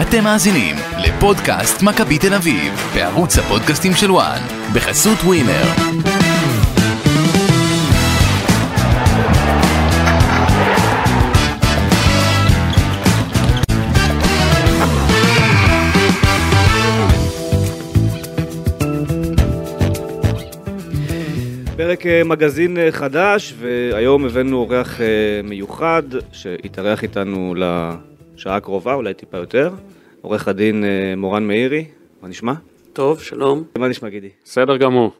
[0.00, 4.40] אתם מאזינים לפודקאסט מכבי תל אביב, בערוץ הפודקאסטים של וואן,
[4.74, 5.62] בחסות ווינר.
[21.76, 25.06] פרק אה, מגזין אה, חדש, והיום הבאנו אורח אה,
[25.44, 26.02] מיוחד
[26.32, 27.54] שהתארח איתנו
[28.42, 29.70] לשעה הקרובה, אולי טיפה יותר.
[30.20, 30.84] עורך הדין
[31.16, 31.84] מורן מאירי,
[32.22, 32.52] מה נשמע?
[32.92, 33.64] טוב, שלום.
[33.78, 34.28] מה נשמע גידי?
[34.44, 35.12] בסדר גמור.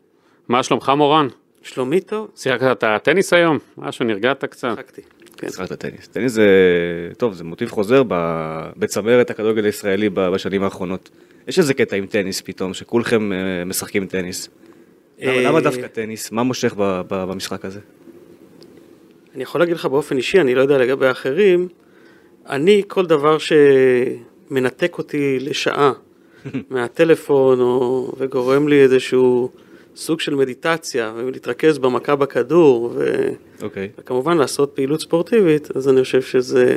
[0.48, 1.28] מה שלומך מורן?
[1.62, 2.30] שלומי טוב.
[2.36, 3.58] שיחקת את הטניס היום?
[3.78, 4.68] משהו, נרגעת קצת?
[4.70, 5.02] שיחקתי.
[5.36, 5.48] כן.
[5.50, 6.08] שיחקת טניס.
[6.08, 6.46] טניס זה,
[7.18, 11.10] טוב, זה מוטיב חוזר ב- בצמרת הכדורגל הישראלי בשנים האחרונות.
[11.48, 14.48] יש איזה קטע עם טניס פתאום, שכולכם אה, משחקים טניס.
[15.20, 16.32] למה, אה, למה דווקא טניס?
[16.32, 17.80] מה מושך ב- ב- במשחק הזה?
[19.34, 21.68] אני יכול להגיד לך באופן אישי, אני לא יודע לגבי האחרים,
[22.48, 25.92] אני, כל דבר שמנתק אותי לשעה
[26.70, 29.50] מהטלפון או, וגורם לי איזשהו
[29.96, 33.28] סוג של מדיטציה ולהתרכז במכה בכדור ו,
[33.62, 33.88] אוקיי.
[33.98, 36.76] וכמובן לעשות פעילות ספורטיבית, אז אני חושב שזה,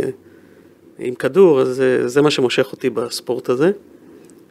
[0.99, 3.71] עם כדור, אז זה, זה מה שמושך אותי בספורט הזה,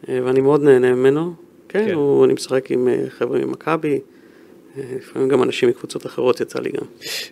[0.09, 1.35] אה, ואני מאוד נהנה ממנו.
[1.69, 1.95] כן, כן.
[1.95, 4.01] הוא, אני משחק עם אה, חבר'ה ממכבי,
[4.77, 6.87] לפעמים גם אנשים מקבוצות אחרות יצא לי גם.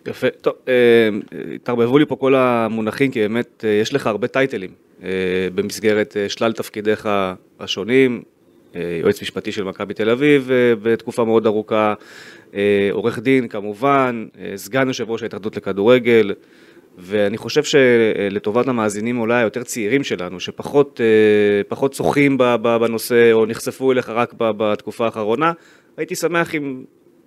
[0.07, 0.31] יפה.
[0.31, 1.09] טוב, אה,
[1.55, 4.71] התערבבו לי פה כל המונחים, כי באמת אה, יש לך הרבה טייטלים
[5.03, 5.09] אה,
[5.55, 7.09] במסגרת אה, שלל תפקידיך
[7.61, 8.23] השונים.
[8.77, 11.95] אה, יועץ משפטי של מכבי תל אביב אה, בתקופה מאוד ארוכה,
[12.55, 16.35] אה, עורך דין כמובן, אה, סגן יושב ראש ההתאחדות לכדורגל,
[16.99, 24.09] ואני חושב שלטובת המאזינים אולי היותר צעירים שלנו, שפחות אה, ב- בנושא או נחשפו אליך
[24.09, 25.53] רק בתקופה האחרונה,
[25.97, 26.83] הייתי שמח אם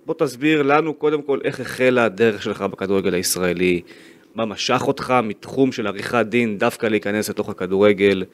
[0.06, 3.80] בוא תסביר לנו קודם כל איך החלה הדרך שלך בכדורגל הישראלי,
[4.34, 8.24] מה משך אותך מתחום של עריכת דין דווקא להיכנס לתוך הכדורגל,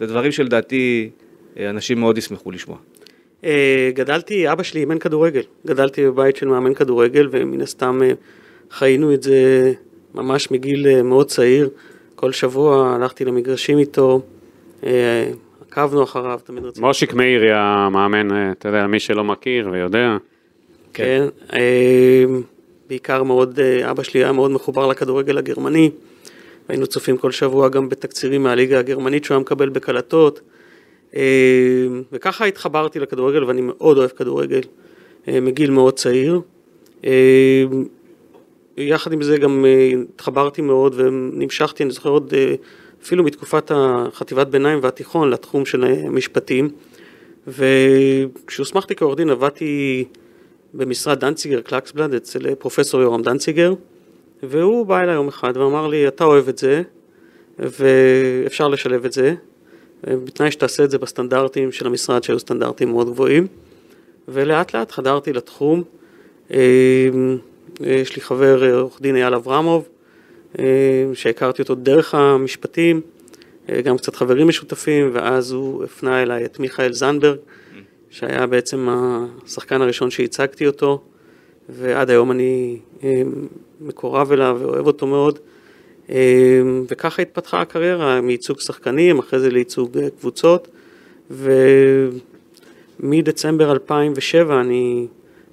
[0.00, 1.10] זה דברים שלדעתי
[1.58, 2.76] אה, אנשים מאוד ישמחו לשמוע.
[3.44, 8.12] אה, גדלתי, אבא שלי אימן כדורגל, גדלתי בבית של מאמן כדורגל ומן הסתם אה,
[8.70, 9.72] חיינו את זה
[10.14, 11.70] ממש מגיל מאוד צעיר,
[12.14, 14.22] כל שבוע הלכתי למגרשים איתו,
[15.60, 16.86] עקבנו אחריו, תמיד רצינו.
[16.86, 20.16] מושיק מאירי המאמן, אתה יודע, מי שלא מכיר ויודע.
[20.92, 22.24] כן, אה,
[22.88, 25.90] בעיקר מאוד, אה, אבא שלי היה מאוד מחובר לכדורגל הגרמני,
[26.68, 30.40] היינו צופים כל שבוע גם בתקצירים מהליגה הגרמנית שהוא היה מקבל בקלטות,
[31.16, 31.22] אה,
[32.12, 34.60] וככה התחברתי לכדורגל ואני מאוד אוהב כדורגל
[35.28, 36.40] מגיל מאוד צעיר.
[38.76, 39.64] יחד עם זה גם
[40.14, 42.34] התחברתי מאוד ונמשכתי, אני זוכר עוד
[43.02, 46.70] אפילו מתקופת החטיבת ביניים והתיכון לתחום של המשפטים.
[47.48, 50.04] וכשהוסמכתי כעורך דין עבדתי
[50.74, 53.74] במשרד דנציגר קלקסבלד אצל פרופסור יורם דנציגר,
[54.42, 56.82] והוא בא אליי יום אחד ואמר לי, אתה אוהב את זה,
[57.58, 59.34] ואפשר לשלב את זה,
[60.04, 63.46] בתנאי שתעשה את זה בסטנדרטים של המשרד, שהיו סטנדרטים מאוד גבוהים,
[64.28, 65.82] ולאט לאט חדרתי לתחום.
[66.50, 66.58] אה,
[67.80, 69.88] יש לי חבר אה, עורך דין אייל אברמוב,
[70.58, 70.64] אה,
[71.14, 73.00] שהכרתי אותו דרך המשפטים,
[73.68, 77.38] אה, גם קצת חברים משותפים, ואז הוא הפנה אליי את מיכאל זנדברג,
[78.10, 78.88] שהיה בעצם
[79.46, 81.02] השחקן הראשון שהצגתי אותו,
[81.68, 83.22] ועד היום אני אה,
[83.80, 85.38] מקורב אליו ואוהב אותו מאוד.
[86.10, 90.68] אה, וככה התפתחה הקריירה מייצוג שחקנים, אחרי זה לייצוג אה, קבוצות,
[93.00, 95.06] ומדצמבר 2007 אני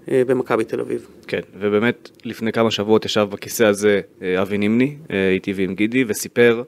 [0.08, 1.08] במכבי תל אביב.
[1.28, 4.02] כן, ובאמת לפני כמה שבועות ישב בכיסא הזה
[4.42, 4.96] אבי נימני,
[5.34, 6.64] איתי ועם גידי, וסיפר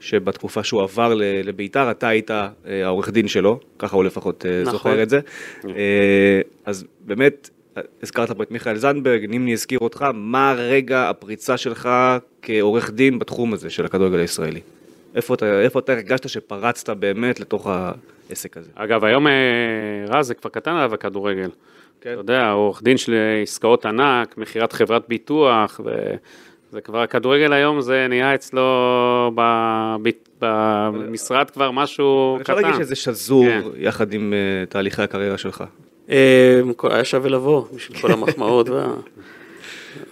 [0.00, 2.46] שבתקופה שהוא עבר לביתר, אתה היית אה,
[2.84, 4.72] העורך דין שלו, ככה הוא לפחות אה, נכון.
[4.72, 5.20] זוכר את זה.
[5.64, 7.50] אה, אז באמת,
[8.02, 11.88] הזכרת פה את מיכאל זנדברג, נימני הזכיר אותך, מה רגע הפריצה שלך
[12.42, 14.60] כעורך דין בתחום הזה של הכדורגל הישראלי?
[15.14, 18.70] איפה אתה, איפה אתה הרגשת שפרצת באמת לתוך העסק הזה?
[18.74, 19.26] אגב, היום
[20.08, 21.50] רז זה כבר קטן עליו הכדורגל.
[22.00, 22.12] כן.
[22.12, 25.80] אתה יודע, עורך דין של עסקאות ענק, מכירת חברת ביטוח,
[26.70, 28.62] וזה כבר, הכדורגל היום זה נהיה אצלו
[29.34, 30.08] ב- ב-
[30.40, 32.62] במשרד כבר משהו אני יכול קטן.
[32.62, 33.60] להגיד שזה שזור כן.
[33.76, 35.64] יחד עם אה, תהליכי הקריירה שלך.
[36.10, 38.94] אה, היה שווה לבוא בשביל כל המחמאות וה,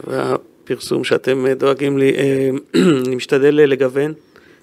[0.07, 2.13] והפרסום שאתם אה, דואגים לי.
[3.07, 4.13] אני משתדל לגוון,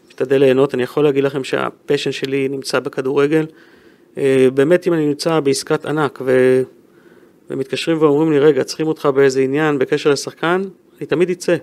[0.07, 0.73] משתדל ליהנות.
[0.73, 3.45] אני יכול להגיד לכם שה passion שלי נמצא בכדורגל.
[4.53, 6.61] באמת אם אני נמצא בעסקת ענק ו...
[7.49, 10.61] ומתקשרים ואומרים לי, רגע, צריכים אותך באיזה עניין בקשר לשחקן,
[10.99, 11.55] אני תמיד אצא.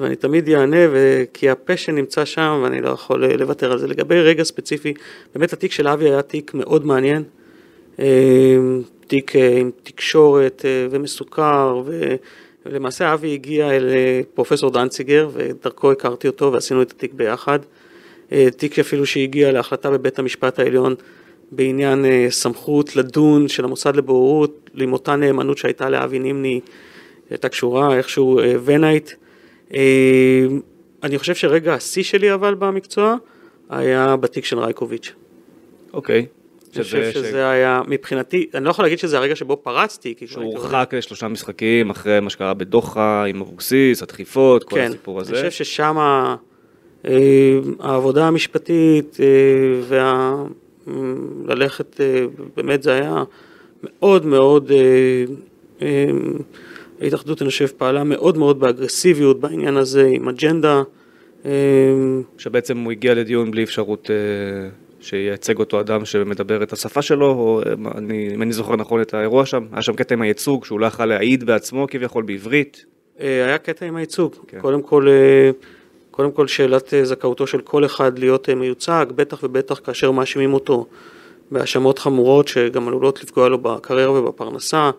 [0.00, 1.24] ואני תמיד אענה, ו...
[1.34, 3.86] כי ה passion נמצא שם ואני לא יכול אה, לוותר על זה.
[3.86, 4.94] לגבי רגע ספציפי,
[5.34, 7.22] באמת התיק של אבי היה תיק מאוד מעניין.
[8.00, 8.06] אה,
[9.06, 12.14] תיק אה, עם תקשורת ומסוקר, ו-
[12.66, 13.84] ולמעשה אבי הגיע אל
[14.34, 17.58] פרופסור דנציגר, ודרכו הכרתי אותו ועשינו את התיק ביחד.
[18.56, 20.94] תיק אפילו שהגיע להחלטה בבית המשפט העליון
[21.52, 26.60] בעניין סמכות לדון של המוסד לבוררות עם אותה נאמנות שהייתה לאבי נימני,
[27.30, 29.10] הייתה קשורה איכשהו ונייט.
[29.10, 29.14] אה,
[31.02, 33.16] אני חושב שרגע השיא שלי אבל במקצוע
[33.70, 35.12] היה בתיק של רייקוביץ'.
[35.92, 36.26] אוקיי.
[36.76, 40.26] אני חושב שזה- שזה היה, מבחינתי, אני לא יכול להגיד שזה הרגע שבו פרצתי, כי
[40.26, 45.40] שהוא הורחק לשלושה משחקים אחרי מה שקרה בדוחה עם אבוקסיס, הדחיפות, כל כן, הסיפור הזה.
[45.40, 45.96] אני חושב ששם
[47.08, 47.14] אה,
[47.80, 49.26] העבודה המשפטית אה,
[49.88, 50.34] וה...
[51.46, 52.24] ללכת, אה,
[52.56, 53.22] באמת זה היה
[53.82, 54.76] מאוד מאוד, אה,
[55.82, 56.04] אה,
[57.00, 60.82] ההתאחדות אני חושב פעלה מאוד מאוד באגרסיביות בעניין הזה, עם אג'נדה.
[61.44, 61.50] אה,
[62.38, 64.68] שבעצם הוא הגיע לדיון בלי אפשרות אה,
[65.00, 69.14] שייצג אותו אדם שמדבר את השפה שלו, או מה, אני, אם אני זוכר נכון את
[69.14, 72.84] האירוע שם, היה שם קטע עם הייצוג שהוא לא יכל להעיד בעצמו כביכול בעברית.
[73.20, 74.34] אה, היה קטע עם הייצוג.
[74.48, 74.60] כן.
[74.60, 75.50] קודם כל, אה,
[76.10, 80.86] קודם כל שאלת זכאותו של כל אחד להיות מיוצג, בטח ובטח כאשר מאשימים אותו
[81.50, 84.90] בהאשמות חמורות שגם עלולות לפגוע לו בקריירה ובפרנסה.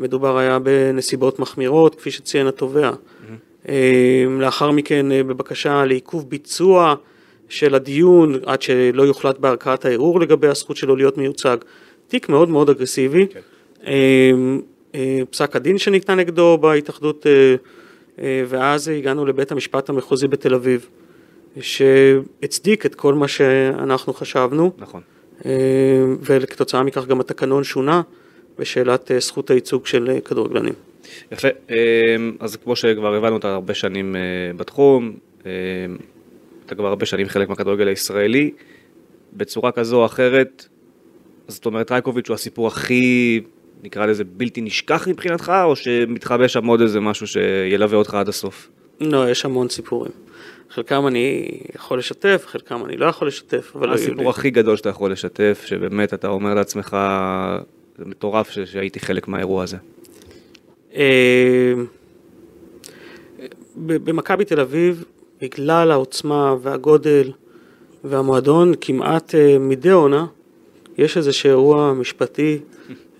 [0.00, 2.90] מדובר היה בנסיבות מחמירות, כפי שציין התובע.
[3.68, 6.94] אה, לאחר מכן אה, בבקשה לעיכוב ביצוע
[7.48, 11.56] של הדיון עד שלא יוחלט בערכאת הערעור לגבי הזכות שלו להיות מיוצג.
[12.08, 13.26] תיק מאוד מאוד אגרסיבי.
[13.86, 14.30] אה,
[14.94, 20.88] אה, פסק הדין שניתן נגדו בהתאחדות, אה, ואז הגענו לבית המשפט המחוזי בתל אביב,
[21.60, 25.00] שהצדיק את כל מה שאנחנו חשבנו, נכון.
[25.46, 25.50] אה,
[26.20, 28.02] וכתוצאה מכך גם התקנון שונה
[28.60, 30.74] בשאלת אה, זכות הייצוג של אה, כדורגלנים.
[31.32, 31.76] יפה, אה,
[32.40, 34.20] אז כמו שכבר הבנו, אתה הרבה שנים אה,
[34.56, 35.12] בתחום,
[35.46, 35.50] אה,
[36.66, 38.50] אתה כבר הרבה שנים חלק מהכדורגל הישראלי,
[39.32, 40.68] בצורה כזו או אחרת,
[41.48, 43.40] אז זאת אומרת רייקוביץ' הוא הסיפור הכי,
[43.82, 48.68] נקרא לזה, בלתי נשכח מבחינתך, או שמתחבא שם עוד איזה משהו שילווה אותך עד הסוף?
[49.00, 50.12] לא, יש המון סיפורים.
[50.70, 53.92] חלקם אני יכול לשתף, חלקם אני לא יכול לשתף, אבל...
[53.92, 56.96] הסיפור הכי גדול שאתה יכול לשתף, שבאמת אתה אומר לעצמך,
[57.98, 59.76] זה מטורף ש- שהייתי חלק מהאירוע הזה.
[60.94, 61.72] אה,
[63.76, 65.04] במכבי תל אביב,
[65.40, 67.32] בגלל העוצמה והגודל
[68.04, 70.26] והמועדון, כמעט אה, מדי עונה,
[70.98, 72.58] יש איזה אירוע משפטי,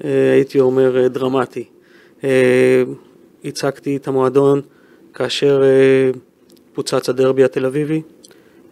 [0.05, 1.65] אה, הייתי אומר, דרמטי.
[3.45, 4.61] הצגתי את המועדון
[5.15, 5.63] כאשר
[6.73, 8.03] פוצץ הדרבי התל אביבי,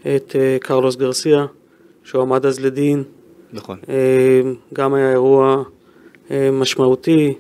[0.01, 1.47] את קרלוס גרסיה,
[2.05, 3.03] שהוא עמד אז לדין.
[3.53, 3.79] נכון.
[4.75, 5.65] גם היה אירוע
[6.53, 7.35] משמעותי,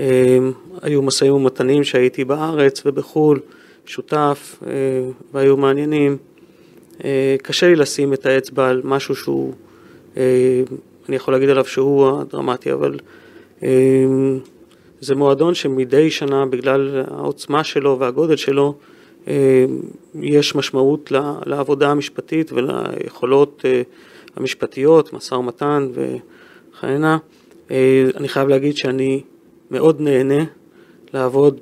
[0.00, 0.38] אה,
[0.82, 3.40] היו משאים ומתנים שהייתי בארץ ובחו"ל,
[3.86, 4.72] שותף, אה,
[5.32, 6.16] והיו מעניינים.
[7.04, 9.52] אה, קשה לי לשים את האצבע על משהו שהוא,
[10.16, 10.62] אה,
[11.08, 12.98] אני יכול להגיד עליו שהוא הדרמטי, אבל
[13.62, 13.68] אה,
[15.00, 18.74] זה מועדון שמדי שנה, בגלל העוצמה שלו והגודל שלו,
[19.28, 19.64] אה,
[20.20, 21.12] יש משמעות
[21.46, 23.82] לעבודה המשפטית וליכולות אה,
[24.36, 27.18] המשפטיות, משא ומתן וכהנה.
[27.70, 29.22] אה, אני חייב להגיד שאני
[29.70, 30.44] מאוד נהנה
[31.14, 31.60] לעבוד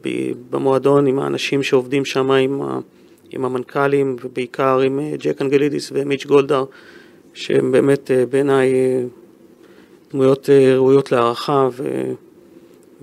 [0.50, 2.80] במועדון עם האנשים שעובדים שם, עם, ה-
[3.30, 6.64] עם המנכ"לים ובעיקר עם אה, ג'ק אנגלידיס ומיץ' גולדהר,
[7.34, 8.72] שהם באמת אה, בעיניי
[10.12, 12.12] דמויות ראויות להערכה ו...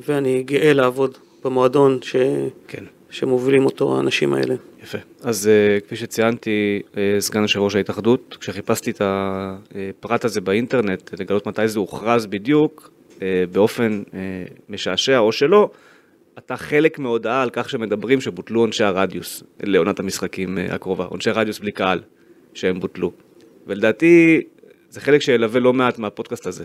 [0.07, 2.15] ואני גאה לעבוד במועדון ש...
[2.68, 2.83] כן.
[3.09, 4.56] שמובילים אותו האנשים האלה.
[4.81, 4.98] יפה.
[5.24, 11.47] אז uh, כפי שציינתי, uh, סגן יושב ראש ההתאחדות, כשחיפשתי את הפרט הזה באינטרנט, לגלות
[11.47, 13.21] מתי זה הוכרז בדיוק, uh,
[13.52, 14.02] באופן
[14.69, 15.69] משעשע או שלא,
[16.38, 21.71] אתה חלק מהודעה על כך שמדברים שבוטלו עונשי הרדיוס לעונת המשחקים הקרובה, עונשי רדיוס בלי
[21.71, 22.00] קהל,
[22.54, 23.11] שהם בוטלו.
[23.68, 24.42] ולדעתי,
[24.90, 26.64] זה חלק שילווה לא מעט מהפודקאסט הזה.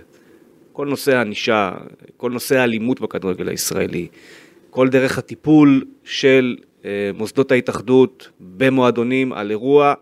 [0.72, 1.70] כל נושא הענישה,
[2.16, 4.08] כל נושא האלימות בכדורגל הישראלי,
[4.70, 6.75] כל דרך הטיפול של אה,
[7.14, 9.94] מוסדות ההתאחדות במועדונים על אירוע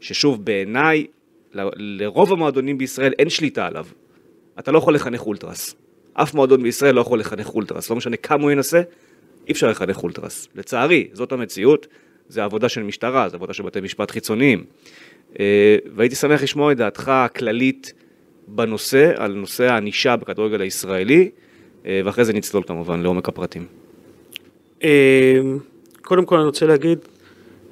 [0.00, 1.06] ששוב בעיניי
[1.54, 3.86] לרוב המועדונים בישראל אין שליטה עליו.
[4.58, 5.74] אתה לא יכול לחנך אולטרס.
[6.12, 8.82] אף מועדון בישראל לא יכול לחנך אולטרס, לא משנה כמה הוא ינסה,
[9.46, 10.48] אי אפשר לחנך אולטרס.
[10.54, 11.86] לצערי, זאת המציאות,
[12.28, 14.64] זה עבודה של משטרה, זה עבודה של בתי משפט חיצוניים.
[15.40, 17.92] אה, והייתי שמח לשמוע את דעתך הכללית
[18.48, 21.30] בנושא, על נושא הענישה בכדורגל הישראלי,
[21.86, 23.66] אה, ואחרי זה נצלול כמובן לעומק הפרטים.
[26.10, 26.98] אה, קודם כל אני רוצה להגיד,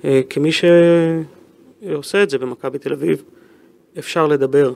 [0.04, 3.22] אה, כמי שעושה את זה במכבי תל אביב,
[3.98, 4.72] אפשר לדבר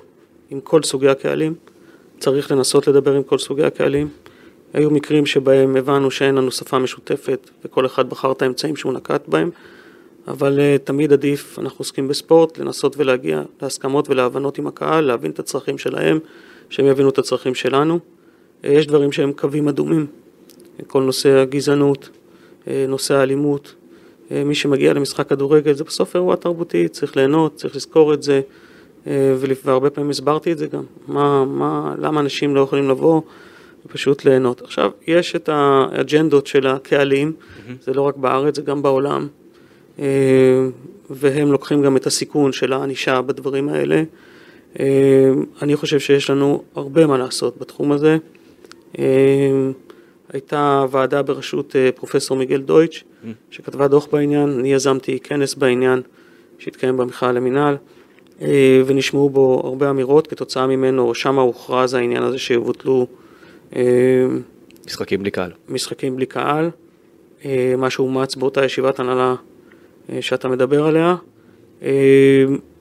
[0.50, 1.54] עם כל סוגי הקהלים,
[2.19, 4.09] צריך לנסות לדבר עם כל סוגי הקהלים.
[4.73, 9.28] היו מקרים שבהם הבנו שאין לנו שפה משותפת וכל אחד בחר את האמצעים שהוא נקט
[9.28, 9.50] בהם,
[10.28, 15.38] אבל uh, תמיד עדיף, אנחנו עוסקים בספורט, לנסות ולהגיע להסכמות ולהבנות עם הקהל, להבין את
[15.38, 16.19] הצרכים שלהם,
[16.71, 17.99] שהם יבינו את הצרכים שלנו.
[17.99, 20.07] Uh, יש דברים שהם קווים אדומים,
[20.87, 22.09] כל נושא הגזענות,
[22.66, 23.75] נושא האלימות,
[24.33, 28.40] אה, מי שמגיע למשחק כדורגל זה בסוף אירוע תרבותי, צריך ליהנות, צריך לזכור את זה,
[29.07, 33.21] אה, והרבה פעמים הסברתי את זה גם, מה, מה, למה אנשים לא יכולים לבוא
[33.87, 34.62] ופשוט ליהנות.
[34.62, 37.33] עכשיו, יש את האג'נדות של הקהלים,
[37.83, 39.28] זה לא רק בארץ, זה גם בעולם,
[39.99, 40.04] אה,
[41.11, 44.02] והם לוקחים גם את הסיכון של הענישה בדברים האלה.
[44.81, 45.31] אה,
[45.62, 48.16] אני חושב שיש לנו הרבה מה לעשות בתחום הזה.
[50.32, 53.04] הייתה ועדה בראשות אה, פרופסור מיגל דויטש,
[53.50, 56.02] שכתבה דוח בעניין, אני יזמתי כנס בעניין
[56.58, 57.76] שהתקיים במכלל למינהל,
[58.42, 63.06] אה, ונשמעו בו הרבה אמירות, כתוצאה ממנו שם הוכרז העניין הזה שיבוטלו
[63.76, 63.82] אה,
[64.86, 65.50] משחקים בלי קהל.
[65.68, 66.70] משחקים בלי קהל,
[67.78, 69.34] מה שאומץ באותה ישיבת הנהלה
[70.20, 71.16] שאתה מדבר עליה.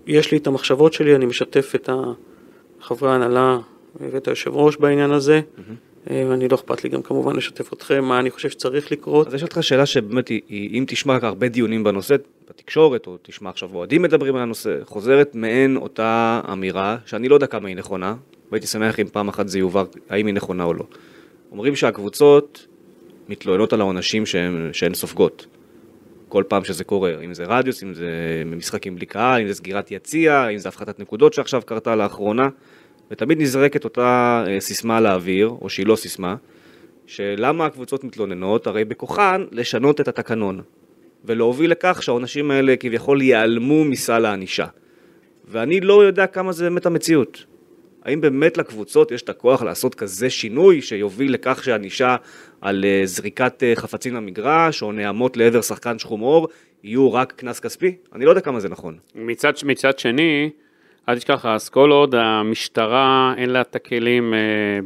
[0.08, 1.89] יש לי את המחשבות שלי, אני משתף את
[2.81, 3.58] חברי ההנהלה
[4.00, 5.74] ואת היושב ראש בעניין הזה, אה,
[6.08, 9.27] ואני לא אכפת לי גם כמובן לשתף אתכם מה אני חושב שצריך לקרות.
[9.27, 12.15] אז יש אותך שאלה שבאמת, היא, אם תשמע הרבה דיונים בנושא,
[12.50, 17.48] בתקשורת, או תשמע עכשיו אוהדים מדברים על הנושא, חוזרת מעין אותה אמירה, שאני לא יודע
[17.48, 18.15] כמה היא נכונה,
[18.51, 20.84] והייתי שמח אם פעם אחת זה יובהר, האם היא נכונה או לא.
[21.51, 22.67] אומרים שהקבוצות
[23.29, 25.46] מתלוננות על העונשים שהן, שהן סופגות.
[26.27, 28.10] כל פעם שזה קורה, אם זה רדיוס, אם זה
[28.46, 32.50] משחקים בלי קהל, אם זה סגירת יציע, אם זה הפחתת נקודות שעכשיו קרתה לאחרונה,
[33.12, 36.36] ותמיד נזרקת אותה אה, סיסמה לאוויר, או שהיא לא סיסמה,
[37.06, 38.68] שלמה הקבוצות מתלוננות?
[38.68, 40.62] הרי בכוחן לשנות את התקנון,
[41.25, 44.65] ולהוביל לכך שהעונשים האלה כביכול ייעלמו מסל הענישה.
[45.48, 47.46] ואני לא יודע כמה זה באמת המציאות.
[48.03, 52.15] האם באמת לקבוצות יש את הכוח לעשות כזה שינוי שיוביל לכך שענישה
[52.62, 56.48] על אה, זריקת אה, חפצים למגרש או נעמות לעבר שחקן שחום עור
[56.84, 57.96] יהיו רק קנס כספי?
[58.13, 58.98] אני לא יודע כמה זה נכון.
[59.15, 60.50] מצד, מצד שני,
[61.10, 64.39] אל תשכח, אז כל עוד המשטרה אין לה את הכלים אה,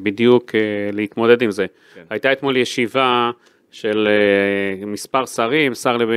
[0.03, 0.59] בדיוק אה,
[0.93, 1.65] להתמודד עם זה.
[1.95, 2.01] כן.
[2.09, 3.31] הייתה אתמול ישיבה
[3.71, 6.09] של אה, מספר שרים, שר לב,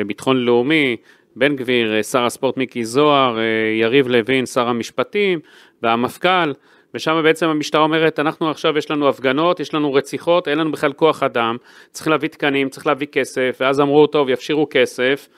[0.00, 0.96] לביטחון לאומי,
[1.36, 3.42] בן גביר, אה, שר הספורט מיקי זוהר, אה,
[3.80, 5.40] יריב לוין, שר המשפטים,
[5.82, 6.52] והמפכ"ל,
[6.94, 10.92] ושם בעצם המשטרה אומרת, אנחנו עכשיו יש לנו הפגנות, יש לנו רציחות, אין לנו בכלל
[10.92, 11.56] כוח אדם,
[11.90, 15.28] צריך להביא תקנים, צריך להביא כסף, ואז אמרו, טוב, יפשירו כסף,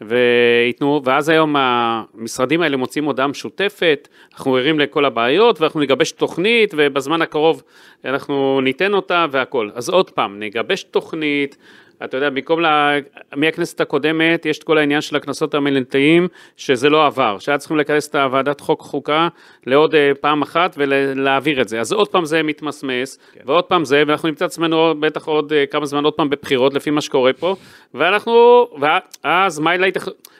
[0.00, 6.74] וייתנו, ואז היום המשרדים האלה מוצאים הודעה משותפת, אנחנו ערים לכל הבעיות, ואנחנו נגבש תוכנית,
[6.76, 7.62] ובזמן הקרוב
[8.04, 9.70] אנחנו ניתן אותה והכל.
[9.74, 11.56] אז עוד פעם, נגבש תוכנית,
[12.04, 12.92] אתה יודע, במקום, לה,
[13.36, 18.08] מהכנסת הקודמת, יש את כל העניין של הקנסות המלנטיים, שזה לא עבר, שהיה צריכים לכנס
[18.08, 19.28] את הוועדת חוק חוקה
[19.66, 21.80] לעוד אה, פעם אחת ולהעביר את זה.
[21.80, 23.40] אז עוד פעם זה מתמסמס, כן.
[23.44, 26.90] ועוד פעם זה, ואנחנו נמצא עצמנו בטח עוד אה, כמה זמן עוד פעם בבחירות, לפי
[26.90, 27.56] מה שקורה פה,
[27.94, 29.88] ואנחנו, ואז מה אלה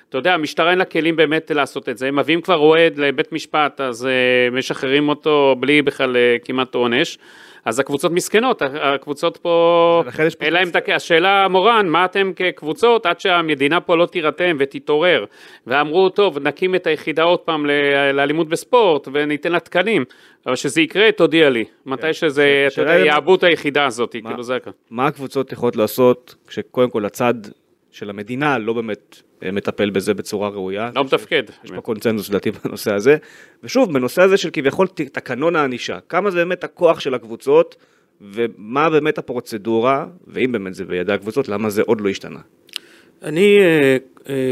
[0.09, 3.33] אתה יודע, המשטרה אין לה כלים באמת לעשות את זה, הם מביאים כבר אוהד לבית
[3.33, 7.19] משפט, אז uh, משחררים אותו בלי בכלל כמעט עונש.
[7.66, 10.02] אז הקבוצות מסכנות, הקבוצות פה,
[10.40, 10.88] אין להם את הכ...
[10.88, 15.25] השאלה מורן, מה אתם כקבוצות עד שהמדינה פה לא תירתם ותתעורר,
[15.66, 17.66] ואמרו טוב נקים את היחידה עוד פעם
[18.12, 20.04] לאלימות בספורט וניתן לה תקנים,
[20.46, 24.56] אבל שזה יקרה תודיע לי, מתי שזה, אתה יודע, יעבו את היחידה הזאת, כאילו זה
[24.56, 24.73] הכול.
[24.90, 27.35] מה הקבוצות יכולות לעשות כשקודם כל הצד
[27.90, 30.90] של המדינה לא באמת מטפל בזה בצורה ראויה.
[30.95, 31.43] לא מתפקד.
[31.64, 33.16] יש פה קונצנזוס לדעתי בנושא הזה.
[33.64, 37.76] ושוב, בנושא הזה של כביכול תקנון הענישה, כמה זה באמת הכוח של הקבוצות,
[38.21, 42.40] ומה באמת הפרוצדורה, ואם באמת זה בידי הקבוצות, למה זה עוד לא השתנה?
[43.23, 43.59] אני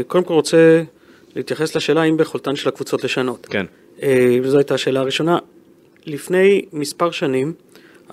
[0.07, 0.83] קודם כל רוצה
[1.35, 3.45] להתייחס לשאלה האם ביכולתן של הקבוצות לשנות.
[3.45, 3.65] כן.
[4.43, 5.37] זו הייתה השאלה הראשונה.
[6.05, 7.53] לפני מספר שנים,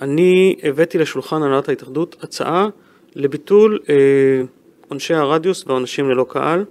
[0.01, 2.67] אני הבאתי לשולחן הנהלת ההתאחדות הצעה
[3.15, 3.79] לביטול
[4.93, 6.65] עונשי הרדיוס והעונשים ללא קהל.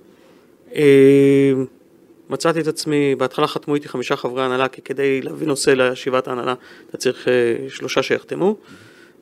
[2.31, 6.55] מצאתי את עצמי, בהתחלה חתמו איתי חמישה חברי הנהלה, כי כדי להביא נושא לישיבת ההנהלה
[6.89, 7.29] אתה צריך
[7.69, 8.57] שלושה שיחתמו,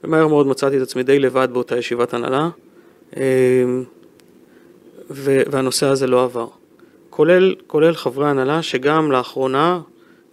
[0.04, 2.48] ומהר מאוד מצאתי את עצמי די לבד באותה ישיבת הנהלה,
[5.10, 6.46] והנושא הזה לא עבר.
[7.10, 9.80] כולל, כולל חברי הנהלה שגם לאחרונה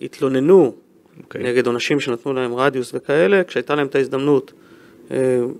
[0.01, 1.23] התלוננו okay.
[1.23, 1.43] אוקיי.
[1.43, 4.53] נגד עונשים שנתנו להם רדיוס וכאלה, כשהייתה להם את ההזדמנות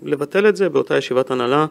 [0.04, 1.66] לבטל את זה באותה ישיבת הנהלה.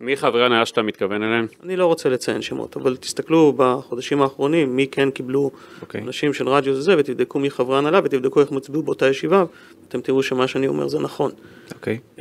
[0.00, 1.46] מי חברי הנהלה שאתה מתכוון אליהם?
[1.62, 5.82] אני לא רוצה לציין שמות, אבל תסתכלו בחודשים האחרונים מי כן קיבלו okay.
[5.82, 6.00] אוקיי.
[6.00, 9.44] אנשים של רדיוס וזה, ותבדקו מי חברי הנהלה, ותבדקו איך מצביעו באותה ישיבה,
[9.88, 11.30] אתם תראו שמה שאני אומר זה נכון.
[11.74, 11.98] אוקיי.
[12.16, 12.20] Okay.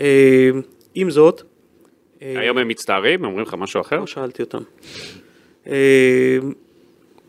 [0.96, 1.42] עם זאת...
[2.22, 3.26] היום הם מצטערים?
[3.26, 4.00] אומרים לך משהו אחר?
[4.00, 4.62] לא שאלתי אותם.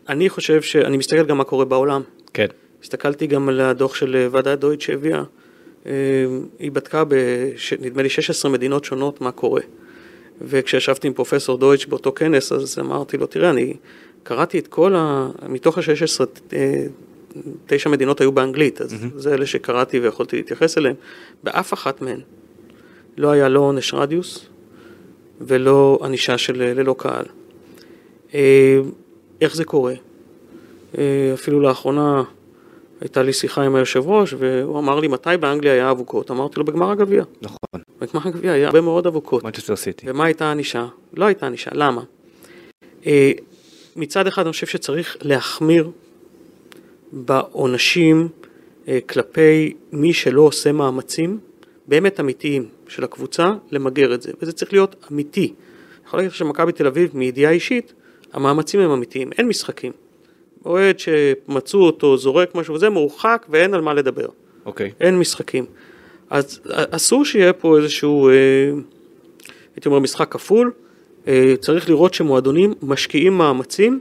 [0.09, 0.75] אני חושב ש...
[0.75, 2.01] אני מסתכל גם מה קורה בעולם.
[2.33, 2.47] כן.
[2.83, 5.23] הסתכלתי גם על הדוח של ועדת דויט שהביאה.
[6.59, 9.61] היא בדקה בנדמה לי 16 מדינות שונות מה קורה.
[10.41, 13.73] וכשישבתי עם פרופסור דויטש באותו כנס, אז אמרתי לו, תראה, אני
[14.23, 15.29] קראתי את כל ה...
[15.49, 16.25] מתוך ה-16,
[17.65, 19.07] תשע מדינות היו באנגלית, אז mm-hmm.
[19.15, 20.95] זה אלה שקראתי ויכולתי להתייחס אליהם.
[21.43, 22.19] באף אחת מהן
[23.17, 24.45] לא היה לא עונש רדיוס
[25.41, 27.25] ולא ענישה של אה, ללא קהל.
[28.33, 28.79] אה,
[29.41, 29.93] איך זה קורה?
[30.97, 32.23] אה, אפילו לאחרונה
[33.01, 36.31] הייתה לי שיחה עם היושב ראש, והוא אמר לי, מתי באנגליה היה אבוקות?
[36.31, 37.23] אמרתי לו, בגמר הגביע.
[37.41, 39.43] נכון, בגמר הגביע היה הרבה מאוד אבוקות.
[39.43, 40.05] מנצ'סטר סיטי.
[40.09, 40.87] ומה הייתה הענישה?
[41.13, 42.01] לא הייתה ענישה, למה?
[43.05, 43.31] אה,
[43.95, 45.91] מצד אחד אני חושב שצריך להחמיר
[47.11, 48.27] בעונשים
[48.87, 51.39] אה, כלפי מי שלא עושה מאמצים
[51.87, 55.45] באמת אמיתיים של הקבוצה למגר את זה, וזה צריך להיות אמיתי.
[55.45, 57.93] אני יכול להגיד לך שמכבי תל אביב, מידיעה אישית,
[58.33, 59.91] המאמצים הם אמיתיים, אין משחקים.
[60.65, 64.27] אוהד שמצאו אותו זורק משהו וזה מורחק ואין על מה לדבר.
[64.65, 64.91] אוקיי.
[64.99, 65.65] אין משחקים.
[66.29, 68.33] אז אסור שיהיה פה איזשהו, אה,
[69.75, 70.71] הייתי אומר, משחק כפול.
[71.27, 73.99] אה, צריך לראות שמועדונים משקיעים מאמצים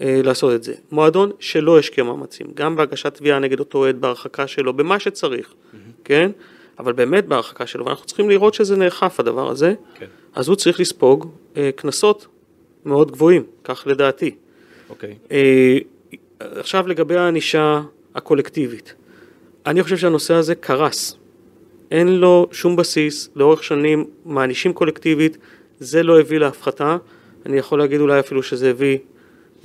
[0.00, 0.74] אה, לעשות את זה.
[0.92, 5.76] מועדון שלא השקיע מאמצים, גם בהגשת תביעה נגד אותו אוהד, בהרחקה שלו, במה שצריך, mm-hmm.
[6.04, 6.30] כן?
[6.78, 10.06] אבל באמת בהרחקה שלו, ואנחנו צריכים לראות שזה נאכף הדבר הזה, כן.
[10.34, 12.26] אז הוא צריך לספוג אה, קנסות
[12.84, 14.34] מאוד גבוהים, כך לדעתי.
[14.92, 15.14] אוקיי.
[15.32, 15.78] אה,
[16.40, 17.82] עכשיו לגבי הענישה
[18.14, 18.94] הקולקטיבית.
[19.66, 21.16] אני חושב שהנושא הזה קרס.
[21.90, 25.38] אין לו שום בסיס, לאורך שנים מענישים קולקטיבית,
[25.78, 26.96] זה לא הביא להפחתה.
[27.46, 28.98] אני יכול להגיד אולי אפילו שזה הביא,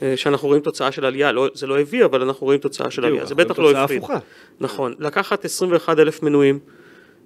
[0.02, 3.06] אה, שאנחנו רואים תוצאה של עלייה, לא, זה לא הביא, אבל אנחנו רואים תוצאה של
[3.06, 3.98] עלייה, זה בטח לא הפחית.
[3.98, 4.20] הפוכה.
[4.60, 6.60] נכון, לקחת 21 אלף מנויים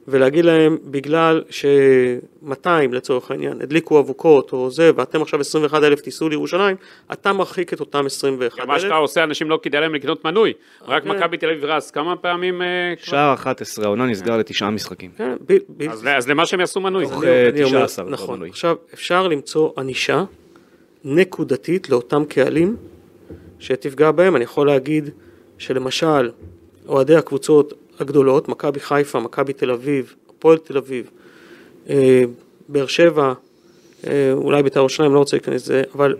[0.08, 6.30] ולהגיד להם בגלל ש-200 לצורך העניין הדליקו אבוקות או זה ואתם עכשיו 21 אלף תיסעו
[6.30, 6.76] לירושלים,
[7.12, 9.02] אתה מרחיק את אותם 21 מה שאתה אלף.
[9.02, 10.54] עושה, אנשים לא כדאי להם לקנות מנוי.
[10.88, 11.10] רק כן.
[11.12, 12.62] מכבי תל אביב רז, כמה פעמים...
[12.62, 12.94] אה?
[12.98, 15.12] שער 11, העונה נסגר לתשעה משחקים.
[15.18, 17.06] כן, ב- ב- אז אז למה שהם יעשו מנוי?
[17.06, 18.44] אה, 19 נכון.
[18.44, 20.24] עכשיו אפשר למצוא ענישה
[21.06, 22.76] נקודתית לאותם קהלים
[23.60, 25.10] שתפגע בהם, אני יכול להגיד
[25.58, 26.32] שלמשל
[26.88, 31.10] אוהדי הקבוצות הגדולות, מכבי חיפה, מכבי תל אביב, הפועל תל אביב,
[31.90, 32.24] אה,
[32.70, 33.34] באר שבע,
[34.08, 36.16] אה, אולי בית"ר ירושלים, לא רוצה להיכנס לזה, אבל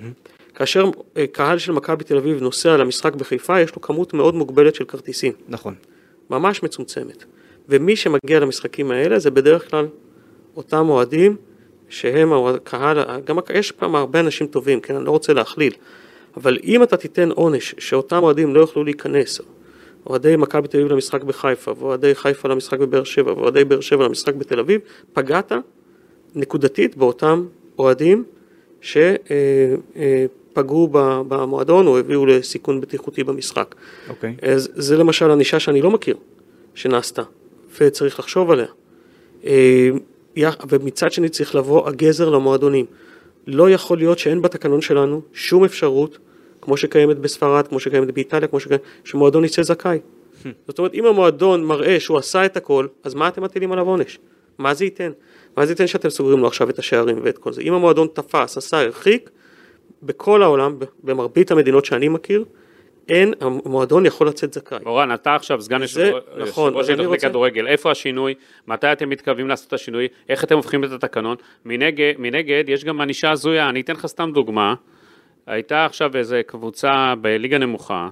[0.56, 0.86] כאשר
[1.18, 4.84] אה, קהל של מכבי תל אביב נוסע למשחק בחיפה, יש לו כמות מאוד מוגבלת של
[4.84, 5.34] כרטיסים.
[5.50, 5.76] נכון.
[6.30, 7.24] ממש מצומצמת.
[7.70, 9.88] ומי שמגיע למשחקים האלה זה בדרך כלל
[10.58, 11.36] אותם אוהדים
[11.90, 15.74] שהם הקהל, גם יש פעם הרבה אנשים טובים, כן, אני לא רוצה להכליל,
[16.38, 19.42] אבל אם אתה תיתן עונש שאותם אוהדים לא יוכלו להיכנס,
[20.06, 24.34] אוהדי מכבי תל אביב למשחק בחיפה, ואוהדי חיפה למשחק בבאר שבע, ואוהדי באר שבע למשחק
[24.34, 24.82] בתל אביב,
[25.14, 25.52] פגעת
[26.36, 27.46] נקודתית באותם
[27.80, 28.24] אוהדים
[28.82, 29.78] שפגעו
[31.28, 33.76] במועדון או הביאו לסיכון בטיחותי במשחק.
[34.10, 34.36] אוקיי.
[34.42, 36.16] אז זה למשל ענישה שאני לא מכיר
[36.76, 37.24] שנעשתה,
[37.82, 38.68] וצריך לחשוב עליה.
[39.46, 39.90] אה,
[40.70, 42.86] ומצד שני צריך לבוא הגזר למועדונים.
[43.48, 46.18] לא יכול להיות שאין בתקנון שלנו שום אפשרות,
[46.62, 50.00] כמו שקיימת בספרד, כמו שקיימת באיטליה, כמו שקיימת, שמועדון יצא זכאי.
[50.68, 54.20] זאת אומרת, אם המועדון מראה שהוא עשה את הכל, אז מה אתם מטילים עליו עונש?
[54.58, 55.12] מה זה ייתן?
[55.58, 57.62] מה זה ייתן שאתם סוגרים לו עכשיו את השערים ואת כל זה?
[57.62, 59.30] אם המועדון תפס, עשה, הרחיק,
[60.04, 62.46] בכל העולם, במרבית המדינות שאני מכיר,
[63.10, 64.78] אין, המועדון יכול לצאת זכאי.
[64.86, 68.34] אורן, אתה עכשיו סגן זה- יושב נכון, אני התאחדות רוצה- לכדורגל, איפה השינוי?
[68.68, 70.08] מתי אתם מתכוונים לעשות את השינוי?
[70.30, 71.36] איך אתם הופכים את התקנון?
[71.66, 74.74] מנגד, מנגד יש גם ענישה הזויה, אני אתן לך סתם דוגמה.
[75.48, 78.10] הייתה עכשיו איזו קבוצה בליגה נמוכה,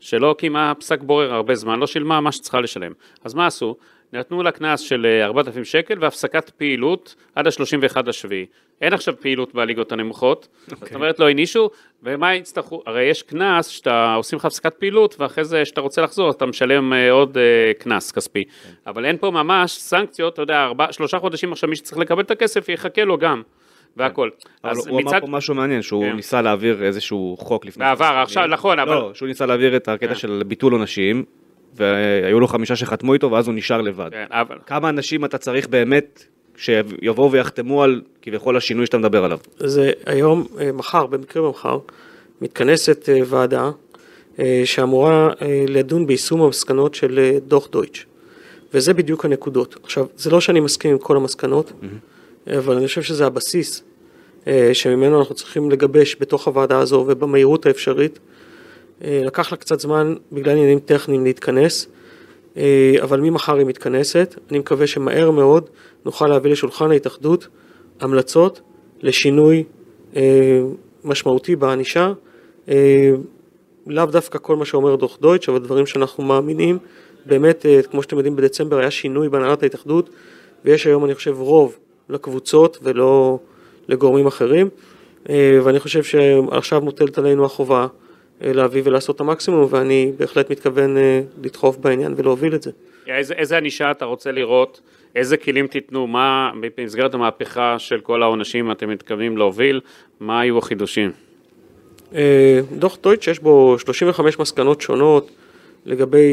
[0.00, 2.92] שלא קיימה פסק בורר הרבה זמן, לא שילמה מה שצריכה לשלם.
[3.24, 3.76] אז מה עשו?
[4.12, 8.46] נתנו לה קנס של אה, 4,000 שקל והפסקת פעילות עד ה-31 השביעי.
[8.80, 11.70] אין עכשיו פעילות בליגות הנמוכות, זאת אומרת לא הענישו,
[12.02, 12.82] ומה יצטרכו?
[12.86, 16.92] הרי יש קנס שאתה עושים לך הפסקת פעילות, ואחרי זה שאתה רוצה לחזור אתה משלם
[16.92, 18.44] אה, עוד אה, קנס כספי.
[18.86, 22.30] אבל אין פה ממש סנקציות, אתה יודע, ארבע, שלושה חודשים עכשיו מי שצריך לקבל את
[22.30, 23.42] הכסף יחכה לו גם,
[23.96, 24.30] והכל.
[24.64, 25.20] אבל אז הוא אמר מצד...
[25.20, 26.16] פה משהו מעניין, שהוא כן.
[26.16, 27.84] ניסה להעביר איזשהו חוק לפני...
[27.84, 28.46] בעבר, עכשיו.
[28.46, 30.14] נכון, אבל- לא, שהוא ניסה להעביר את הקטע כן.
[30.14, 31.24] של ביטול עונשים,
[31.76, 34.10] והיו לו חמישה שחתמו איתו, ואז הוא נשאר לבד.
[34.10, 34.56] כן, אבל...
[34.66, 36.24] כמה אנשים אתה צריך באמת
[36.56, 39.38] שיבואו ויחתמו על כביכול השינוי שאתה מדבר עליו?
[39.56, 41.78] זה היום, אה, מחר, במקרה מחר,
[42.40, 43.70] מתכנסת אה, ועדה
[44.38, 45.30] אה, שאמורה
[45.68, 48.06] לדון ביישום המסקנות של דוח דויטש.
[48.74, 49.76] וזה בדיוק הנקודות.
[49.82, 51.72] עכשיו, זה לא שאני מסכים עם כל המסקנות,
[52.46, 53.82] אבל אני חושב שזה הבסיס
[54.46, 58.18] אה, שממנו אנחנו צריכים לגבש בתוך הוועדה הזו ובמהירות האפשרית.
[59.04, 61.86] אה, לקח לה קצת זמן בגלל עניינים טכניים להתכנס,
[62.56, 64.34] אה, אבל ממחר היא מתכנסת.
[64.50, 65.68] אני מקווה שמהר מאוד
[66.04, 67.48] נוכל להביא לשולחן ההתאחדות
[68.00, 68.60] המלצות
[69.02, 69.64] לשינוי
[71.04, 72.12] משמעותי בענישה.
[73.86, 76.78] לאו דווקא כל מה שאומר דוח דויטש, אבל דברים שאנחנו מאמינים.
[77.26, 80.10] באמת, כמו שאתם יודעים, בדצמבר היה שינוי בהנהלת ההתאחדות,
[80.64, 81.78] ויש היום, אני חושב, רוב
[82.12, 83.38] לקבוצות ולא
[83.88, 84.68] לגורמים אחרים.
[85.30, 87.86] אה, ואני חושב שעכשיו מוטלת עלינו החובה
[88.44, 92.70] אה, להביא ולעשות את המקסימום, ואני בהחלט מתכוון אה, לדחוף בעניין ולהוביל את זה.
[93.06, 94.80] איזה, איזה ענישה אתה רוצה לראות?
[95.14, 96.06] איזה כלים תיתנו?
[96.06, 99.80] מה במסגרת המהפכה של כל העונשים אתם מתכוונים להוביל?
[100.20, 101.10] מה היו החידושים?
[102.78, 105.30] דוח טויטש יש בו 35 מסקנות שונות
[105.86, 106.28] לגבי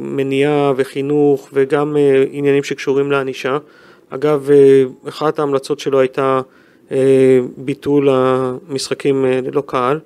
[0.00, 1.96] מניעה וחינוך וגם
[2.30, 3.58] עניינים שקשורים לענישה.
[4.14, 6.40] אגב, אה, אחת ההמלצות שלו הייתה
[6.92, 10.00] אה, ביטול המשחקים אה, ללא קהל,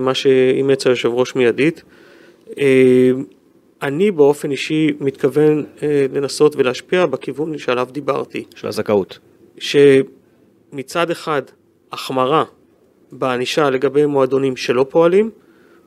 [0.00, 1.82] מה שאימץ היושב ראש מיידית.
[3.82, 5.64] אני באופן אישי מתכוון
[6.12, 8.44] לנסות ולהשפיע בכיוון שעליו דיברתי.
[8.54, 9.18] של הזכאות.
[9.58, 11.42] שמצד אחד
[11.92, 12.44] החמרה
[13.12, 15.30] בענישה לגבי מועדונים שלא פועלים,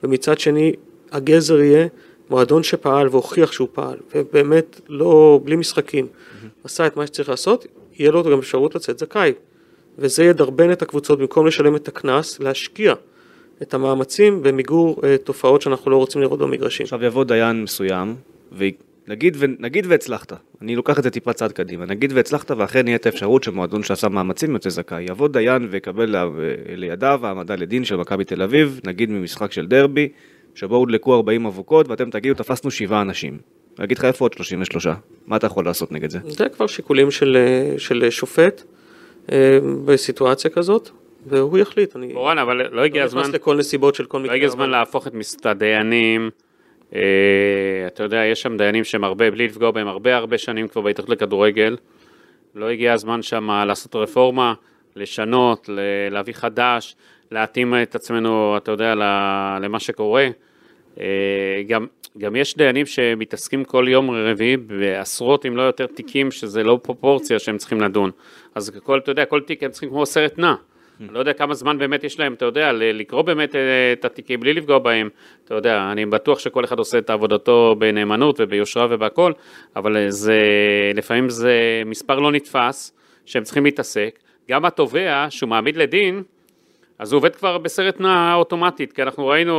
[0.04, 0.74] ומצד שני
[1.12, 1.88] הגזר יהיה
[2.30, 6.08] מועדון שפעל והוכיח שהוא פעל, ובאמת לא, בלי משחקים,
[6.63, 7.66] עשה את מה שצריך לעשות,
[8.00, 9.34] יהיה לו גם אפשרות לצאת זכאי.
[9.98, 12.94] וזה ידרבן את הקבוצות במקום לשלם את הקנס, להשקיע
[13.62, 16.84] את המאמצים במיגור אה, תופעות שאנחנו לא רוצים לראות במגרשים.
[16.84, 18.16] עכשיו יבוא דיין מסוים,
[18.52, 19.46] ונגיד ו...
[19.60, 23.44] נגיד והצלחת, אני לוקח את זה טיפה צעד קדימה, נגיד והצלחת ואכן יהיה את האפשרות
[23.44, 26.30] שמועדון שעשה מאמצים יוצא זכאי, יבוא דיין ויקבל ל...
[26.76, 30.10] לידיו העמדה לדין של מכבי תל אביב, נגיד ממשחק של דרבי,
[30.58, 33.38] שבו הודלקו 40 אבוקות ואתם תגידו תפסנו שבעה אנשים.
[33.80, 34.88] אני אגיד לך איפה עוד 33,
[35.28, 36.20] מה אתה יכול לעשות נגד זה?
[36.26, 37.38] זה כבר שיקולים של,
[37.78, 38.63] של שופט
[39.32, 40.89] אה, בסיטואציה כזאת,
[41.26, 41.96] והוא יחליט.
[41.96, 44.36] אני מורן, אבל לא הגיע לא הזמן, נכנס לכל נסיבות של כל לא מקרה.
[44.36, 46.30] הגיע הזמן להפוך את מסת הדיינים,
[46.96, 47.02] אה,
[47.88, 51.10] אתה יודע, יש שם דיינים שהם הרבה, בלי לפגוע בהם, הרבה הרבה שנים כבר בהתאחדות
[51.10, 51.78] לכדורגל.
[52.56, 54.54] לא הגיע הזמן שם לעשות רפורמה,
[54.96, 55.70] לשנות,
[56.12, 56.96] להביא חדש,
[57.32, 58.96] להתאים את עצמנו, אתה יודע,
[59.62, 60.28] למה שקורה.
[61.00, 61.86] אה, גם,
[62.18, 67.40] גם יש דיינים שמתעסקים כל יום רביעי בעשרות אם לא יותר תיקים שזה לא פרופורציה
[67.40, 68.12] שהם צריכים לדון.
[68.56, 70.56] אז כל, אתה יודע, כל תיק הם צריכים כמו סרט נע.
[71.00, 74.40] אני לא יודע כמה זמן באמת יש להם, אתה יודע, לקרוא באמת אה, את התיקים
[74.40, 75.10] בלי לפגוע בהם.
[75.46, 79.32] אתה יודע, אני בטוח שכל אחד עושה את עבודתו בנאמנות וביושרה ובהכל,
[79.76, 80.42] אבל אה, זה,
[80.96, 82.94] לפעמים זה מספר לא נתפס
[83.26, 84.20] שהם צריכים להתעסק.
[84.50, 86.24] גם התובע שהוא מעמיד לדין,
[87.00, 89.54] אז הוא עובד כבר בסרט נע אוטומטית, כי אנחנו ראינו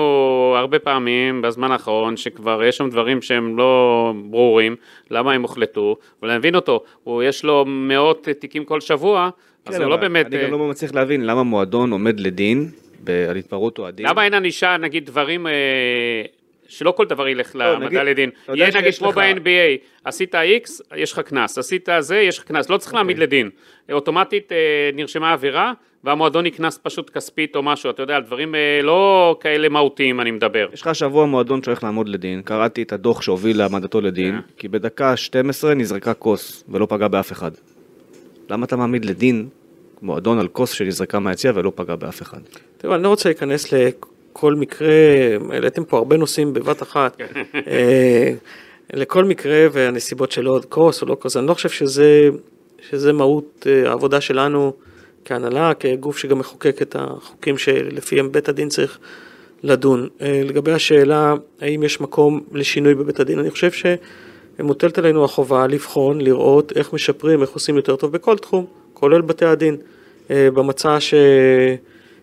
[0.59, 4.77] הרבה פעמים בזמן האחרון שכבר יש שם דברים שהם לא ברורים,
[5.11, 9.31] למה הם הוחלטו, אבל אני מבין אותו, הוא יש לו מאות תיקים כל שבוע,
[9.67, 10.27] אז כן, הוא לא באמת...
[10.27, 12.71] אני אה, גם לא מצליח להבין למה מועדון עומד לדין
[13.31, 14.07] על התפרעות אוהדים.
[14.07, 15.53] למה אין ענישה, נגיד, דברים, אה,
[16.69, 18.31] שלא כל דבר ילך לא, להעמדה נגיד- לדין.
[18.55, 20.39] יהיה נגיד כמו ב-NBA, עשית X,
[20.97, 22.97] יש לך קנס, עשית זה, יש לך קנס, לא צריך אוקיי.
[22.99, 23.51] להעמיד לדין.
[23.93, 24.57] אוטומטית אה,
[24.95, 25.73] נרשמה עבירה,
[26.05, 30.31] והמועדון יקנס פשוט כספית או משהו, אתה יודע, על דברים אה, לא כאלה מהותיים אני
[30.31, 30.69] מדבר.
[30.73, 34.41] יש לך השבוע מועדון שהולך לעמוד לדין, קראתי את הדוח שהוביל להעמדתו לדין, כן.
[34.57, 37.51] כי בדקה 12 נזרקה כוס ולא פגע באף אחד.
[38.51, 39.49] למה אתה מעמיד לדין
[40.03, 42.41] מועדון על כוס שנזרקה מהיציע ולא פגע באף אחד?
[42.79, 44.89] תראו, אני לא רוצה להיכנס לכל מקרה,
[45.51, 47.21] העליתם פה הרבה נושאים בבת אחת.
[47.67, 48.33] אה,
[48.93, 52.29] לכל מקרה והנסיבות שלו, כוס או לא כוס, אני לא חושב שזה,
[52.91, 54.73] שזה מהות אה, העבודה שלנו
[55.25, 58.99] כהנהלה, כגוף שגם מחוקק את החוקים שלפיהם בית הדין צריך
[59.63, 60.09] לדון.
[60.21, 63.71] אה, לגבי השאלה האם יש מקום לשינוי בבית הדין, אני חושב
[64.59, 69.45] שמוטלת עלינו החובה לבחון, לראות איך משפרים, איך עושים יותר טוב בכל תחום, כולל בתי
[69.45, 69.77] הדין.
[70.31, 71.15] אה, במצע ש...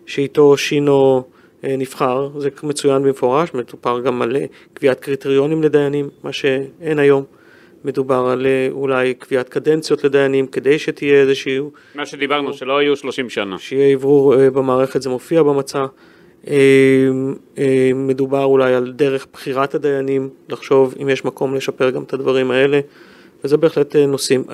[0.06, 1.22] שאיתו שינו
[1.64, 4.36] אה, נבחר, זה מצוין במפורש, מדובר גם על
[4.74, 7.24] קביעת קריטריונים לדיינים, מה שאין היום.
[7.84, 13.30] מדובר על אה, אולי קביעת קדנציות לדיינים, כדי שתהיה איזשהו, מה שדיברנו, שלא יהיו 30
[13.30, 13.58] שנה.
[13.58, 15.86] שיהיה אוורור אה, במערכת, זה מופיע במצע.
[16.48, 16.54] אה,
[17.94, 22.80] מדובר אולי על דרך בחירת הדיינים, לחשוב אם יש מקום לשפר גם את הדברים האלה,
[23.44, 24.44] וזה בהחלט נושאים.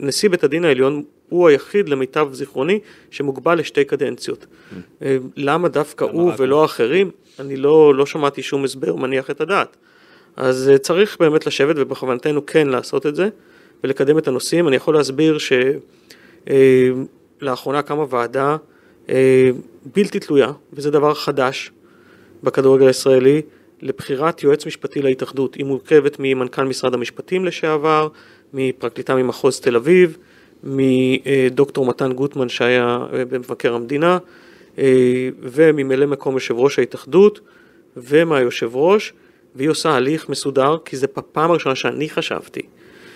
[0.00, 2.78] נשיא בית הדין העליון הוא היחיד למיטב זיכרוני
[3.10, 4.46] שמוגבל לשתי קדנציות.
[5.02, 7.10] אה, למה דווקא הוא ולא אחרים?
[7.38, 9.76] אני לא, לא שמעתי שום הסבר מניח את הדעת.
[10.36, 13.28] אז אה, צריך באמת לשבת ובכוונתנו כן לעשות את זה
[13.84, 14.68] ולקדם את הנושאים.
[14.68, 15.38] אני יכול להסביר
[17.40, 18.56] שלאחרונה קמה ועדה
[19.08, 19.50] אה,
[19.94, 21.70] בלתי תלויה, וזה דבר חדש
[22.42, 23.42] בכדורגל הישראלי,
[23.82, 25.54] לבחירת יועץ משפטי להתאחדות.
[25.54, 28.08] היא מורכבת ממנכ"ל משרד המשפטים לשעבר,
[28.54, 30.16] מפרקליטה ממחוז תל אביב,
[30.64, 34.18] מדוקטור מתן גוטמן שהיה אה, במבקר המדינה,
[34.78, 37.40] אה, וממלא מקום יושב ראש ההתאחדות,
[37.96, 39.12] ומהיושב ראש,
[39.56, 42.60] והיא עושה הליך מסודר, כי זה בפעם הראשונה שאני חשבתי,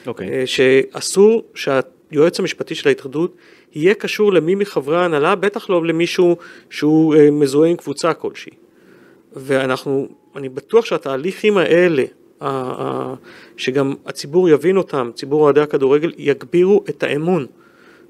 [0.06, 0.28] אוקיי.
[0.28, 3.36] אה, שאסור שהיועץ המשפטי של ההתאחדות
[3.74, 6.36] יהיה קשור למי מחברי ההנהלה, בטח לא למישהו
[6.70, 8.52] שהוא אה, מזוהה עם קבוצה כלשהי.
[9.36, 12.04] ואנחנו, אני בטוח שהתהליכים האלה,
[13.56, 17.46] שגם הציבור יבין אותם, ציבור אוהדי הכדורגל, יגבירו את האמון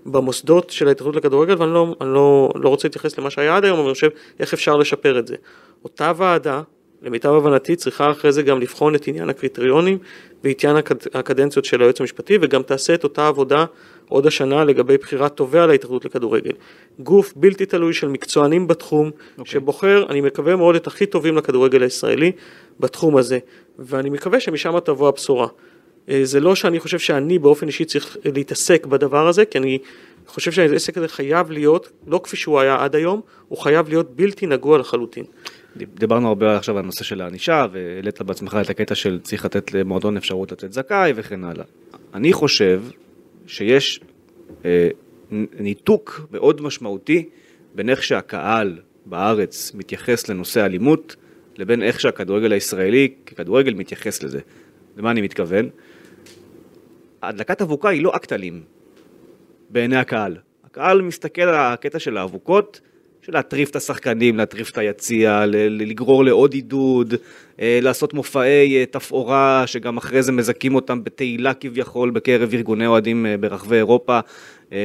[0.07, 3.87] במוסדות של ההתאחדות לכדורגל, ואני לא, לא, לא רוצה להתייחס למה שהיה עד היום, אבל
[3.87, 4.09] אני חושב
[4.41, 5.37] איך אפשר לשפר את זה.
[5.85, 6.63] אותה ועדה
[7.03, 9.99] למיטב הבנתי צריכה אחרי זה גם לבחון את עניין הקריטריונים
[10.45, 13.65] ועניין הקד- הקדנציות של היועץ המשפטי וגם תעשה את אותה עבודה
[14.09, 16.53] עוד השנה לגבי בחירת תובע להתאחדות לכדורגל.
[16.99, 19.43] גוף בלתי תלוי של מקצוענים בתחום okay.
[19.45, 22.33] שבוחר, אני מקווה מאוד, את הכי טובים לכדורגל הישראלי
[22.81, 23.39] בתחום הזה
[23.79, 25.49] ואני מקווה שמשם תבוא הבשורה.
[26.09, 29.79] אה, זה לא שאני חושב שאני באופן אישי צריך להתעסק בדבר הזה, כי אני
[30.27, 34.47] חושב שהעסק הזה חייב להיות, לא כפי שהוא היה עד היום, הוא חייב להיות בלתי
[34.47, 35.25] נגוע לחלוטין.
[35.79, 40.17] דיברנו הרבה עכשיו על הנושא של הענישה, והעלית בעצמך את הקטע של צריך לתת למועדון
[40.17, 41.65] אפשרות לתת זכאי וכן הלאה.
[42.15, 42.83] אני חושב
[43.47, 44.01] שיש
[44.65, 44.89] אה,
[45.59, 47.29] ניתוק מאוד משמעותי
[47.75, 51.17] בין איך שהקהל בארץ מתייחס לנושא אלימות,
[51.59, 54.41] לבין איך שהכדורגל הישראלי ככדורגל מתייחס לזה.
[54.97, 55.69] למה אני מתכוון?
[57.23, 58.63] הדלקת אבוקה היא לא אקט אלים
[59.71, 60.37] בעיני הקהל.
[60.65, 62.81] הקהל מסתכל על הקטע של האבוקות,
[63.27, 67.15] של להטריף את השחקנים, להטריף את היציע, לגרור לעוד עידוד,
[67.61, 73.27] אה, לעשות מופעי אה, תפאורה שגם אחרי זה מזכים אותם בתהילה כביכול בקרב ארגוני אוהדים
[73.27, 74.21] אה, ברחבי אירופה,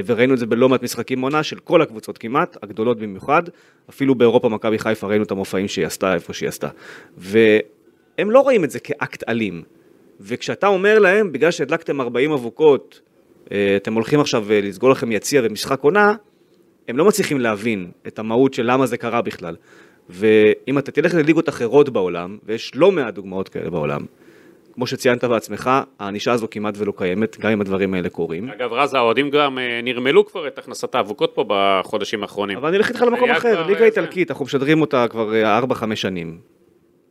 [0.05, 3.43] וראינו את זה בלא מעט משחקים עונה של כל הקבוצות כמעט, הגדולות במיוחד,
[3.89, 6.69] אפילו באירופה מכבי חיפה ראינו את המופעים שהיא עשתה איפה שהיא עשתה.
[7.17, 9.63] והם לא רואים את זה כאקט אלים.
[10.19, 13.01] וכשאתה אומר להם, בגלל שהדלקתם 40 אבוקות,
[13.75, 16.15] אתם הולכים עכשיו לסגור לכם יציע ומשחק עונה,
[16.91, 19.55] הם לא מצליחים להבין את המהות של למה זה קרה בכלל.
[20.09, 24.01] ואם אתה תלך לליגות אחרות בעולם, ויש לא מעט דוגמאות כאלה בעולם,
[24.73, 28.49] כמו שציינת בעצמך, הענישה הזו כמעט ולא קיימת, גם אם הדברים האלה קורים.
[28.49, 32.57] אגב, רז, האוהדים גם אה, נרמלו כבר את הכנסת האבוקות פה בחודשים האחרונים.
[32.57, 35.33] אבל אני אלך איתך למקום אחר, ליגה איטלקית, אנחנו משדרים אותה כבר
[35.69, 36.37] 4-5 אה, שנים.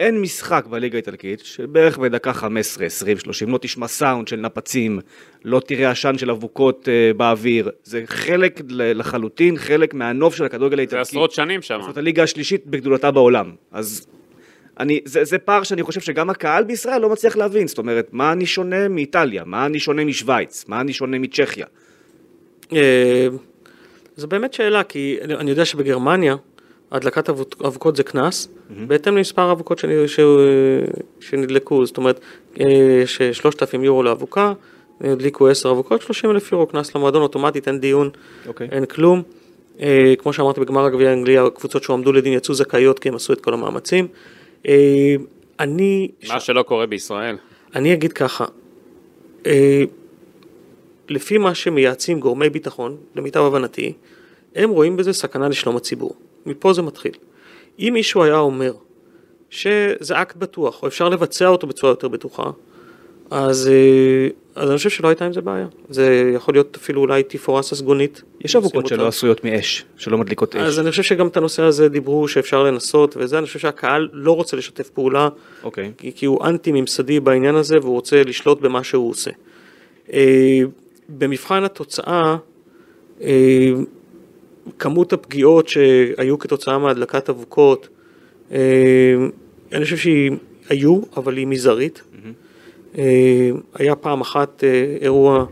[0.00, 5.00] אין משחק בליגה האיטלקית שבערך בדקה 15, 20, 30 לא תשמע סאונד של נפצים,
[5.44, 7.70] לא תראה עשן של אבוקות uh, באוויר.
[7.84, 11.04] זה חלק לחלוטין, חלק מהנוף של הכדורגל האיטלקי.
[11.04, 11.80] זה עשרות שנים שם.
[11.86, 13.52] זאת הליגה השלישית בגדולתה בעולם.
[13.72, 14.06] אז
[14.78, 17.66] אני, זה, זה פער שאני חושב שגם הקהל בישראל לא מצליח להבין.
[17.68, 19.44] זאת אומרת, מה אני שונה מאיטליה?
[19.44, 20.64] מה אני שונה משוויץ?
[20.68, 21.66] מה אני שונה מצ'כיה?
[22.72, 23.28] אה,
[24.16, 26.36] זו באמת שאלה, כי אני יודע שבגרמניה,
[26.92, 27.28] הדלקת
[27.66, 28.74] אבוקות זה קנס, mm-hmm.
[28.86, 29.84] בהתאם למספר האבוקות ש...
[30.06, 30.20] ש...
[31.20, 32.20] שנדלקו, זאת אומרת,
[32.56, 34.52] יש אה, 3,000 יורו לאבוקה,
[35.00, 38.48] הדליקו 10 אבוקות, 30 אלף יורו, קנס למועדון אוטומטית, אין דיון, okay.
[38.48, 38.68] אוקיי.
[38.72, 39.22] אין כלום.
[39.80, 43.40] אה, כמו שאמרתי, בגמר הגביע האנגלי, הקבוצות שהועמדו לדין יצאו זכאיות כי הם עשו את
[43.40, 44.08] כל המאמצים.
[44.68, 45.14] אה,
[45.60, 46.08] אני...
[46.28, 46.46] מה ש...
[46.46, 47.36] שלא קורה בישראל.
[47.74, 48.44] אני אגיד ככה,
[51.08, 53.92] לפי מה שמייעצים גורמי ביטחון, למיטב הבנתי,
[54.54, 56.14] הם רואים בזה סכנה לשלום הציבור.
[56.46, 57.12] מפה זה מתחיל.
[57.78, 58.72] אם מישהו היה אומר
[59.50, 62.50] שזה אקט בטוח, או אפשר לבצע אותו בצורה יותר בטוחה,
[63.30, 64.28] אז, אה,
[64.62, 65.66] אז אני חושב שלא הייתה עם זה בעיה.
[65.88, 68.22] זה יכול להיות אפילו אולי תפאורה ססגונית.
[68.40, 70.62] יש אבוקות שלא עשויות מאש, שלא מדליקות אש.
[70.62, 74.36] אז אני חושב שגם את הנושא הזה דיברו שאפשר לנסות, וזה, אני חושב שהקהל לא
[74.36, 75.64] רוצה לשתף פעולה, okay.
[75.64, 75.92] אוקיי.
[75.98, 79.30] כי, כי הוא אנטי ממסדי בעניין הזה, והוא רוצה לשלוט במה שהוא עושה.
[80.12, 80.60] אה,
[81.08, 82.36] במבחן התוצאה,
[83.22, 83.70] אה,
[84.78, 87.88] כמות הפגיעות שהיו כתוצאה מהדלקת אבוקות,
[88.52, 88.58] אה,
[89.72, 92.02] אני חושב שהיו, אבל היא מזערית.
[92.98, 95.46] אה, היה פעם אחת אה, אירוע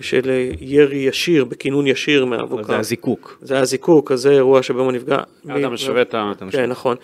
[0.00, 2.62] של ירי ישיר, בכינון ישיר מהאבוקה.
[2.62, 3.38] זה היה זיקוק.
[3.42, 5.18] זה היה זיקוק, אז זה אירוע שבו הוא נפגע.
[5.48, 6.32] אדם משווה את ה...
[6.50, 6.96] כן, נכון.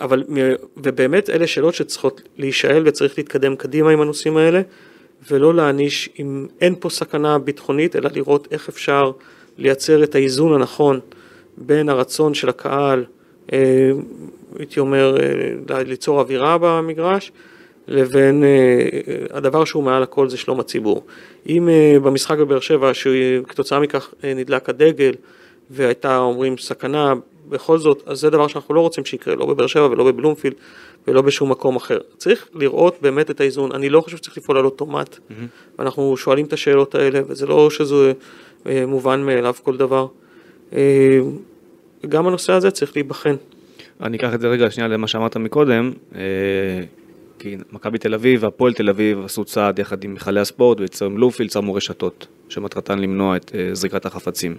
[0.00, 0.24] אבל,
[0.76, 4.60] ובאמת אלה שאלות שצריכות להישאל וצריך להתקדם קדימה עם הנושאים האלה,
[5.30, 9.12] ולא להעניש אם אין פה סכנה ביטחונית, אלא לראות איך אפשר
[9.58, 11.00] לייצר את האיזון הנכון
[11.56, 13.04] בין הרצון של הקהל,
[13.52, 13.90] אה,
[14.58, 15.16] הייתי אומר,
[15.70, 17.32] אה, ליצור אווירה במגרש,
[17.88, 18.88] לבין אה,
[19.30, 21.06] הדבר שהוא מעל הכל זה שלום הציבור.
[21.48, 21.68] אם
[22.02, 25.12] במשחק בבאר שבע, שכתוצאה מכך נדלק הדגל
[25.70, 27.14] והייתה אומרים סכנה,
[27.48, 30.54] בכל זאת, אז זה דבר שאנחנו לא רוצים שיקרה, לא בבאר שבע ולא בבלומפילד
[31.08, 31.98] ולא בשום מקום אחר.
[32.16, 35.32] צריך לראות באמת את האיזון, אני לא חושב שצריך לפעול על אוטומט, mm-hmm.
[35.78, 38.12] ואנחנו שואלים את השאלות האלה, וזה לא שזה
[38.66, 40.06] מובן מאליו כל דבר.
[40.72, 41.18] אה,
[42.08, 43.34] גם הנושא הזה צריך להיבחן.
[44.00, 46.20] אני אקח את זה רגע שנייה למה שאמרת מקודם, אה,
[47.38, 51.50] כי מכבי תל אביב והפועל תל אביב עשו צעד יחד עם מכלי הספורט ויצרים לופילד
[51.50, 54.54] שמו רשתות שמטרתן למנוע את זריקת החפצים.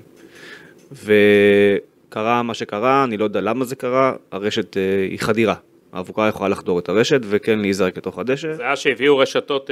[0.92, 4.78] וקרה מה שקרה, אני לא יודע למה זה קרה, הרשת
[5.10, 5.56] היא חדירה.
[5.94, 8.54] האבוקה יכולה לחדור את הרשת וכן להיזרק לתוך הדשא.
[8.54, 9.70] זה היה שהביאו רשתות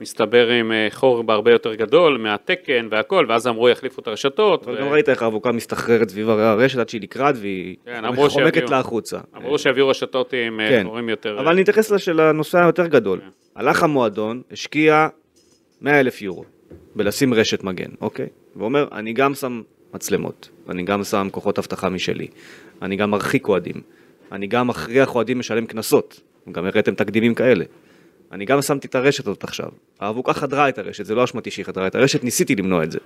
[0.00, 4.64] מסתבר עם אה, חור בהרבה יותר גדול מהתקן והכל, ואז אמרו יחליפו את הרשתות.
[4.64, 4.80] אבל ו...
[4.80, 9.18] גם ראית איך האבוקה מסתחררת סביב הרשת עד שהיא לקראת והיא כן, חומקת לה החוצה.
[9.36, 10.82] אמרו שיביאו רשתות עם אה, כן.
[10.86, 11.40] חורים יותר...
[11.40, 13.20] אבל אני אתייחס לנושא היותר גדול.
[13.20, 13.26] כן.
[13.56, 15.08] הלך המועדון, השקיע
[15.80, 16.44] 100 אלף יורו
[16.94, 18.26] בלשים רשת מגן, אוקיי?
[18.56, 19.62] ואומר, אני גם שם
[19.94, 22.26] מצלמות, אני גם שם כוחות אבטחה משלי,
[22.82, 23.74] אני גם מרחיק אוהדים.
[24.32, 26.20] אני גם מכריח אוהדים לשלם קנסות,
[26.52, 27.64] גם הראיתם תקדימים כאלה.
[28.32, 29.68] אני גם שמתי את הרשת הזאת עכשיו.
[30.00, 32.98] האבוקה חדרה את הרשת, זה לא אשמתי שהיא חדרה את הרשת, ניסיתי למנוע את זה.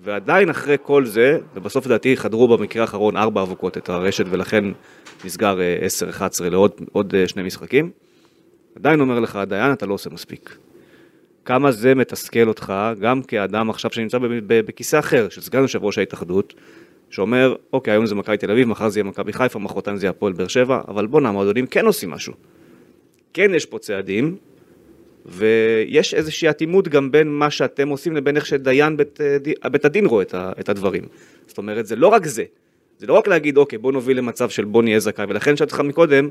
[0.00, 4.64] ועדיין אחרי כל זה, ובסוף לדעתי חדרו במקרה האחרון ארבע אבוקות את הרשת, ולכן
[5.24, 5.58] נסגר
[6.18, 7.90] 10-11 לעוד עוד אה, שני משחקים.
[8.76, 10.56] עדיין אומר לך, דיין, אתה לא עושה מספיק.
[11.44, 14.18] כמה זה מתסכל אותך, גם כאדם עכשיו שנמצא
[14.48, 16.54] בכיסא אחר, של סגן יושב ראש ההתאחדות,
[17.10, 20.10] שאומר, אוקיי, היום זה מכבי תל אביב, מחר זה יהיה מכבי חיפה, מחרתיים זה יהיה
[20.10, 22.32] הפועל באר שבע, אבל בואנה, המועדונים כן עושים משהו.
[23.34, 24.36] כן יש פה צעדים,
[25.26, 29.20] ויש איזושהי אטימות גם בין מה שאתם עושים לבין איך שדיין בית,
[29.64, 30.24] אה, בית הדין רואה
[30.60, 31.02] את הדברים.
[31.46, 32.44] זאת אומרת, זה לא רק זה.
[32.98, 35.80] זה לא רק להגיד, אוקיי, בוא נוביל למצב של בוא נהיה זכאי, ולכן שאלתי אותך
[35.80, 36.28] מקודם,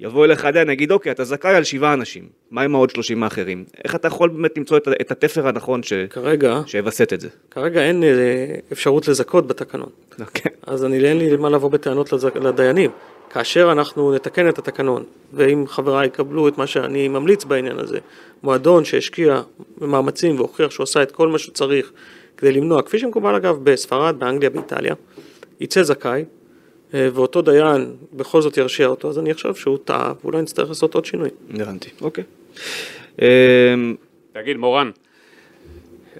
[0.00, 3.64] יבוא אליך עדיין, יגיד, אוקיי, אתה זכאי על שבעה אנשים, מה עם העוד שלושים האחרים?
[3.84, 5.92] איך אתה יכול באמת למצוא את, את התפר הנכון ש...
[5.92, 7.28] כרגע, שיווסת את זה?
[7.50, 8.08] כרגע אין אה,
[8.72, 9.88] אפשרות לזכות בתקנון.
[10.20, 10.52] אוקיי.
[10.66, 12.24] אז אני, אין לי מה לבוא בטענות לז...
[12.24, 12.90] לדיינים.
[13.32, 17.98] כאשר אנחנו נתקן את התקנון, ואם חבריי יקבלו את מה שאני ממליץ בעניין הזה,
[18.42, 19.42] מועדון שהשקיע
[19.78, 21.92] במאמצים והוכיח שהוא עשה את כל מה שצריך
[22.36, 24.94] כדי למנוע, כפי שמקובל אגב בספרד, באנגליה, באיטליה,
[25.60, 26.24] יצא זכאי,
[26.94, 30.94] אה, ואותו דיין בכל זאת ירשיע אותו, אז אני חושב שהוא טעה, ואולי נצטרך לעשות
[30.94, 31.28] עוד שינוי.
[31.54, 32.24] הבנתי, אוקיי.
[33.22, 33.94] אמ,
[34.32, 34.90] תגיד, מורן,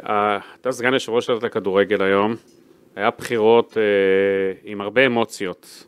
[0.09, 2.37] אה, אתה סגן יושב ראש של הכדורגל היום,
[2.97, 3.83] היה בחירות אה,
[4.65, 5.85] עם הרבה אמוציות.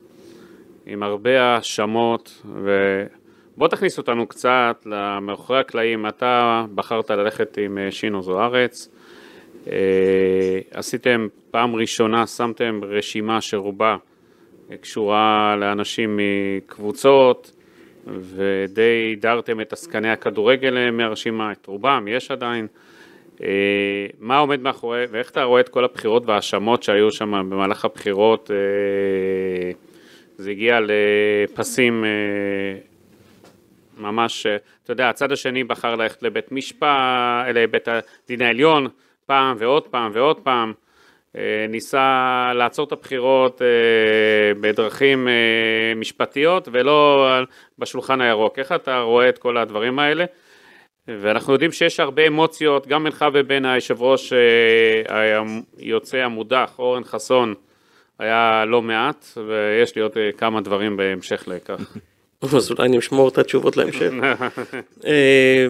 [0.86, 8.22] עם הרבה האשמות, ובוא תכניס אותנו קצת למאחורי הקלעים, אתה בחרת ללכת עם אה, שינו
[8.22, 8.88] זוארץ,
[9.66, 13.96] אה, עשיתם פעם ראשונה, שמתם רשימה שרובה
[14.80, 17.52] קשורה לאנשים מקבוצות,
[18.06, 22.66] ודי הדרתם את עסקני הכדורגל מהרשימה, את רובם, יש עדיין.
[23.42, 23.48] אה,
[24.20, 28.50] מה עומד מאחורי, ואיך אתה רואה את כל הבחירות וההאשמות שהיו שם במהלך הבחירות?
[30.36, 32.10] זה הגיע לפסים אה,
[33.98, 36.88] ממש, אה, אתה יודע, הצד השני בחר ללכת לבית משפט,
[37.54, 38.88] לבית הדין העליון,
[39.26, 40.72] פעם ועוד פעם ועוד פעם,
[41.36, 43.62] אה, ניסה לעצור את הבחירות
[44.60, 45.28] בדרכים
[45.96, 47.28] משפטיות ולא
[47.78, 48.58] בשולחן הירוק.
[48.58, 50.24] איך אתה רואה את כל הדברים האלה?
[51.08, 54.32] ואנחנו יודעים שיש הרבה אמוציות, גם בינך ובין היושב ראש
[55.78, 57.54] היוצא המודח, אורן חסון,
[58.18, 61.96] היה לא מעט, ויש לי עוד אה, כמה דברים בהמשך לכך.
[62.56, 64.10] אז אולי נשמור את התשובות להמשך.
[65.06, 65.66] אה,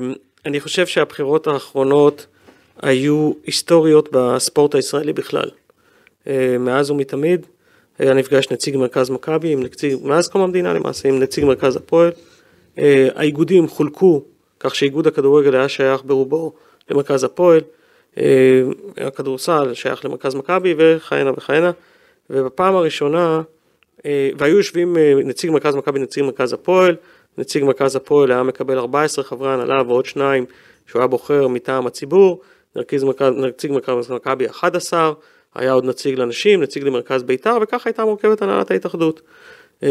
[0.47, 2.27] אני חושב שהבחירות האחרונות
[2.83, 5.51] היו היסטוריות בספורט הישראלי בכלל.
[6.27, 7.47] אה, מאז ומתמיד
[7.99, 12.11] היה נפגש נציג מרכז מכבי עם נציג, מאז קום המדינה למעשה, עם נציג מרכז הפועל.
[13.15, 14.23] האיגודים חולקו
[14.61, 16.53] כך שאיגוד הכדורגל היה שייך ברובו
[16.91, 17.61] למרכז הפועל,
[18.97, 21.71] הכדורסל שייך למרכז מכבי וכהנה וכהנה.
[22.31, 23.43] ובפעם הראשונה,
[24.07, 26.97] אה, והיו יושבים אה, נציג מרכז מכבי, נציג מרכז הפועל,
[27.39, 30.45] נציג מרכז הפועל היה מקבל 14 חברי הנהלה ועוד שניים
[30.87, 32.41] שהוא היה בוחר מטעם הציבור,
[32.77, 35.13] נציג מרכז, נציג מרכז מכבי 11,
[35.55, 39.23] היה עוד נציג לנשים, נציג למרכז בית"ר, וככה הייתה מורכבת הנהלת ההתאחדות.
[39.83, 39.89] אה,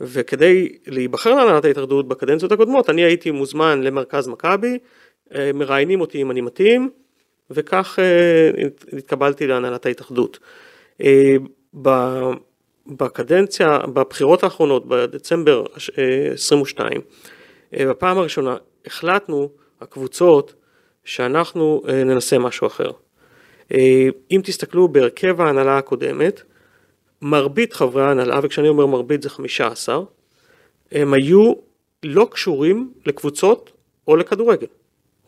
[0.00, 4.78] וכדי להיבחר להנהלת ההתאחדות בקדנציות הקודמות, אני הייתי מוזמן למרכז מכבי,
[5.54, 6.90] מראיינים אותי אם אני מתאים,
[7.50, 7.98] וכך
[8.98, 10.38] התקבלתי להנהלת ההתאחדות.
[11.02, 11.36] אה,
[12.86, 15.64] בקדנציה, בבחירות האחרונות, בדצמבר
[16.34, 17.00] 22,
[17.74, 19.48] אה, בפעם הראשונה החלטנו,
[19.80, 20.54] הקבוצות,
[21.04, 22.90] שאנחנו אה, ננסה משהו אחר.
[24.30, 26.42] אם תסתכלו בהרכב ההנהלה הקודמת,
[27.22, 30.00] מרבית חברי ההנהלה, וכשאני אומר מרבית זה 15,
[30.92, 31.52] הם היו
[32.02, 33.72] לא קשורים לקבוצות
[34.08, 34.66] או לכדורגל.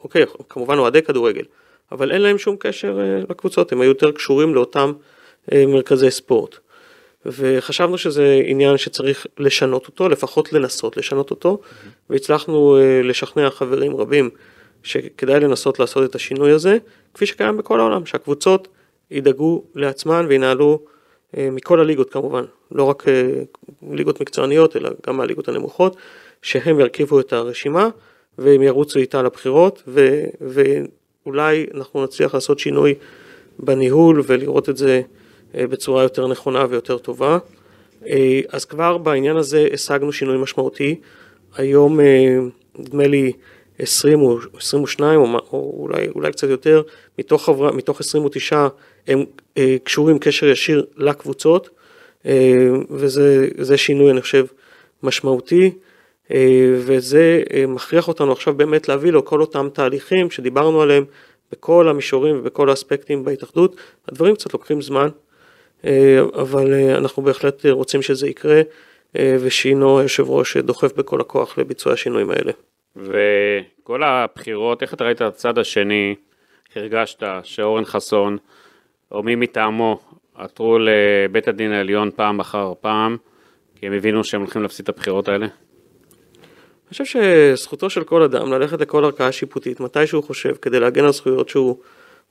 [0.03, 1.45] אוקיי, כמובן אוהדי כדורגל,
[1.93, 5.14] אבל אין להם שום קשר לקבוצות, הם היו יותר קשורים לאותם אה,
[5.53, 6.59] מרכזי ספורט.
[7.27, 11.87] וחשבנו שזה עניין שצריך לשנות אותו, לפחות לנסות לשנות אותו, mm-hmm.
[12.11, 14.31] והצלחנו אה, לשכנע חברים רבים
[14.83, 16.79] שכדאי לנסות לעשות את השינוי הזה,
[17.15, 18.69] כפי שקיים בכל העולם, שהקבוצות
[19.11, 20.81] ידאגו לעצמן וינהלו
[21.37, 23.05] אה, מכל הליגות כמובן, לא רק
[23.91, 25.97] ליגות מקצועניות, אלא גם מהליגות הנמוכות,
[26.43, 27.89] שהם ירכיבו את הרשימה
[28.39, 32.95] והם ירוצו איתה לבחירות, ו, ואולי אנחנו נצליח לעשות שינוי
[33.59, 35.24] בניהול ולראות את זה אה,
[35.55, 37.39] בצורה יותר נכונה ויותר טובה.
[38.07, 41.01] אה, אז כבר בעניין הזה השגנו שינוי משמעותי.
[41.57, 42.39] היום אה,
[42.79, 43.33] נדמה לי
[43.79, 46.83] 20 או 22 או, או אולי, אולי קצת יותר,
[47.19, 48.69] מתוך, חבר, מתוך 29
[49.07, 49.25] הם
[49.85, 51.71] קשורים קשר ישיר לקבוצות
[52.91, 54.47] וזה שינוי אני חושב
[55.03, 55.71] משמעותי
[56.77, 61.05] וזה מכריח אותנו עכשיו באמת להביא לו כל אותם תהליכים שדיברנו עליהם
[61.53, 63.77] בכל המישורים ובכל האספקטים בהתאחדות,
[64.09, 65.11] הדברים קצת לוקחים זמן, אה,
[66.35, 68.63] אבל אה, אנחנו בהחלט רוצים שזה יקרה.
[69.19, 72.53] אה, ושינו היושב ראש דוחף בכל הכוח לביצוע השינויים האלה.
[72.97, 76.15] וכל הבחירות, איך אתה ראית את הצד השני,
[76.77, 78.37] הרגשת שאורן חסון,
[79.13, 80.01] או מי מטעמו,
[80.35, 83.17] עתרו לבית הדין העליון פעם אחר פעם,
[83.75, 85.47] כי הם הבינו שהם הולכים להפסיד את הבחירות האלה?
[85.47, 91.05] אני חושב שזכותו של כל אדם ללכת לכל ערכאה שיפוטית מתי שהוא חושב כדי להגן
[91.05, 91.79] על זכויות שהוא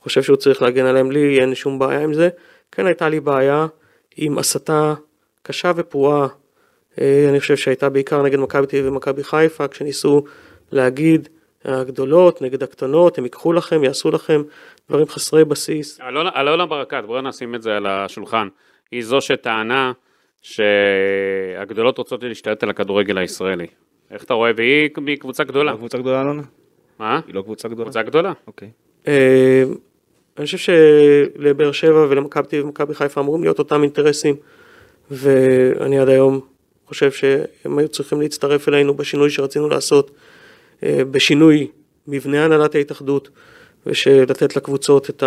[0.01, 2.29] חושב שהוא צריך להגן עליהן, לי אין שום בעיה עם זה.
[2.75, 3.67] כן הייתה לי בעיה
[4.17, 4.93] עם הסתה
[5.43, 6.27] קשה ופרועה,
[7.01, 10.23] אה, אני חושב שהייתה בעיקר נגד מכבי תל אביב ומכבי חיפה, כשניסו
[10.71, 11.29] להגיד
[11.65, 14.41] הגדולות נגד הקטנות, הם ייקחו לכם, יעשו לכם
[14.89, 16.01] דברים חסרי בסיס.
[16.01, 18.47] אלונה, אלונה ברקת, בואו נשים את זה על השולחן,
[18.91, 19.91] היא זו שטענה
[20.41, 23.67] שהגדולות רוצות להשתלט על הכדורגל הישראלי.
[24.11, 24.51] איך אתה רואה?
[24.55, 25.71] והיא מקבוצה גדולה.
[25.71, 26.43] לא קבוצה גדולה אלונה?
[26.99, 27.19] מה?
[27.27, 27.85] היא לא קבוצה גדולה?
[27.85, 28.33] קבוצה גדולה.
[28.47, 28.69] אוקיי.
[30.37, 34.35] אני חושב שלבאר שבע ולמכבי תל אביב ומכבי חיפה אמורים להיות אותם אינטרסים,
[35.11, 36.39] ואני עד היום
[36.87, 40.11] חושב שהם היו צריכים להצטרף אלינו בשינוי שרצינו לעשות,
[40.83, 41.67] אה, בשינוי
[42.07, 43.29] מבנה הנהלת ההתאחדות,
[43.85, 45.23] ושלתת לקבוצות את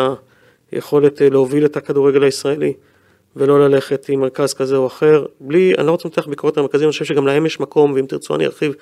[0.73, 2.73] היכולת אה, להוביל את הכדורגל הישראלי.
[3.37, 6.85] ולא ללכת עם מרכז כזה או אחר, בלי, אני לא רוצה למתח ביקורת על המרכזים,
[6.85, 8.75] אני חושב שגם להם יש מקום, ואם תרצו אני ארחיב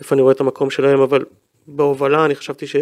[0.00, 1.24] איפה אני רואה את המקום שלהם, אבל
[1.66, 2.76] בהובלה אני חשבתי ש,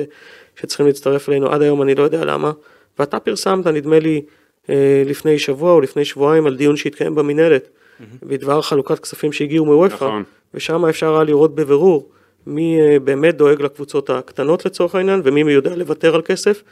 [0.61, 2.53] שצריכים להצטרף אלינו, עד היום אני לא יודע למה,
[3.01, 4.23] ואתה פרסמת, נדמה לי,
[4.71, 8.05] אה, לפני שבוע או לפני שבועיים, על דיון שהתקיים במינהלת, mm-hmm.
[8.23, 10.25] בדבר חלוקת כספים שהגיעו מוופא, נכון.
[10.55, 12.09] ושם אפשר היה לראות בבירור
[12.47, 16.63] מי אה, באמת דואג לקבוצות הקטנות לצורך העניין, ומי יודע לוותר על כסף,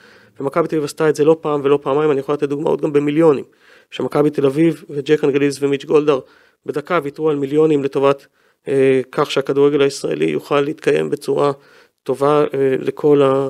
[0.41, 2.93] ומכבי תל אביב עשתה את זה לא פעם ולא פעמיים, אני יכול לתת דוגמאות גם
[2.93, 3.45] במיליונים.
[3.91, 6.21] שמכבי תל אביב וג'ק אנגליס ומיץ' גולדהר
[6.67, 8.27] בדקה ויתרו על מיליונים לטובת
[8.69, 11.53] אה, כך שהכדורגל הישראלי יוכל להתקיים בצורה
[12.03, 13.49] טובה אה, לכל, ה,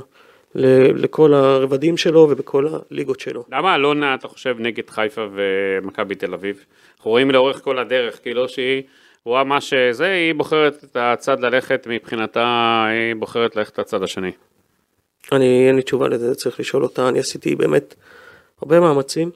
[0.54, 3.44] לכל הרבדים שלו ובכל הליגות שלו.
[3.52, 6.64] למה אלונה אתה חושב נגד חיפה ומכבי תל אביב?
[6.96, 8.82] אנחנו רואים לאורך כל הדרך כאילו שהיא
[9.24, 14.32] רואה מה שזה, היא בוחרת את הצד ללכת מבחינתה, היא בוחרת ללכת את הצד השני.
[15.32, 17.94] אני אין לי תשובה לזה, צריך לשאול אותה, אני עשיתי באמת
[18.62, 19.30] הרבה מאמצים.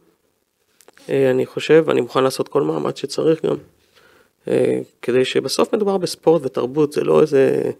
[1.08, 3.56] אה, אני חושב, ואני מוכן לעשות כל מאמץ שצריך גם,
[4.48, 7.70] אה, כדי שבסוף מדובר בספורט ותרבות, זה לא איזה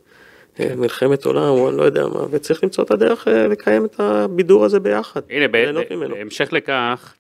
[0.61, 4.81] מלחמת עולם או אני לא יודע מה, וצריך למצוא את הדרך לקיים את הבידור הזה
[4.81, 5.21] ביחד.
[5.31, 7.15] הנה, בהמשך לכך,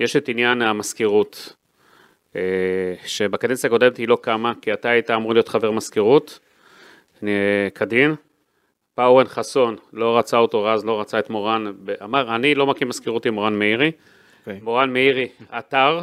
[0.00, 1.56] יש את עניין המזכירות,
[3.06, 6.38] שבקדנציה הקודמת היא לא קמה, כי אתה היית אמור להיות חבר מזכירות,
[7.74, 8.14] כדין.
[8.96, 11.72] בא אורן חסון, לא רצה אותו רז, לא רצה את מורן,
[12.04, 13.88] אמר, אני לא מקים מזכירות עם מורן מאירי.
[13.88, 14.38] Okay.
[14.40, 14.60] אוקיי.
[14.62, 16.00] מורן מאירי עתר,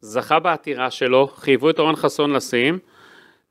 [0.00, 2.78] זכה בעתירה שלו, חייבו את אורן חסון לשים,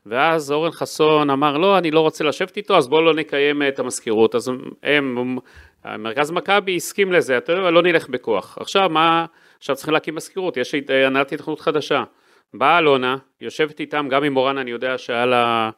[0.06, 3.80] ואז אורן חסון אמר, לא, אני לא רוצה לשבת איתו, אז בואו לא נקיים את
[3.80, 4.36] המזכירות.
[4.36, 4.51] אז
[4.84, 5.38] הם,
[5.86, 8.58] מרכז מכבי הסכים לזה, אתה יודע, לא נלך בכוח.
[8.60, 9.26] עכשיו מה,
[9.58, 10.76] עכשיו צריכים להקים מזכירות, יש
[11.06, 12.04] הנהלת התאחדות חדשה.
[12.54, 15.70] באה אלונה, יושבת איתם, גם עם מורן אני יודע שהיה לה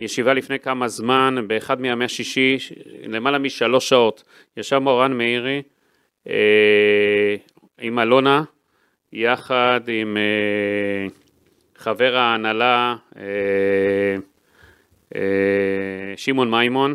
[0.00, 2.58] ישיבה לפני כמה זמן, באחד מימי השישי,
[3.06, 4.22] למעלה משלוש שעות,
[4.56, 5.62] ישב מורן מאירי,
[6.28, 7.36] אה,
[7.80, 8.42] עם אלונה,
[9.12, 11.21] יחד עם אה,
[11.82, 13.22] חבר ההנהלה אה,
[15.14, 16.94] אה, שמעון מימון,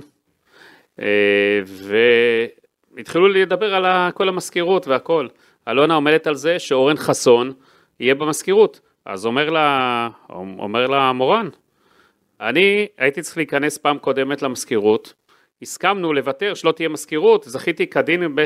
[0.99, 1.59] אה,
[2.95, 5.27] והתחילו לדבר על כל המזכירות והכל.
[5.67, 7.53] אלונה עומדת על זה שאורן חסון
[7.99, 8.79] יהיה במזכירות.
[9.05, 10.09] אז אומר לה,
[10.59, 11.49] אומר לה מורן,
[12.41, 15.13] אני הייתי צריך להיכנס פעם קודמת למזכירות,
[15.61, 18.43] הסכמנו לוותר שלא תהיה מזכירות, זכיתי כדין ב...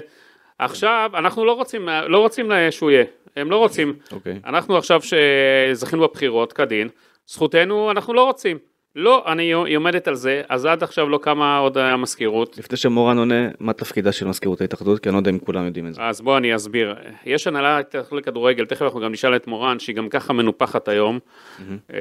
[0.59, 3.05] עכשיו, אנחנו לא רוצים, לא רוצים שהוא יהיה,
[3.35, 3.93] הם לא רוצים.
[3.99, 4.13] Okay.
[4.13, 4.39] אוקיי.
[4.45, 6.89] אנחנו עכשיו שזכינו בבחירות כדין,
[7.27, 8.57] זכותנו, אנחנו לא רוצים.
[8.95, 12.57] לא, אני, עומדת על זה, אז עד עכשיו לא קמה עוד המזכירות.
[12.57, 14.99] לפני שמורן עונה, מה תפקידה של מזכירות ההתאחדות?
[14.99, 16.01] כי אני לא יודע אם כולם יודעים את זה.
[16.01, 16.95] אז בוא אני אסביר.
[17.25, 21.19] יש הנהלה התאחדות לכדורגל, תכף אנחנו גם נשאל את מורן, שהיא גם ככה מנופחת היום,
[21.19, 21.93] mm-hmm.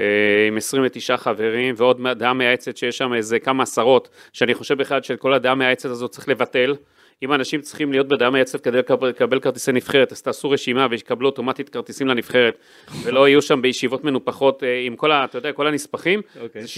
[0.49, 5.21] עם 29 חברים, ועוד דעה מייעצת שיש שם איזה כמה עשרות, שאני חושב בכלל שאת
[5.21, 6.75] כל הדעה מייעצת הזאת צריך לבטל.
[7.23, 11.69] אם אנשים צריכים להיות בדעה מייצבת כדי לקבל כרטיסי נבחרת, אז תעשו רשימה ויקבלו אוטומטית
[11.69, 12.59] כרטיסים לנבחרת,
[13.03, 16.21] ולא יהיו שם בישיבות מנופחות אה, עם כל, ה, אתה יודע, כל הנספחים.
[16.21, 16.41] Okay.
[16.41, 16.63] אוקיי.
[16.63, 16.69] זה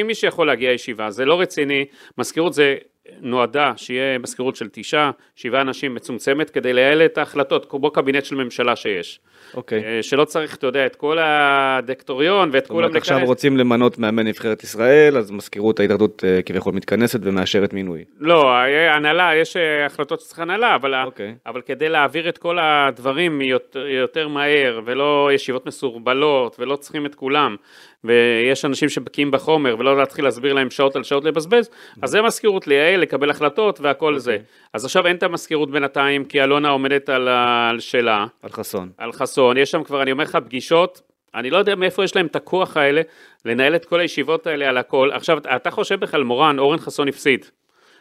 [0.00, 1.84] 60-70 מי שיכול להגיע לישיבה, זה לא רציני.
[2.18, 2.76] מזכירות זה
[3.20, 8.34] נועדה שיהיה מזכירות של תשעה, שבעה אנשים מצומצמת, כדי לייעל את ההחלטות, כמו קבינט של
[8.34, 9.20] ממשלה שיש.
[9.54, 9.80] אוקיי.
[9.80, 10.02] Okay.
[10.02, 13.02] שלא צריך, אתה יודע, את כל הדקטוריון ואת כולם לכנס.
[13.02, 18.04] עכשיו רוצים למנות מאמן נבחרת ישראל, אז מזכירות ההתאחדות אה, כביכול מתכנסת ומאשרת מינוי.
[18.20, 18.52] לא,
[18.94, 21.06] הנהלה, יש אה, החלטות שצריך הנהלה, אבל, okay.
[21.06, 21.34] אוקיי.
[21.46, 27.14] אבל כדי להעביר את כל הדברים יותר, יותר מהר, ולא ישיבות מסורבלות, ולא צריכים את
[27.14, 27.56] כולם,
[28.04, 31.70] ויש אנשים שבקיאים בחומר, ולא להתחיל להסביר להם שעות על שעות לבזבז,
[32.02, 34.18] אז זה מזכירות לייעל, לקבל החלטות והכל okay.
[34.18, 34.32] זה.
[34.32, 34.44] אוקיי.
[34.74, 38.26] אז עכשיו אין את המזכירות בינתיים, כי אלונה עומדת על, על שלה.
[38.42, 38.90] על חסון.
[38.98, 41.02] על חסון, יש שם כבר, אני אומר לך, פגישות
[41.34, 43.02] אני לא יודע מאיפה יש להם את הכוח האלה
[43.44, 45.10] לנהל את כל הישיבות האלה על הכל.
[45.12, 47.46] עכשיו, אתה חושב בכלל, מורן, אורן חסון הפסיד.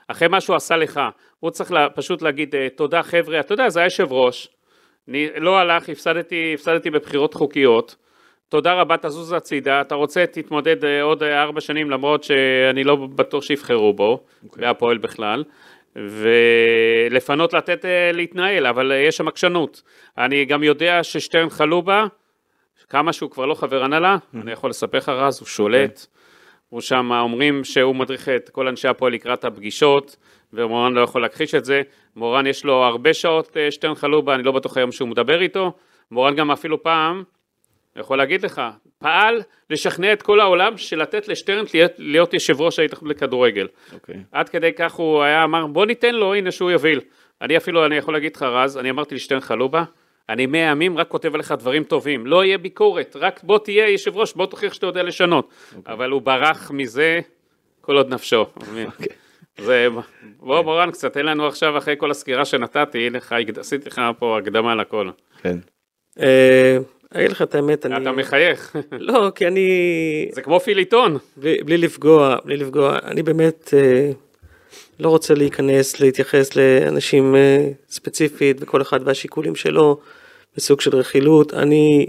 [0.07, 1.01] אחרי מה שהוא עשה לך,
[1.39, 4.47] הוא צריך לה, פשוט להגיד אה, תודה חבר'ה, אתה יודע, זה היה יושב ראש,
[5.07, 7.95] אני, לא הלך, הפסדתי, הפסדתי בבחירות חוקיות,
[8.49, 12.95] תודה רבה, תזוז הצידה, אתה רוצה, תתמודד אה, עוד אה, ארבע שנים, למרות שאני לא
[12.95, 14.47] בטוח שיבחרו בו, okay.
[14.57, 15.43] והפועל בכלל,
[15.95, 19.81] ולפנות לתת להתנהל, אבל יש שם עקשנות.
[20.17, 22.05] אני גם יודע ששטרן חלובה,
[22.89, 24.41] כמה שהוא כבר לא חבר הנהלה, mm-hmm.
[24.41, 25.99] אני יכול לספר לך רז, הוא שולט.
[25.99, 26.17] Okay.
[26.69, 30.15] הוא שם, אומרים שהוא מדריך את כל אנשי הפועל לקראת הפגישות,
[30.53, 31.81] ומורן לא יכול להכחיש את זה.
[32.15, 35.71] מורן יש לו הרבה שעות אה, שטרן חלובה, אני לא בטוח היום שהוא מדבר איתו.
[36.11, 37.23] מורן גם אפילו פעם,
[38.01, 38.61] יכול להגיד לך,
[38.99, 43.67] פעל לשכנע את כל העולם של לתת לשטרן להיות, להיות יושב ראש ההתאחדות לכדורגל.
[43.67, 43.93] Okay.
[43.93, 44.15] אוקיי.
[44.31, 47.01] עד כדי כך הוא היה אמר, בוא ניתן לו, הנה שהוא יוביל.
[47.41, 49.83] אני אפילו, אני יכול להגיד לך רז, אני אמרתי לשטרן חלובה,
[50.29, 54.17] אני מאה ימים רק כותב עליך דברים טובים, לא יהיה ביקורת, רק בוא תהיה יושב
[54.17, 55.49] ראש, בוא תוכיח שאתה יודע לשנות.
[55.49, 55.75] Okay.
[55.75, 55.93] אוקיי.
[55.93, 57.19] אבל הוא ברח מזה
[57.81, 58.45] כל עוד נפשו.
[58.59, 58.63] Okay.
[58.85, 59.07] אוקיי.
[59.57, 59.87] זה,
[60.39, 64.75] בוא מורן קצת, תן לנו עכשיו אחרי כל הסקירה שנתתי, לך, עשיתי לך פה הקדמה
[64.75, 65.09] לכל.
[65.41, 65.57] כן.
[67.15, 67.97] אה, אגיד לך את האמת, אני...
[68.01, 68.75] אתה מחייך.
[68.91, 69.69] לא, כי אני...
[70.31, 71.17] זה כמו פיליטון.
[71.37, 74.11] בלי לפגוע, בלי לפגוע, אני באמת אה,
[74.99, 79.99] לא רוצה להיכנס, להתייחס לאנשים אה, ספציפית, וכל אחד והשיקולים שלו,
[80.57, 81.53] בסוג של רכילות.
[81.53, 82.07] אני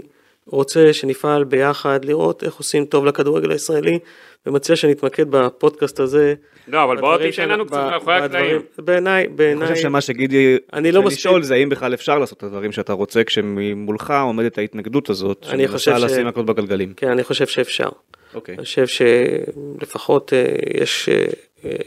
[0.51, 3.99] רוצה שנפעל ביחד, לראות איך עושים טוב לכדורגל הישראלי,
[4.45, 6.33] ומציע שנתמקד בפודקאסט הזה.
[6.67, 8.61] לא, אבל בוא תיתן לנו קצת מאחורי הקלעים.
[8.77, 9.67] בעיניי, בעיניי...
[9.67, 12.93] אני חושב שמה שגידי אני לא לשאול זה האם בכלל אפשר לעשות את הדברים שאתה
[12.93, 16.93] רוצה כשמולך עומדת ההתנגדות הזאת, שמנסה לשים הכל בגלגלים.
[16.93, 17.89] כן, אני חושב שאפשר.
[18.33, 18.55] אוקיי.
[18.55, 21.25] אני חושב שלפחות אה, יש אה,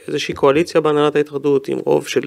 [0.08, 2.20] איזושהי קואליציה בהנהלת ההתאחדות עם רוב של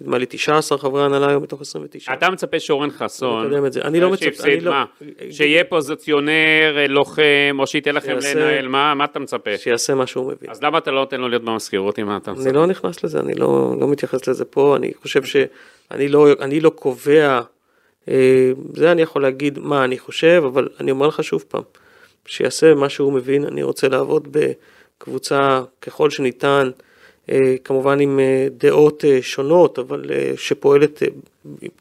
[0.00, 2.12] נדמה לי 19 חברי הנהלה היום מתוך 29.
[2.12, 4.72] אתה מצפה שאורן חסון, אני לא מצפה, אני לא...
[5.30, 9.56] שיהיה פוזיציונר, לוחם, או שייתן לכם לנהל, מה אתה מצפה?
[9.56, 10.50] שיעשה מה שהוא מבין.
[10.50, 12.44] אז למה אתה לא נותן לו להיות במזכירות מה אתה מצפה?
[12.44, 16.26] אני לא נכנס לזה, אני לא, לא מתייחס לזה פה, אני חושב שאני לא,
[16.60, 17.40] לא קובע,
[18.08, 21.62] אה, זה אני יכול להגיד מה אני חושב, אבל אני אומר לך שוב פעם,
[22.26, 24.28] שיעשה מה שהוא מבין, אני רוצה לעבוד
[25.00, 26.70] בקבוצה ככל שניתן,
[27.30, 30.04] אה, כמובן עם אה, דעות אה, שונות, אבל
[30.36, 31.02] שפועלת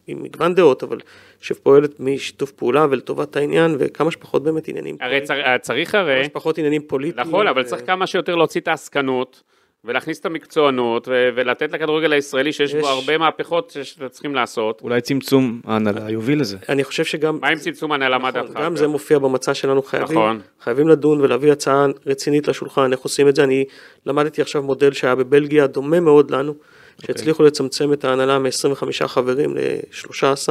[0.07, 0.97] עם מגוון דעות, אבל
[1.41, 5.59] שפועלת משיתוף פעולה ולטובת העניין, וכמה שפחות באמת עניינים הרי פוליטיים.
[5.61, 6.15] צריך הרי...
[6.15, 7.27] כמה שפחות עניינים פוליטיים.
[7.27, 9.43] נכון, אבל צריך כמה שיותר להוציא את העסקנות.
[9.85, 12.81] ולהכניס את המקצוענות ו- ולתת לכדורגל הישראלי שיש יש...
[12.81, 14.81] בו הרבה מהפכות שצריכים לעשות.
[14.81, 16.57] אולי צמצום ההנהלה יוביל לזה.
[16.69, 17.37] אני חושב שגם...
[17.41, 18.17] מה עם צמצום ההנהלה?
[18.17, 18.59] נכון, מה דעתך?
[18.59, 20.39] גם זה מופיע במצע שלנו, חייבים, נכון.
[20.61, 23.43] חייבים לדון ולהביא הצעה רצינית לשולחן, איך עושים את זה.
[23.43, 23.65] אני
[24.05, 27.07] למדתי עכשיו מודל שהיה בבלגיה, דומה מאוד לנו, אוקיי.
[27.07, 27.45] שהצליחו okay.
[27.45, 30.49] לצמצם את ההנהלה מ-25 חברים ל-13.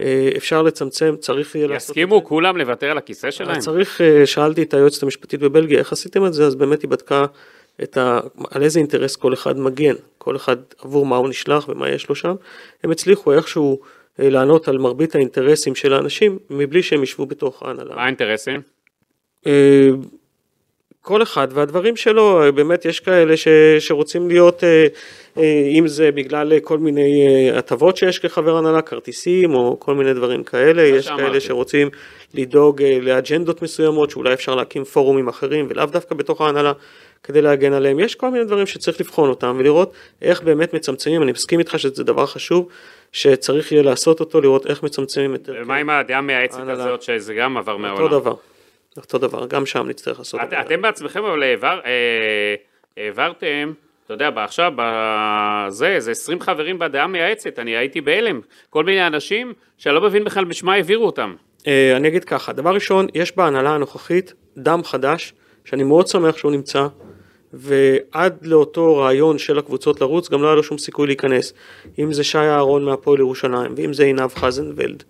[0.00, 1.90] אה, אפשר לצמצם, צריך יהיה לעשות.
[1.90, 3.58] יסכימו כולם לוותר על הכיסא שלהם?
[3.58, 7.26] צריך, אה, שאלתי את היועצת המשפטית בבלגיה, איך עשיתם את זה, אז באמת היא בדקה
[7.82, 8.20] את ה...
[8.50, 12.14] על איזה אינטרס כל אחד מגן, כל אחד עבור מה הוא נשלח ומה יש לו
[12.14, 12.34] שם,
[12.84, 13.80] הם הצליחו איכשהו
[14.20, 17.94] אה, לענות על מרבית האינטרסים של האנשים מבלי שהם ישבו בתוך ההנהלה.
[17.94, 18.60] מה האינטרסים?
[19.46, 19.88] אה,
[21.02, 23.48] כל אחד והדברים שלו, באמת יש כאלה ש,
[23.78, 24.86] שרוצים להיות, אה,
[25.78, 30.82] אם זה בגלל כל מיני הטבות שיש כחבר הנהלה, כרטיסים או כל מיני דברים כאלה,
[30.82, 31.22] יש שאמרתי.
[31.22, 31.90] כאלה שרוצים
[32.34, 36.72] לדאוג לאג'נדות מסוימות, שאולי אפשר להקים פורומים אחרים ולאו דווקא בתוך ההנהלה.
[37.26, 38.00] כדי להגן עליהם.
[38.00, 42.04] יש כל מיני דברים שצריך לבחון אותם ולראות איך באמת מצמצמים, אני מסכים איתך שזה
[42.04, 42.68] דבר חשוב,
[43.12, 45.48] שצריך יהיה לעשות אותו, לראות איך מצמצמים את...
[45.52, 48.02] ומה עם הדעה המייעצת הזאת, שזה גם עבר מהעולם?
[48.02, 48.34] אותו דבר,
[48.96, 50.60] אותו דבר, גם שם נצטרך לעשות את זה.
[50.60, 52.54] אתם בעצמכם אבל אה,
[52.96, 53.72] העברתם,
[54.04, 58.40] אתה יודע, עכשיו, בזה, זה 20 חברים בדעה המייעצת, אני הייתי בהלם.
[58.70, 61.34] כל מיני אנשים שאני לא מבין בכלל בשמה העבירו אותם.
[61.66, 66.52] אה, אני אגיד ככה, דבר ראשון, יש בהנהלה הנוכחית דם חדש, שאני מאוד שמח שהוא
[66.52, 66.86] נמצא,
[67.58, 71.52] ועד לאותו רעיון של הקבוצות לרוץ גם לא היה לו שום סיכוי להיכנס.
[71.98, 75.02] אם זה שי אהרון מהפועל ירושלים, ואם זה עינב חזנבלד,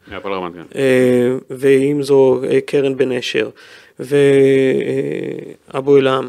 [0.77, 3.49] אה, ואם זו אה, קרן בן אשר,
[4.01, 6.29] ואבו אלעם.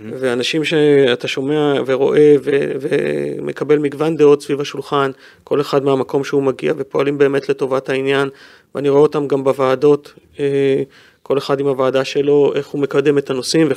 [0.00, 5.10] ואנשים שאתה שומע ורואה ו- ומקבל מגוון דעות סביב השולחן,
[5.44, 8.28] כל אחד מהמקום שהוא מגיע ופועלים באמת לטובת העניין,
[8.74, 10.82] ואני רואה אותם גם בוועדות, אה,
[11.28, 13.68] כל אחד עם הוועדה שלו, איך הוא מקדם את הנושאים,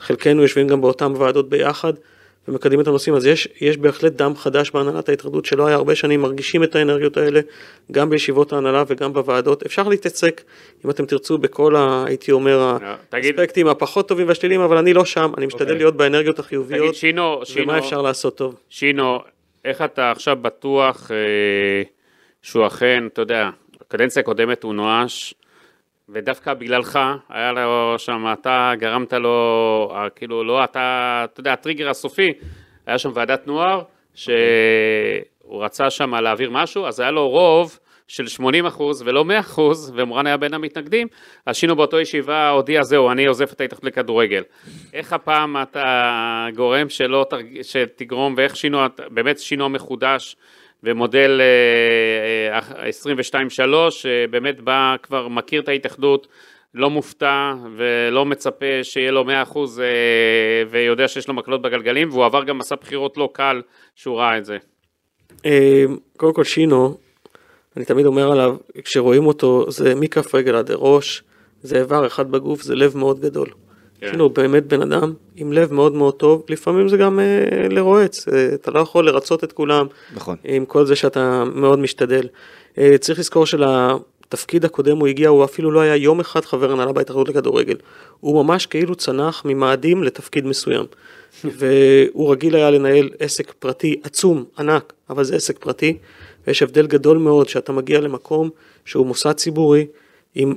[0.00, 1.92] וחלקנו יושבים גם באותן ועדות ביחד
[2.48, 6.20] ומקדמים את הנושאים, אז יש, יש בהחלט דם חדש בהנהלת ההתאחדות שלא היה הרבה שנים,
[6.20, 7.40] מרגישים את האנרגיות האלה
[7.92, 9.66] גם בישיבות ההנהלה וגם בוועדות.
[9.66, 10.42] אפשר להתעסק,
[10.84, 12.76] אם אתם תרצו, בכל, ה, הייתי אומר,
[13.12, 15.64] האספקטים הפחות טובים והשליליים, אבל אני לא שם, אני משתדל okay.
[15.64, 15.78] אוקיי.
[15.78, 18.54] להיות באנרגיות החיוביות, תגיד, שינו, שינו, ומה אפשר לעשות טוב.
[18.68, 19.18] שינו,
[19.64, 21.82] איך אתה עכשיו בטוח אה,
[22.42, 23.50] שהוא אכן, אתה יודע,
[23.80, 25.34] הקדנציה הקודמת הוא נואש,
[26.08, 26.98] ודווקא בגללך,
[27.28, 32.32] היה לו שם, אתה גרמת לו, אה, כאילו, לא אתה, אתה יודע, הטריגר הסופי,
[32.86, 33.82] היה שם ועדת נוער,
[34.14, 34.34] שהוא
[35.50, 37.78] רצה שם להעביר משהו, אז היה לו רוב
[38.08, 41.08] של 80 אחוז ולא 100 אחוז, ומורן היה בין המתנגדים,
[41.46, 44.42] אז שינו באותו ישיבה הודיע, זהו, אני עוזב את ההתאחדות לכדורגל.
[44.92, 47.62] איך הפעם אתה גורם שלא, תרג...
[47.62, 48.78] שתגרום, ואיך שינו,
[49.08, 50.36] באמת שינו מחודש,
[50.84, 52.88] ומודל אה, אה,
[53.88, 56.26] 22-3, שבאמת בא, כבר מכיר את ההתאחדות,
[56.74, 59.26] לא מופתע ולא מצפה שיהיה לו 100%
[59.80, 63.62] אה, ויודע שיש לו מקלות בגלגלים, והוא עבר גם מסע בחירות לא קל
[63.94, 64.56] שהוא ראה את זה.
[65.46, 65.84] אה,
[66.16, 66.96] קודם כל שינו,
[67.76, 71.22] אני תמיד אומר עליו, כשרואים אותו זה מכף רגל עד ראש,
[71.60, 73.48] זה איבר אחד בגוף, זה לב מאוד גדול.
[74.04, 74.10] כן.
[74.10, 78.48] שינו באמת בן אדם עם לב מאוד מאוד טוב, לפעמים זה גם אה, לרועץ, אה,
[78.54, 80.36] אתה לא יכול לרצות את כולם, נכון.
[80.44, 82.26] עם כל זה שאתה מאוד משתדל.
[82.78, 86.92] אה, צריך לזכור שלתפקיד הקודם הוא הגיע, הוא אפילו לא היה יום אחד חבר הנהלה
[86.92, 87.76] בהתאחדות לכדורגל.
[88.20, 90.84] הוא ממש כאילו צנח ממאדים לתפקיד מסוים.
[91.58, 95.98] והוא רגיל היה לנהל עסק פרטי עצום, ענק, אבל זה עסק פרטי,
[96.46, 98.50] ויש הבדל גדול מאוד שאתה מגיע למקום
[98.84, 99.86] שהוא מוסד ציבורי,
[100.34, 100.54] עם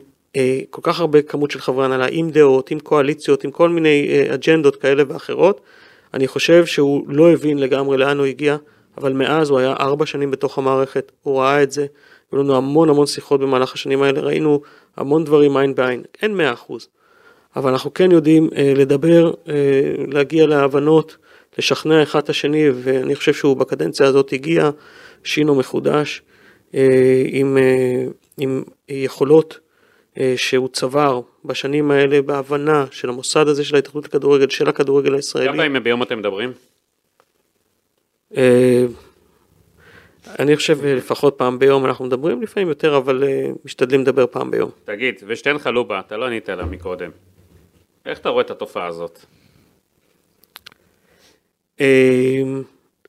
[0.69, 4.33] כל כך הרבה כמות של חברי הנהלה, עם דעות, עם קואליציות, עם כל מיני אה,
[4.33, 5.61] אג'נדות כאלה ואחרות.
[6.13, 8.57] אני חושב שהוא לא הבין לגמרי לאן הוא הגיע,
[8.97, 11.85] אבל מאז הוא היה ארבע שנים בתוך המערכת, הוא ראה את זה,
[12.31, 14.61] היו לנו המון המון שיחות במהלך השנים האלה, ראינו
[14.97, 16.87] המון דברים עין בעין, אין מאה אחוז,
[17.55, 19.53] אבל אנחנו כן יודעים אה, לדבר, אה,
[20.07, 21.17] להגיע להבנות,
[21.57, 24.69] לשכנע אחד את השני, ואני חושב שהוא בקדנציה הזאת הגיע,
[25.23, 26.21] שינו מחודש,
[26.75, 28.05] אה, עם, אה,
[28.37, 29.66] עם יכולות אה,
[30.35, 35.47] שהוא צבר בשנים האלה בהבנה של המוסד הזה של ההתאחדות לכדורגל, של הכדורגל הישראלי.
[35.47, 36.51] כמה פעמים ביום אתם מדברים?
[38.37, 38.85] אה,
[40.39, 44.51] אני חושב אה, לפחות פעם ביום אנחנו מדברים, לפעמים יותר, אבל אה, משתדלים לדבר פעם
[44.51, 44.69] ביום.
[44.85, 47.09] תגיד, ושתיהן חלובה, אתה לא ענית לה מקודם.
[48.05, 49.19] איך אתה רואה את התופעה הזאת?
[51.81, 52.43] אה,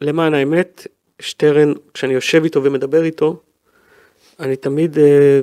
[0.00, 0.86] למען האמת,
[1.20, 3.42] שטרן, כשאני יושב איתו ומדבר איתו,
[4.40, 5.40] אני תמיד אה,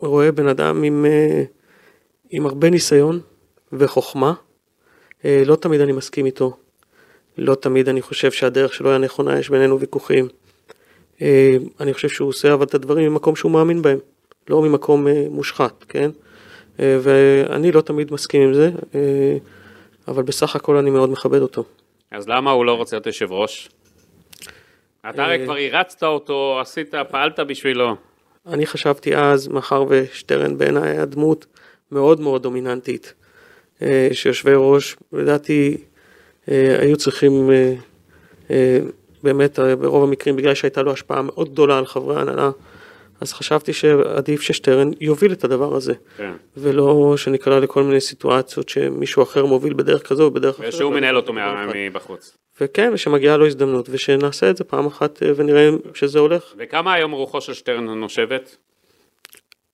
[0.00, 1.42] רואה בן אדם עם, אה,
[2.30, 3.20] עם הרבה ניסיון
[3.72, 4.32] וחוכמה.
[5.24, 6.56] אה, לא תמיד אני מסכים איתו,
[7.38, 10.28] לא תמיד אני חושב שהדרך שלו היה נכונה, יש בינינו ויכוחים.
[11.22, 13.98] אה, אני חושב שהוא עושה אבל את הדברים ממקום שהוא מאמין בהם,
[14.48, 16.10] לא ממקום מושחת, כן?
[16.78, 18.70] ואני לא תמיד מסכים עם זה,
[20.08, 21.64] אבל בסך הכל אני מאוד מכבד אותו.
[22.10, 23.68] אז למה הוא לא רוצה להיות יושב ראש?
[25.10, 27.96] אתה הרי כבר הרצת אותו, עשית, פעלת בשבילו.
[28.48, 31.46] אני חשבתי אז, מאחר ושטרן בעיניי היה דמות
[31.92, 33.14] מאוד מאוד דומיננטית,
[33.82, 35.76] אה, שיושבי ראש, לדעתי,
[36.50, 37.50] אה, היו צריכים,
[38.50, 38.78] אה,
[39.22, 42.50] באמת, ברוב המקרים, בגלל שהייתה לו השפעה מאוד גדולה על חברי ההנהלה,
[43.20, 46.32] אז חשבתי שעדיף ששטרן יוביל את הדבר הזה, כן.
[46.56, 50.74] ולא שניקלע לכל מיני סיטואציות שמישהו אחר מוביל בדרך כזו או בדרך אחרת.
[50.74, 51.32] ושהוא מנהל אותו.
[51.74, 52.36] מבחוץ.
[52.60, 56.54] וכן, ושמגיעה לו הזדמנות, ושנעשה את זה פעם אחת אה, ונראה שזה הולך.
[56.58, 58.56] וכמה היום רוחו של שטרן נושבת?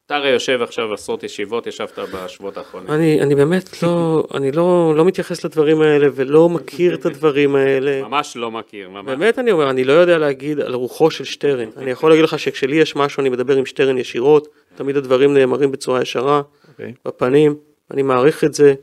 [0.07, 2.91] אתה הרי יושב עכשיו עשרות ישיבות, ישבת בשבועות האחרונים.
[2.91, 8.03] אני, אני באמת לא, אני לא, לא מתייחס לדברים האלה ולא מכיר את הדברים האלה.
[8.03, 9.07] ממש לא מכיר, ממש.
[9.07, 11.69] באמת אני אומר, אני לא יודע להגיד על רוחו של שטרן.
[11.77, 15.73] אני יכול להגיד לך שכשלי יש משהו אני מדבר עם שטרן ישירות, תמיד הדברים נאמרים
[15.73, 16.93] בצורה ישרה, אוקיי.
[17.05, 17.55] בפנים,
[17.91, 18.75] אני מעריך את זה.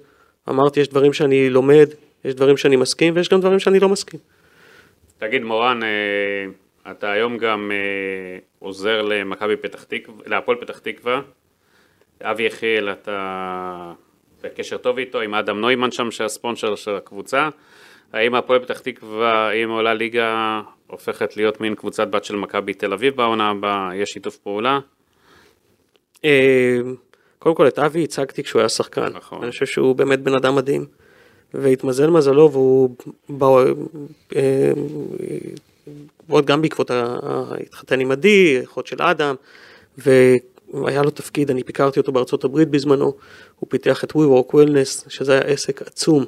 [0.49, 1.89] אמרתי, יש דברים שאני לומד,
[2.26, 4.19] יש דברים שאני מסכים ויש גם דברים שאני לא מסכים.
[5.19, 5.89] תגיד מורן, אה,
[6.91, 11.21] אתה היום גם אה, עוזר למכבי פתח תקווה, להפועל פתח תקווה.
[12.21, 13.93] אבי יחיאל, אתה
[14.43, 17.49] בקשר טוב איתו, עם אדם נוימן שם, שהספונסר של הקבוצה.
[18.13, 22.93] האם הפועל פתח תקווה, אם עולה ליגה, הופכת להיות מין קבוצת בת של מכבי תל
[22.93, 23.89] אביב בעונה הבאה?
[23.95, 24.79] יש שיתוף פעולה?
[26.25, 26.77] אה,
[27.39, 29.07] קודם כל את אבי הצגתי כשהוא היה שחקן.
[29.13, 29.43] נכון.
[29.43, 30.86] אני חושב שהוא באמת בן אדם מדהים.
[31.53, 32.95] והתמזל מזלו והוא
[36.27, 37.17] בא, אה, עוד גם בעקבות ה-
[37.67, 39.35] התחתן עם עדי, אחות של אדם,
[39.97, 43.13] והיה לו תפקיד, אני ביקרתי אותו בארצות הברית בזמנו,
[43.59, 46.25] הוא פיתח את WeWork Wellness, שזה היה עסק עצום,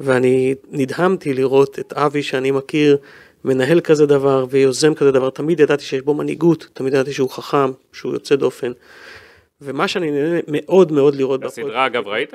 [0.00, 2.96] ואני נדהמתי לראות את אבי שאני מכיר,
[3.44, 7.70] מנהל כזה דבר ויוזם כזה דבר, תמיד ידעתי שיש בו מנהיגות, תמיד ידעתי שהוא חכם,
[7.92, 8.72] שהוא יוצא דופן.
[9.60, 12.34] ומה שאני נהנה מאוד מאוד לראות את הסדרה אגב ראית?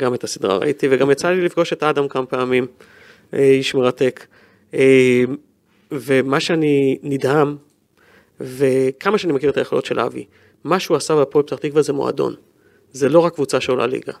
[0.00, 2.66] גם את הסדרה ראיתי, וגם יצא לי לפגוש את אדם כמה פעמים,
[3.34, 4.26] אה, איש מרתק.
[5.92, 7.56] ומה שאני נדהם,
[8.40, 10.26] וכמה שאני מכיר את היכולות של אבי,
[10.64, 12.34] מה שהוא עשה בהפועל פתח תקווה זה מועדון.
[12.92, 14.12] זה לא רק קבוצה שעולה ליגה.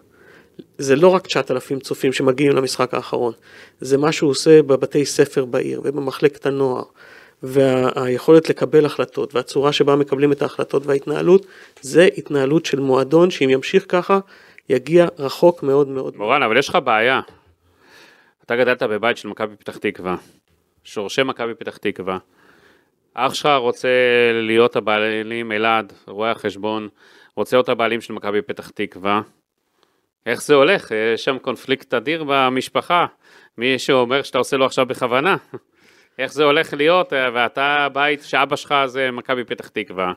[0.78, 3.32] זה לא רק 9,000 צופים שמגיעים למשחק האחרון.
[3.80, 6.82] זה מה שהוא עושה בבתי ספר בעיר ובמחלקת הנוער,
[7.42, 11.46] והיכולת לקבל החלטות והצורה שבה מקבלים את ההחלטות וההתנהלות,
[11.80, 14.18] זה התנהלות של מועדון שאם ימשיך ככה,
[14.68, 16.16] יגיע רחוק מאוד מאוד.
[16.16, 17.20] מורן, אבל יש לך בעיה.
[18.46, 20.16] אתה גדלת בבית של מכבי פתח תקווה,
[20.84, 22.18] שורשי מכבי פתח תקווה.
[23.14, 23.88] אח שלך רוצה
[24.32, 26.88] להיות הבעלים, אלעד, רואה החשבון,
[27.36, 29.20] רוצה להיות הבעלים של מכבי פתח תקווה.
[30.26, 30.90] איך זה הולך?
[31.14, 33.06] יש שם קונפליקט אדיר במשפחה.
[33.58, 35.36] מי שאומר שאתה עושה לו עכשיו בכוונה.
[36.18, 40.12] איך זה הולך להיות, ואתה בית שאבא שלך זה מכבי פתח תקווה.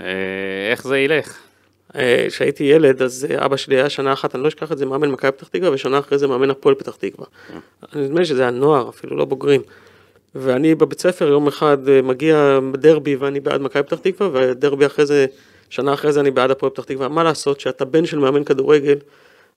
[0.00, 0.04] אה,
[0.70, 1.47] איך זה ילך?
[1.96, 4.86] אה, כשהייתי ילד, אז אה, אבא שלי היה שנה אחת, אני לא אשכח את זה,
[4.86, 7.26] מאמן מכבי פתח תקווה, ושנה אחרי זה מאמן הפועל פתח תקווה.
[7.94, 9.60] נדמה לי שזה היה נוער, אפילו לא בוגרים.
[10.34, 15.26] ואני בבית ספר יום אחד מגיע דרבי ואני בעד מכבי פתח תקווה, ודרבי אחרי זה,
[15.70, 17.08] שנה אחרי זה אני בעד הפועל פתח תקווה.
[17.08, 18.98] מה לעשות, שאתה בן של מאמן כדורגל,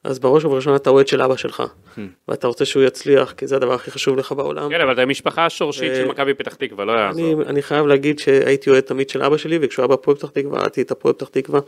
[0.04, 1.64] אז בראש ובראשונה אתה אוהד של אבא שלך,
[1.96, 2.00] hmm.
[2.28, 4.70] ואתה רוצה שהוא יצליח, כי זה הדבר הכי חשוב לך בעולם.
[4.70, 7.42] כן, אבל אתה משפחה שורשית של מכבי פתח תקווה, לא יעזור.
[7.44, 10.82] אני חייב להגיד שהייתי אוהד תמיד של אבא שלי, וכשהוא היה בפועל פתח תקווה, אהדתי
[10.82, 11.60] את הפועל פתח תקווה,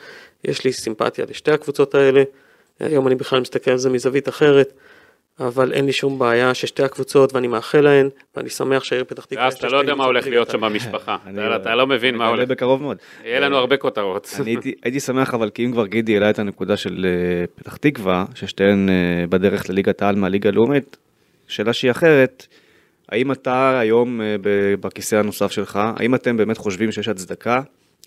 [0.44, 2.24] יש לי סימפתיה לשתי הקבוצות האלה,
[2.80, 4.74] היום אני בכלל מסתכל על זה מזווית אחרת.
[5.40, 9.44] אבל אין לי שום בעיה ששתי הקבוצות, ואני מאחל להן, ואני שמח שהעיר פתח תקווה...
[9.44, 11.16] ואז אתה לא יודע מה הולך להיות שם במשפחה,
[11.56, 12.50] אתה לא מבין מה הולך.
[12.50, 12.98] בקרוב מאוד.
[13.24, 14.30] יהיה לנו הרבה כותרות.
[14.40, 18.26] אני הייתי שמח, אבל כי אם כבר גידי העלה את הנקודה של אה, פתח תקווה,
[18.36, 20.98] ששתיהן אה, בדרך לליגת העל מהליגה הלאומית,
[21.48, 22.48] שאלה שהיא אחרת,
[23.10, 24.36] האם אתה היום אה,
[24.80, 27.62] בכיסא הנוסף שלך, האם אתם באמת חושבים שיש הצדקה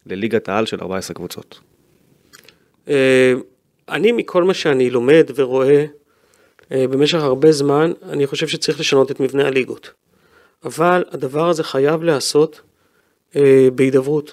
[0.06, 1.60] לליגת העל של 14 קבוצות?
[3.88, 5.84] אני מכל מה שאני לומד ורואה, אה,
[6.70, 9.90] במשך הרבה זמן, אני חושב שצריך לשנות את מבנה הליגות.
[10.64, 12.60] אבל הדבר הזה חייב להיעשות
[13.36, 14.32] אה, בהידברות.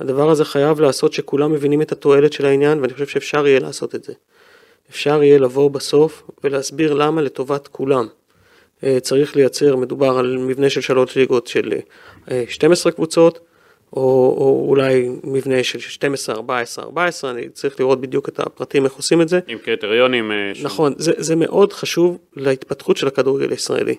[0.00, 3.94] הדבר הזה חייב להיעשות שכולם מבינים את התועלת של העניין, ואני חושב שאפשר יהיה לעשות
[3.94, 4.12] את זה.
[4.90, 8.06] אפשר יהיה לבוא בסוף ולהסביר למה לטובת כולם.
[8.84, 11.72] אה, צריך לייצר, מדובר על מבנה של שלוש ליגות של
[12.48, 13.38] 12 קבוצות,
[13.92, 14.02] או,
[14.38, 19.22] או אולי מבנה של 12, 14, 14, אני צריך לראות בדיוק את הפרטים איך עושים
[19.22, 19.40] את זה.
[19.46, 20.32] עם קריטריונים.
[20.32, 23.94] אה, נכון, זה, זה מאוד חשוב להתפתחות של הכדורגל הישראלי.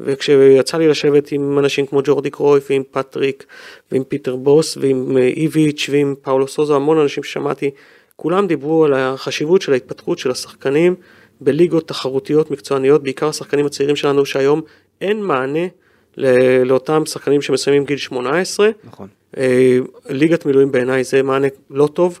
[0.00, 3.44] וכשיצא לי לשבת עם אנשים כמו ג'ורדי קרויף ועם פטריק
[3.92, 7.70] ועם פיטר בוס ועם אה, איביץ' ועם פאולו סוזו, המון אנשים ששמעתי,
[8.16, 10.94] כולם דיברו על החשיבות של ההתפתחות של השחקנים
[11.40, 14.60] בליגות תחרותיות מקצועניות, בעיקר השחקנים הצעירים שלנו שהיום
[15.00, 15.66] אין מענה
[16.64, 18.70] לאותם שחקנים שמסיימים גיל 18.
[18.84, 19.08] נכון.
[19.36, 22.20] אה, ליגת מילואים בעיניי זה מענה לא טוב,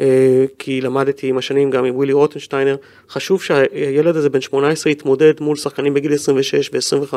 [0.00, 2.76] אה, כי למדתי עם השנים גם עם ווילי רוטנשטיינר,
[3.08, 7.14] חשוב שהילד הזה בן 18 יתמודד מול שחקנים בגיל 26 ו-25,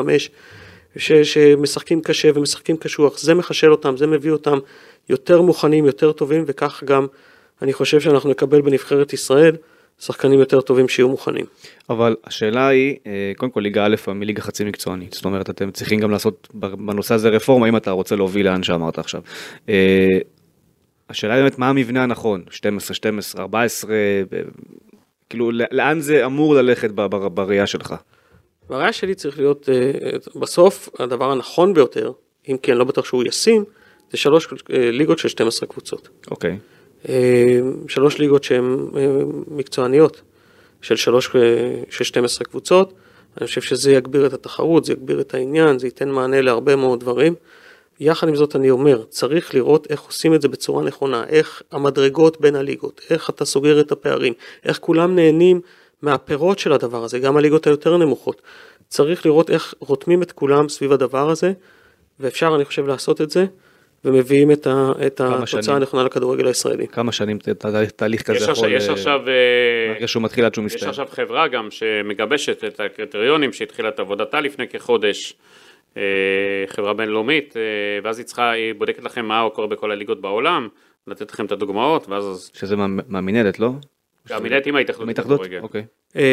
[0.96, 4.58] שמשחקים קשה ומשחקים קשוח, זה מחשל אותם, זה מביא אותם
[5.08, 7.06] יותר מוכנים, יותר טובים, וכך גם
[7.62, 9.56] אני חושב שאנחנו נקבל בנבחרת ישראל.
[10.00, 11.44] שחקנים יותר טובים שיהיו מוכנים.
[11.90, 16.00] אבל השאלה היא, אה, קודם כל ליגה א' מליגה חצי מקצוענית, זאת אומרת אתם צריכים
[16.00, 19.20] גם לעשות בנושא הזה רפורמה אם אתה רוצה להוביל לאן שאמרת עכשיו.
[19.68, 20.18] אה,
[21.10, 23.94] השאלה היא באמת מה המבנה הנכון, 12, 12, 14,
[25.30, 26.90] כאילו לאן זה אמור ללכת
[27.34, 27.94] בראייה שלך?
[28.68, 32.12] בראייה שלי צריך להיות, אה, בסוף הדבר הנכון ביותר,
[32.48, 33.64] אם כי אני לא בטוח שהוא ישים,
[34.10, 36.08] זה שלוש ליגות של 12 קבוצות.
[36.30, 36.50] אוקיי.
[36.50, 36.73] Okay.
[37.08, 39.06] אה, שלוש ליגות שהן אה,
[39.48, 40.22] מקצועניות,
[40.82, 41.40] של שלוש, אה,
[41.90, 42.92] של 12 קבוצות.
[43.38, 47.00] אני חושב שזה יגביר את התחרות, זה יגביר את העניין, זה ייתן מענה להרבה מאוד
[47.00, 47.34] דברים.
[48.00, 52.40] יחד עם זאת אני אומר, צריך לראות איך עושים את זה בצורה נכונה, איך המדרגות
[52.40, 54.32] בין הליגות, איך אתה סוגר את הפערים,
[54.64, 55.60] איך כולם נהנים
[56.02, 58.42] מהפירות של הדבר הזה, גם הליגות היותר נמוכות.
[58.88, 61.52] צריך לראות איך רותמים את כולם סביב הדבר הזה,
[62.20, 63.46] ואפשר אני חושב לעשות את זה.
[64.04, 66.88] ומביאים את, ה, את התוצאה הנכונה לכדורגל הישראלי.
[66.88, 67.38] כמה שנים
[67.96, 68.72] תהליך כזה יש יכול...
[68.72, 69.20] יש עכשיו...
[69.28, 70.82] אה, ברגע שהוא מתחיל עד שהוא מסתיים.
[70.84, 75.34] יש עכשיו חברה גם שמגבשת את הקריטריונים שהתחילה את עבודתה לפני כחודש.
[75.96, 76.02] אה,
[76.66, 77.62] חברה בינלאומית, אה,
[78.02, 80.68] ואז היא צריכה, היא בודקת לכם מה קורה בכל הליגות בעולם,
[81.06, 82.50] לתת לכם את הדוגמאות, ואז...
[82.54, 82.76] שזה
[83.08, 83.70] מהמינהלת, לא?
[84.30, 85.08] המינהלת עם ההתאחדות.
[85.08, 85.84] ההתאחדות, אוקיי.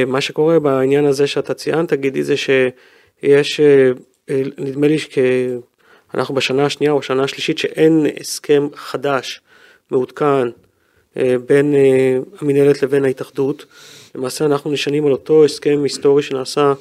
[0.07, 3.59] מה שקורה בעניין הזה שאתה ציינת, גידי, זה שיש,
[4.57, 5.17] נדמה לי שכ...
[6.13, 9.41] אנחנו בשנה השנייה או בשנה השלישית שאין הסכם חדש,
[9.91, 10.47] מעודכן,
[11.17, 13.65] אה, בין אה, המנהלת לבין ההתאחדות.
[14.15, 16.73] למעשה אנחנו נשענים על אותו הסכם היסטורי שנעשה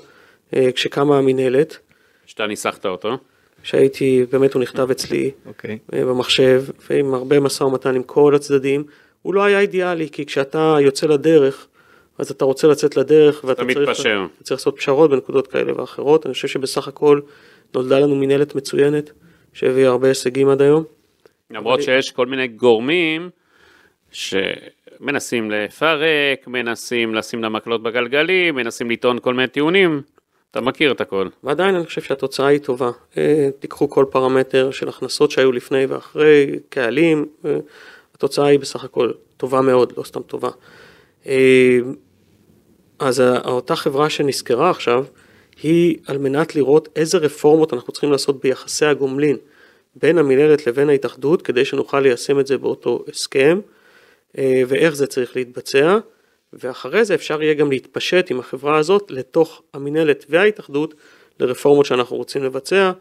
[0.57, 1.78] אה, כשקמה המנהלת.
[2.26, 3.18] שאתה ניסחת אותו?
[3.62, 5.49] שהייתי, באמת הוא נכתב אצלי okay.
[5.49, 5.78] אוקיי.
[5.89, 8.85] במחשב, ועם הרבה משא ומתן עם כל הצדדים.
[9.22, 11.66] הוא לא היה אידיאלי, כי כשאתה יוצא לדרך,
[12.18, 13.91] אז אתה רוצה לצאת לדרך, ואתה צריך,
[14.43, 16.26] צריך לעשות פשרות בנקודות כאלה ואחרות.
[16.26, 17.20] אני חושב שבסך הכל
[17.74, 19.10] נולדה לנו מנהלת מצוינת,
[19.52, 20.84] שהביאה הרבה הישגים עד היום.
[21.50, 23.30] למרות שיש כל מיני גורמים
[24.12, 30.02] שמנסים לפרק, מנסים לשים לה מקלות בגלגלים, מנסים לטעון כל מיני טיעונים.
[30.50, 31.28] אתה מכיר את הכל.
[31.44, 32.90] ועדיין אני חושב שהתוצאה היא טובה.
[33.16, 37.56] אה, תיקחו כל פרמטר של הכנסות שהיו לפני ואחרי, קהלים, אה,
[38.14, 40.48] התוצאה היא בסך הכל טובה מאוד, לא סתם טובה.
[41.26, 41.78] אה,
[42.98, 45.04] אז אותה חברה שנסקרה עכשיו,
[45.62, 49.36] היא על מנת לראות איזה רפורמות אנחנו צריכים לעשות ביחסי הגומלין
[49.96, 53.61] בין המנהלת לבין ההתאחדות, כדי שנוכל ליישם את זה באותו הסכם,
[54.38, 55.98] ואיך זה צריך להתבצע.
[56.53, 60.94] ואחרי זה אפשר יהיה גם להתפשט עם החברה הזאת לתוך המינהלת וההתאחדות
[61.40, 62.92] לרפורמות שאנחנו רוצים לבצע,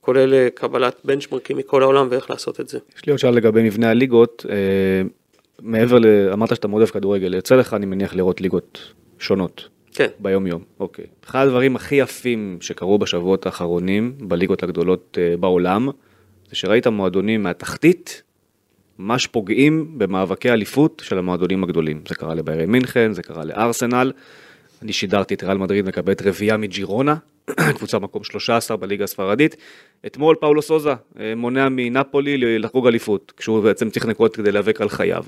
[0.00, 2.78] כולל אה, קבלת בנצ'מרקים מכל העולם ואיך לעשות את זה.
[2.96, 4.54] יש לי עוד שאלה לגבי מבנה הליגות, אה,
[5.60, 6.06] מעבר ל...
[6.32, 9.68] אמרת שאתה מאוד אוהב כדורגל, יוצא לך אני מניח לראות ליגות שונות.
[9.92, 10.06] כן.
[10.18, 11.04] ביום יום, אוקיי.
[11.24, 15.88] אחד הדברים הכי יפים שקרו בשבועות האחרונים בליגות הגדולות אה, בעולם,
[16.48, 18.22] זה שראית מועדונים מהתחתית
[18.98, 22.02] ממש פוגעים במאבקי אליפות של המועדונים הגדולים.
[22.08, 24.12] זה קרה לביירי מינכן, זה קרה לארסנל.
[24.82, 27.16] אני שידרתי את ריאל מדריד מקבלת רביעייה מג'ירונה,
[27.76, 29.56] קבוצה מקום 13 בליגה הספרדית.
[30.06, 34.88] אתמול פאולו סוזה אה, מונע מנפולי לחוג אליפות, כשהוא בעצם צריך נקודות כדי להיאבק על
[34.88, 35.24] חייו.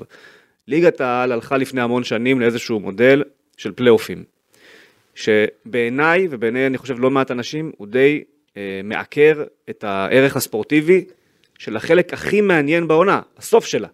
[0.68, 3.22] ליגת העל הלכה לפני המון שנים לאיזשהו מודל
[3.56, 4.24] של פלייאופים,
[5.14, 8.24] שבעיניי ובעיני אני חושב לא מעט אנשים הוא די
[8.56, 11.04] אה, מעקר את הערך הספורטיבי
[11.58, 13.88] של החלק הכי מעניין בעונה, הסוף שלה,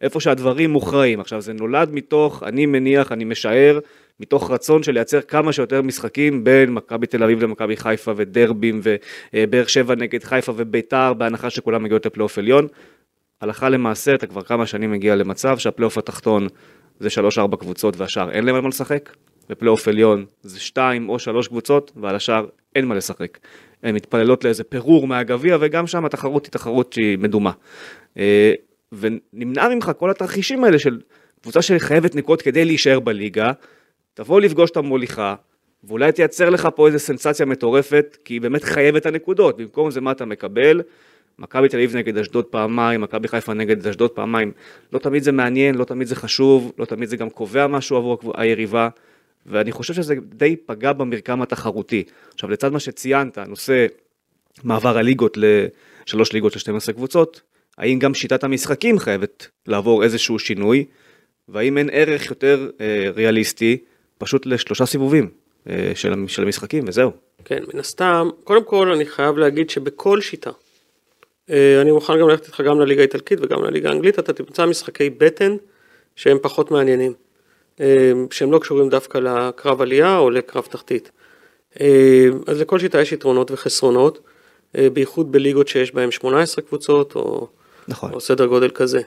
[0.00, 1.20] איפה שהדברים מוכרעים.
[1.20, 3.78] עכשיו זה נולד מתוך, אני מניח, אני משער,
[4.20, 8.80] מתוך רצון של לייצר כמה שיותר משחקים בין מכבי תל אביב למכבי חיפה ודרבים
[9.34, 12.66] ובאר שבע נגד חיפה וביתר, בהנחה שכולם מגיעות לפלייאוף עליון.
[13.40, 16.48] הלכה למעשה, אתה כבר כמה שנים מגיע למצב שהפלייאוף התחתון
[17.00, 17.08] זה
[17.52, 19.10] 3-4 קבוצות והשאר אין להם על מה לשחק,
[19.52, 22.46] בפלייאוף עליון זה 2 או 3 קבוצות ועל השאר
[22.76, 23.38] אין מה לשחק.
[23.82, 27.50] הן מתפללות לאיזה פירור מהגביע, וגם שם התחרות היא תחרות שהיא מדומה.
[28.18, 28.52] אה,
[28.92, 31.00] ונמנע ממך כל התרחישים האלה של
[31.42, 33.52] קבוצה שחייבת נקודות כדי להישאר בליגה,
[34.14, 35.34] תבוא לפגוש את המוליכה,
[35.84, 40.00] ואולי תייצר לך פה איזה סנסציה מטורפת, כי היא באמת חייבת את הנקודות, במקום זה
[40.00, 40.82] מה אתה מקבל?
[41.38, 44.52] מכבי תל אביב נגד אשדוד פעמיים, מכבי חיפה נגד אשדוד פעמיים,
[44.92, 48.18] לא תמיד זה מעניין, לא תמיד זה חשוב, לא תמיד זה גם קובע משהו עבור
[48.34, 48.88] היריבה.
[49.46, 52.04] ואני חושב שזה די פגע במרקם התחרותי.
[52.34, 53.86] עכשיו, לצד מה שציינת, נושא
[54.64, 57.40] מעבר הליגות לשלוש ליגות ל-12 קבוצות,
[57.78, 60.84] האם גם שיטת המשחקים חייבת לעבור איזשהו שינוי,
[61.48, 63.78] והאם אין ערך יותר אה, ריאליסטי
[64.18, 65.30] פשוט לשלושה סיבובים
[65.70, 67.10] אה, של, של המשחקים וזהו.
[67.44, 70.50] כן, מן הסתם, קודם כל אני חייב להגיד שבכל שיטה,
[71.50, 75.10] אה, אני מוכן גם ללכת איתך גם לליגה האיטלקית וגם לליגה האנגלית, אתה תמצא משחקי
[75.10, 75.56] בטן
[76.16, 77.12] שהם פחות מעניינים.
[77.82, 81.10] אה, שהם לא קשורים דווקא לקרב עלייה או לקרב תחתית.
[81.80, 84.20] אה, אז לכל שיטה יש יתרונות וחסרונות,
[84.78, 87.48] אה, בייחוד בליגות שיש בהן 18 קבוצות או,
[87.88, 88.12] נכון.
[88.12, 89.00] או סדר גודל כזה.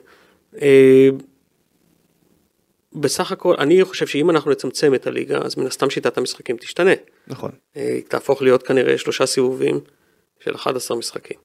[2.94, 6.92] בסך הכל, אני חושב שאם אנחנו נצמצם את הליגה, אז מן הסתם שיטת המשחקים תשתנה.
[7.28, 7.52] נכון.
[7.76, 9.80] היא תהפוך להיות כנראה שלושה סיבובים
[10.40, 11.38] של 11 משחקים.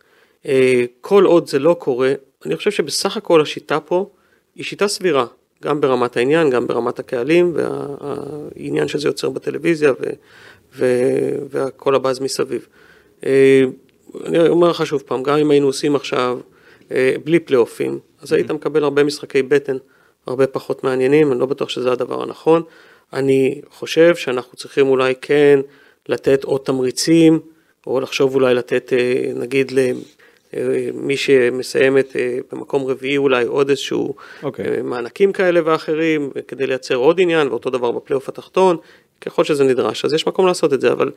[1.01, 2.13] כל עוד זה לא קורה,
[2.47, 4.11] אני חושב שבסך הכל השיטה פה
[4.55, 5.27] היא שיטה סבירה.
[5.63, 10.05] גם ברמת העניין, גם ברמת הקהלים, והעניין שזה יוצר בטלוויזיה ו,
[10.77, 10.87] ו,
[11.51, 12.67] והכל הבאז מסביב.
[13.27, 13.65] אה,
[14.25, 16.39] אני אומר לך שוב פעם, גם אם היינו עושים עכשיו
[16.93, 19.77] אה, בלי פלייאופים, אז היית מקבל הרבה משחקי בטן,
[20.27, 22.63] הרבה פחות מעניינים, אני לא בטוח שזה הדבר הנכון.
[23.13, 25.61] אני חושב שאנחנו צריכים אולי כן
[26.09, 27.41] לתת עוד תמריצים,
[27.87, 29.73] או לחשוב אולי לתת, אה, נגיד,
[30.95, 34.45] מי שמסיימת אה, במקום רביעי אולי עוד איזשהו okay.
[34.45, 34.67] אוקיי.
[34.77, 38.77] אה, מענקים כאלה ואחרים כדי לייצר עוד עניין ואותו דבר בפלייאוף התחתון
[39.21, 41.11] ככל שזה נדרש אז יש מקום לעשות את זה אבל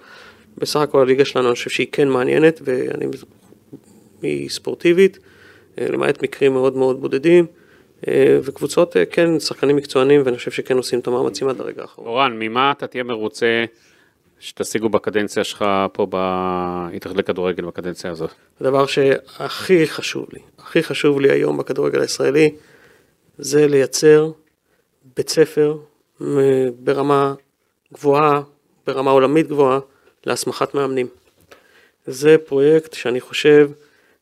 [0.57, 3.05] בסך הכל הליגה שלנו אני חושב שהיא כן מעניינת ואני
[4.21, 5.19] היא ספורטיבית
[5.81, 7.45] אה, למעט מקרים מאוד מאוד בודדים
[8.43, 12.07] וקבוצות כן שחקנים מקצוענים ואני חושב שכן עושים את המאמצים עד הרגע האחרון.
[12.07, 13.65] אורן ממה אתה תהיה מרוצה
[14.43, 18.29] שתשיגו בקדנציה שלך פה בהתאחדות לכדורגל בקדנציה הזאת?
[18.61, 22.55] הדבר שהכי חשוב לי, הכי חשוב לי היום בכדורגל הישראלי,
[23.37, 24.31] זה לייצר
[25.15, 25.77] בית ספר
[26.79, 27.33] ברמה
[27.93, 28.41] גבוהה,
[28.87, 29.79] ברמה עולמית גבוהה,
[30.25, 31.07] להסמכת מאמנים.
[32.05, 33.69] זה פרויקט שאני חושב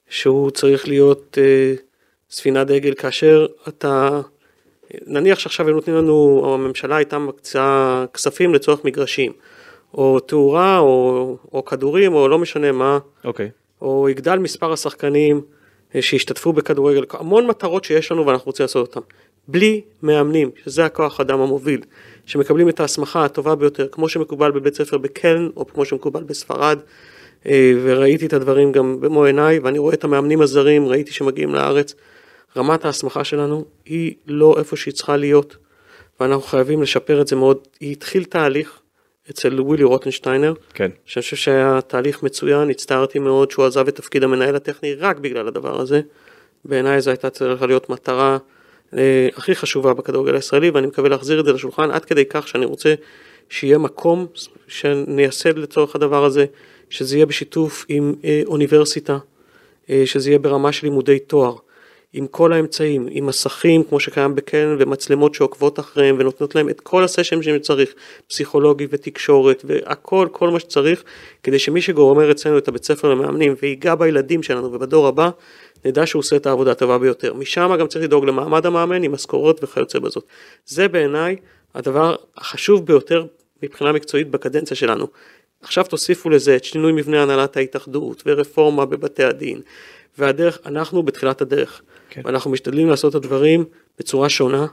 [0.09, 1.73] שהוא צריך להיות אה,
[2.29, 4.21] ספינת דגל כאשר אתה,
[5.07, 9.31] נניח שעכשיו הם נותנים לנו, הממשלה הייתה מקצה כספים לצורך מגרשים.
[9.93, 12.99] או תאורה, או, או כדורים, או לא משנה מה.
[13.25, 13.45] אוקיי.
[13.45, 13.61] Okay.
[13.81, 15.41] או יגדל מספר השחקנים
[15.95, 18.99] אה, שהשתתפו בכדורגל, המון מטרות שיש לנו ואנחנו רוצים לעשות אותן.
[19.47, 21.81] בלי מאמנים, שזה הכוח אדם המוביל,
[22.25, 26.79] שמקבלים את ההסמכה הטובה ביותר, כמו שמקובל בבית ספר בקלן, או כמו שמקובל בספרד,
[27.45, 31.95] אה, וראיתי את הדברים גם במו עיניי, ואני רואה את המאמנים הזרים, ראיתי שמגיעים לארץ.
[32.57, 35.55] רמת ההסמכה שלנו היא לא איפה שהיא צריכה להיות,
[36.19, 37.57] ואנחנו חייבים לשפר את זה מאוד.
[37.79, 38.79] היא התחיל תהליך,
[39.31, 40.91] אצל ווילי רוטנשטיינר, כן.
[41.05, 45.47] שאני חושב שהיה תהליך מצוין, הצטערתי מאוד שהוא עזב את תפקיד המנהל הטכני רק בגלל
[45.47, 46.01] הדבר הזה.
[46.65, 48.37] בעיניי זו הייתה צריכה להיות מטרה
[48.97, 52.65] אה, הכי חשובה בכדורגל הישראלי, ואני מקווה להחזיר את זה לשולחן עד כדי כך שאני
[52.65, 52.93] רוצה
[53.49, 54.27] שיהיה מקום
[54.67, 56.45] שנייסד לצורך הדבר הזה,
[56.89, 59.17] שזה יהיה בשיתוף עם אה, אוניברסיטה,
[59.89, 61.55] אה, שזה יהיה ברמה של לימודי תואר.
[62.13, 67.03] עם כל האמצעים, עם מסכים כמו שקיים בקרן ומצלמות שעוקבות אחריהם ונותנות להם את כל
[67.03, 67.93] הסשן שצריך,
[68.27, 71.03] פסיכולוגי ותקשורת והכל, כל מה שצריך,
[71.43, 75.29] כדי שמי שגומר אצלנו את הבית ספר למאמנים ויגע בילדים שלנו ובדור הבא,
[75.85, 77.33] נדע שהוא עושה את העבודה הטובה ביותר.
[77.33, 80.23] משם גם צריך לדאוג למעמד המאמן עם משכורות וכיוצא בזאת.
[80.65, 81.35] זה בעיניי
[81.75, 83.25] הדבר החשוב ביותר
[83.63, 85.07] מבחינה מקצועית בקדנציה שלנו.
[85.61, 89.61] עכשיו תוסיפו לזה את שינוי מבנה הנהלת ההתאחדות ורפורמה בבתי הדין
[90.17, 91.81] והדרך, אנחנו בתחילת הדרך.
[92.11, 92.21] כן.
[92.25, 93.65] ואנחנו משתדלים לעשות את הדברים
[93.99, 94.65] בצורה שונה,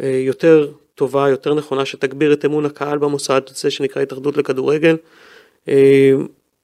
[0.00, 4.96] אה, יותר טובה, יותר נכונה, שתגביר את אמון הקהל במוסד, זה שנקרא התאחדות לכדורגל.
[5.68, 6.12] אה,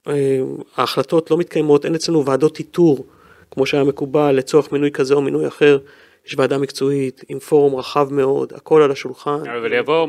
[0.07, 0.39] אה,
[0.77, 3.05] ההחלטות לא מתקיימות, אין אצלנו ועדות איתור,
[3.51, 5.79] כמו שהיה מקובל, לצורך מינוי כזה או מינוי אחר.
[6.27, 9.49] יש ועדה מקצועית עם פורום רחב מאוד, הכל על השולחן.
[9.57, 10.05] אבל יבוא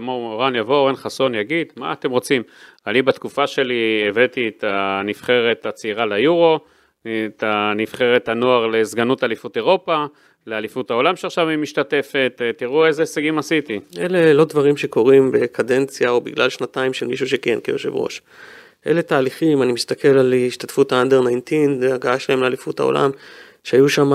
[0.00, 2.42] מורן, יבוא אורן חסון, יגיד, מה אתם רוצים?
[2.86, 6.60] אני בתקופה שלי הבאתי את הנבחרת הצעירה ליורו,
[7.06, 10.04] את הנבחרת הנוער לסגנות אליפות אירופה,
[10.46, 13.80] לאליפות העולם שעכשיו היא משתתפת, תראו איזה הישגים עשיתי.
[13.98, 18.22] אלה לא דברים שקורים בקדנציה או בגלל שנתיים של מישהו שכיהן כיושב ראש.
[18.86, 23.10] אלה תהליכים, אני מסתכל על השתתפות האנדר 19, הגעה שלהם לאליפות העולם,
[23.64, 24.12] שהיו שם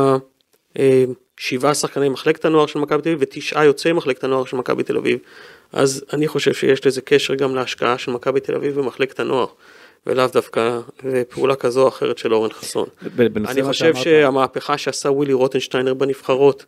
[0.80, 1.06] אה,
[1.38, 4.98] שבעה שחקני מחלקת הנוער של מכבי תל אביב ותשעה יוצאי מחלקת הנוער של מכבי תל
[4.98, 5.20] אביב.
[5.74, 9.48] אז אני חושב שיש לזה קשר גם להשקעה של מכבי תל אביב במחלקת הנוער.
[10.06, 10.80] ולאו דווקא
[11.30, 12.88] פעולה כזו או אחרת של אורן חסון.
[13.48, 16.66] אני חושב שהמהפכה שעשה ווילי רוטנשטיינר בנבחרות,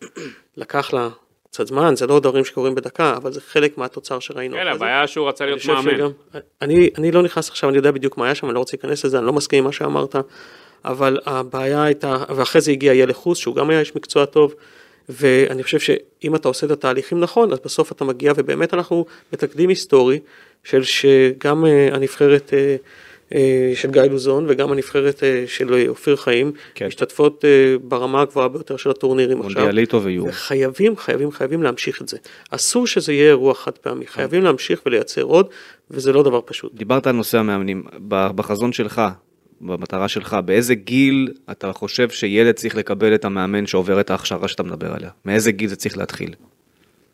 [0.57, 1.09] לקח לה
[1.51, 4.55] קצת זמן, זה לא דברים שקורים בדקה, אבל זה חלק מהתוצר שראינו.
[4.55, 5.97] כן, הבעיה שהוא רצה להיות מאמן.
[5.97, 6.09] שגם,
[6.61, 9.05] אני, אני לא נכנס עכשיו, אני יודע בדיוק מה היה שם, אני לא רוצה להיכנס
[9.05, 10.15] לזה, אני לא מסכים עם מה שאמרת,
[10.85, 14.53] אבל הבעיה הייתה, ואחרי זה הגיע יאלה חוס, שהוא גם היה איש מקצוע טוב,
[15.09, 19.69] ואני חושב שאם אתה עושה את התהליכים נכון, אז בסוף אתה מגיע, ובאמת אנחנו בתקדים
[19.69, 20.19] היסטורי,
[20.63, 22.75] של שגם uh, הנבחרת uh, אה,
[23.75, 26.87] של גיא לוזון וגם הנבחרת אה, של אופיר חיים, כן.
[26.87, 29.61] משתתפות אה, ברמה הגבוהה ביותר של הטורנירים עכשיו.
[29.61, 30.27] מונדיאליטו ויור.
[30.27, 32.17] וחייבים, חייבים, חייבים להמשיך את זה.
[32.49, 34.11] אסור שזה יהיה אירוע חד פעמי, כן.
[34.11, 35.47] חייבים להמשיך ולייצר עוד,
[35.91, 36.73] וזה לא דבר פשוט.
[36.75, 39.01] דיברת על נושא המאמנים, בחזון שלך,
[39.61, 44.63] במטרה שלך, באיזה גיל אתה חושב שילד צריך לקבל את המאמן שעובר את ההכשרה שאתה
[44.63, 45.09] מדבר עליה?
[45.25, 46.33] מאיזה גיל זה צריך להתחיל?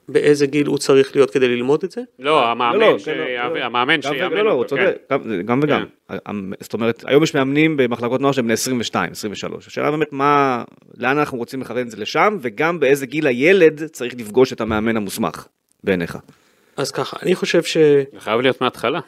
[0.09, 2.01] באיזה גיל הוא צריך להיות כדי ללמוד את זה?
[2.19, 5.11] לא, המאמן לא, לא, המאמן שיאמן לא, לא, הוא צודק,
[5.45, 5.85] גם וגם.
[6.07, 6.33] כן.
[6.59, 9.67] זאת אומרת, היום יש מאמנים במחלקות נוער שהם בני 22, 23.
[9.67, 10.63] השאלה באמת מה,
[10.97, 14.97] לאן אנחנו רוצים לכוון את זה לשם, וגם באיזה גיל הילד צריך לפגוש את המאמן
[14.97, 15.47] המוסמך,
[15.83, 16.17] בעיניך.
[16.77, 17.77] אז ככה, אני חושב ש...
[17.77, 18.99] זה חייב להיות מההתחלה.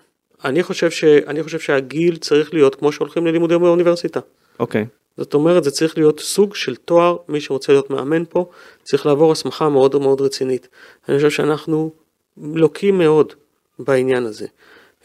[0.45, 1.04] אני חושב, ש...
[1.04, 4.20] אני חושב שהגיל צריך להיות כמו שהולכים ללימודים באוניברסיטה.
[4.60, 4.86] אוקיי.
[5.18, 8.49] זאת אומרת, זה צריך להיות סוג של תואר, מי שרוצה להיות מאמן פה,
[8.84, 10.68] צריך לעבור הסמכה מאוד מאוד רצינית.
[11.10, 11.91] אני חושב שאנחנו
[12.38, 13.34] לוקים מאוד
[13.80, 14.45] בעניין הזה.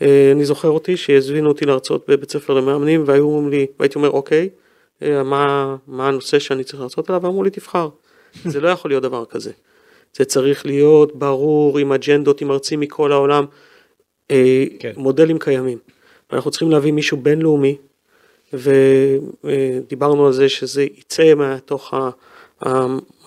[0.03, 4.11] אה, אני זוכר אותי שהזמינו אותי להרצות בבית ספר למאמנים והיו אומרים לי, והייתי אומר
[4.11, 4.48] אוקיי,
[5.03, 7.22] אה, מה, מה הנושא שאני צריך להרצות עליו?
[7.22, 7.88] ואמרו לי תבחר.
[8.53, 9.53] זה לא יכול להיות דבר כזה.
[10.16, 13.44] זה צריך להיות ברור עם אג'נדות, עם מרצים מכל העולם,
[14.30, 14.92] אה, כן.
[14.96, 15.78] מודלים קיימים.
[16.32, 17.76] אנחנו צריכים להביא מישהו בינלאומי
[18.53, 21.94] ודיברנו על זה שזה יצא מתוך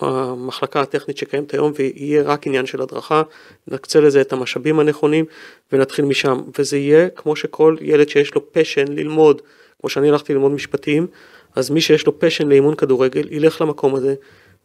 [0.00, 3.22] המחלקה הטכנית שקיימת היום ויהיה רק עניין של הדרכה,
[3.68, 5.24] נקצה לזה את המשאבים הנכונים
[5.72, 9.42] ונתחיל משם, וזה יהיה כמו שכל ילד שיש לו פשן ללמוד,
[9.80, 11.06] כמו שאני הלכתי ללמוד משפטים,
[11.54, 14.14] אז מי שיש לו פשן לאימון כדורגל ילך למקום הזה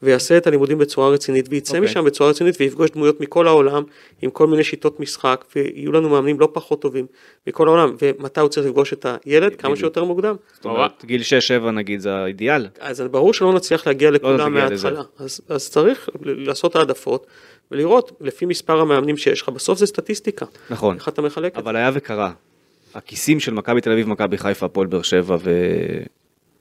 [0.04, 1.76] ויעשה את הלימודים בצורה רצינית וייצא okay.
[1.76, 1.90] אוקיי.
[1.90, 3.84] משם בצורה רצינית ויפגוש דמויות מכל העולם
[4.22, 7.06] עם כל מיני שיטות משחק ויהיו לנו מאמנים לא פחות טובים
[7.48, 10.36] מכל העולם ומתי הוא צריך לפגוש את הילד כמה שיותר מוקדם.
[10.54, 11.22] זאת אומרת גיל
[11.62, 12.68] 6-7 נגיד זה האידיאל.
[12.80, 17.28] אז ברור שלא נצליח להגיע לא לכולם לא מההתחלה אז, אז צריך לעשות העדפות
[17.72, 20.46] ולראות לפי מספר המאמנים שיש לך בסוף זה סטטיסטיקה.
[20.70, 20.96] נכון.
[20.96, 21.62] איך אתה מחלק את זה.
[21.62, 22.32] אבל היה וקרה.
[22.94, 25.52] הכיסים של מכבי תל אביב, מכבי חיפה, הפועל באר שבע ו...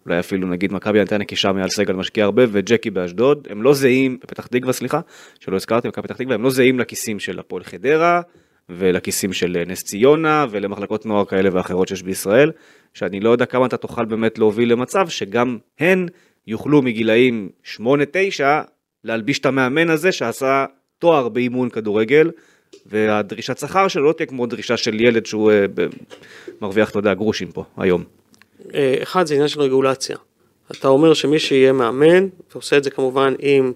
[0.06, 3.74] אולי אפילו נגיד מכבי נתניה כי שם אייל סגל משקיע הרבה וג'קי באשדוד הם לא
[3.74, 5.00] זהים בפתח תקווה סליחה
[5.40, 8.20] שלא הזכרתי מכבי פתח תקווה הם לא זהים לכיסים של הפועל חדרה
[8.68, 12.52] ולכיסים של נס ציונה ולמחלקות נוער כאלה ואחרות שיש בישראל
[12.94, 16.06] שאני לא יודע כמה אתה תוכל באמת להוביל למצב שגם הן
[16.46, 17.80] יוכלו מגילאים 8-9
[19.04, 20.64] להלביש את המאמן הזה שעשה
[20.98, 22.30] תואר באימון כדורגל
[22.86, 25.80] והדרישת שכר שלו לא תהיה כמו דרישה של ילד שהוא uh,
[26.62, 28.19] מרוויח, אתה יודע, גרושים פה היום.
[28.74, 30.16] אה, אחד זה עניין של רגולציה.
[30.70, 33.72] אתה אומר שמי שיהיה מאמן, ועושה את זה כמובן עם,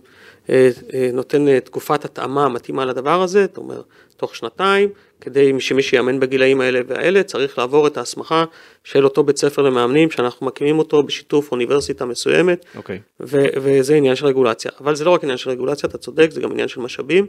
[0.51, 3.83] אה, אה, נותן תקופת התאמה מתאימה לדבר הזה, אתה אומר,
[4.17, 4.89] תוך שנתיים,
[5.21, 8.45] כדי שמי שיאמן בגילאים האלה והאלה, צריך לעבור את ההסמכה
[8.85, 13.01] של אותו בית ספר למאמנים, שאנחנו מקימים אותו בשיתוף אוניברסיטה מסוימת, אוקיי.
[13.21, 14.71] ו- וזה עניין של רגולציה.
[14.81, 17.27] אבל זה לא רק עניין של רגולציה, אתה צודק, זה גם עניין של משאבים,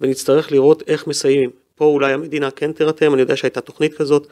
[0.00, 1.50] ונצטרך לראות איך מסייעים.
[1.74, 4.26] פה אולי המדינה כן תירתם, אני יודע שהייתה תוכנית כזאת,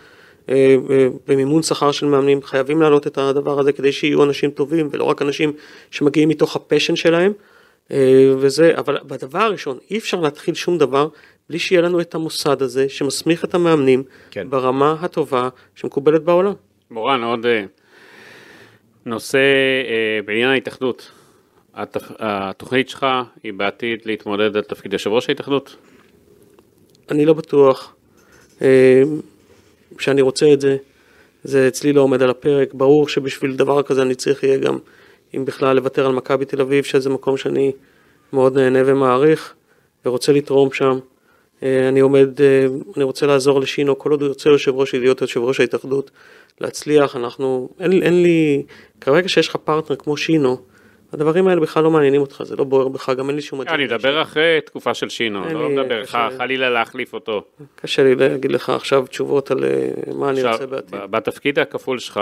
[1.28, 5.22] במימון שכר של מאמנים, חייבים להעלות את הדבר הזה כדי שיהיו אנשים טובים, ולא רק
[5.22, 5.52] אנשים
[5.90, 7.32] שמגיעים מתוך הפשן שלהם.
[7.90, 11.08] אה, וזה, אבל בדבר הראשון, אי אפשר להתחיל שום דבר
[11.48, 14.50] בלי שיהיה לנו את המוסד הזה שמסמיך את המאמנים כן.
[14.50, 16.52] ברמה הטובה שמקובלת בעולם.
[16.90, 17.64] מורן, עוד אה,
[19.06, 21.10] נושא אה, בעניין ההתאחדות.
[21.74, 23.06] התוכנית שלך
[23.42, 25.76] היא בעתיד להתמודד על תפקיד יושב ראש ההתאחדות?
[27.10, 27.94] אני לא בטוח
[29.98, 30.76] שאני רוצה את זה,
[31.44, 34.78] זה אצלי לא עומד על הפרק, ברור שבשביל דבר כזה אני צריך יהיה גם,
[35.36, 37.72] אם בכלל, לוותר על מכבי תל אביב, שזה מקום שאני
[38.32, 39.54] מאוד נהנה ומעריך,
[40.06, 40.98] ורוצה לתרום שם.
[41.62, 42.66] אה, אני עומד, אה,
[42.96, 46.10] אני רוצה לעזור לשינו, כל עוד הוא יוצא יושב ראש, להיות יושב ראש ההתאחדות,
[46.60, 48.62] להצליח, אנחנו, אין, אין לי,
[49.00, 50.58] כרגע שיש לך פרטנר כמו שינו,
[51.12, 53.62] הדברים האלה בכלל לא מעניינים אותך, זה לא בוער בך, גם אין לי שום...
[53.62, 56.36] אני מדבר אחרי תקופה של שינו, לא מדבר לי.
[56.38, 57.44] חלילה להחליף אותו.
[57.74, 60.98] קשה לי להגיד לך עכשיו תשובות על אה, מה אני רוצה בעתיד.
[61.10, 62.20] בתפקיד הכפול שלך,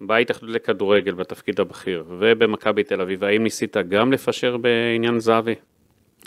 [0.00, 5.54] בהתאחדות לכדורגל, בתפקיד הבכיר, ובמכבי תל אביב, האם ניסית גם לפשר בעניין זהבי?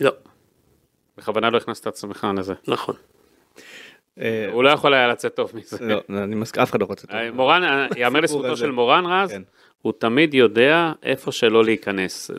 [0.02, 0.12] לא,
[1.18, 2.54] בכוונה לא הכנסת את עצמך לזה.
[2.68, 2.96] נכון.
[4.20, 5.78] אה, הוא לא יכול היה לצאת טוב מזה.
[5.82, 7.08] לא, אני מסכים, אף אחד לא רוצה.
[7.08, 7.16] טוב.
[7.16, 8.58] אה, מורן, יאמר לזכותו.
[8.58, 9.42] של מורן רז, כן.
[9.82, 12.32] הוא תמיד יודע איפה שלא להיכנס.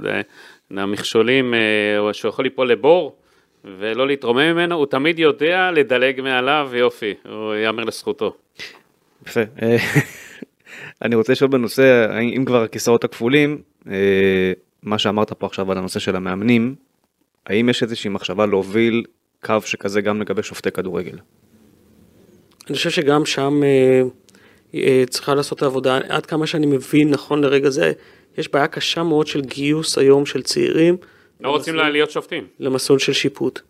[0.71, 3.17] המכשולים אה, שהוא יכול ליפול לבור
[3.65, 8.37] ולא להתרומם ממנו, הוא תמיד יודע לדלג מעליו ויופי, הוא יאמר לזכותו.
[9.27, 9.41] יפה.
[9.63, 9.77] אה,
[11.03, 16.01] אני רוצה לשאול בנושא, אם כבר הכיסאות הכפולים, אה, מה שאמרת פה עכשיו על הנושא
[16.01, 16.75] של המאמנים,
[17.47, 19.05] האם יש איזושהי מחשבה להוביל
[19.45, 21.19] קו שכזה גם לגבי שופטי כדורגל?
[22.69, 23.61] אני חושב שגם שם
[25.09, 27.93] צריכה לעשות עבודה, עד כמה שאני מבין נכון לרגע זה,
[28.39, 30.97] יש בעיה קשה מאוד של גיוס היום של צעירים.
[31.41, 32.45] לא רוצים למסלול- להיות שופטים.
[32.61, 33.61] למסלול של שיפוט.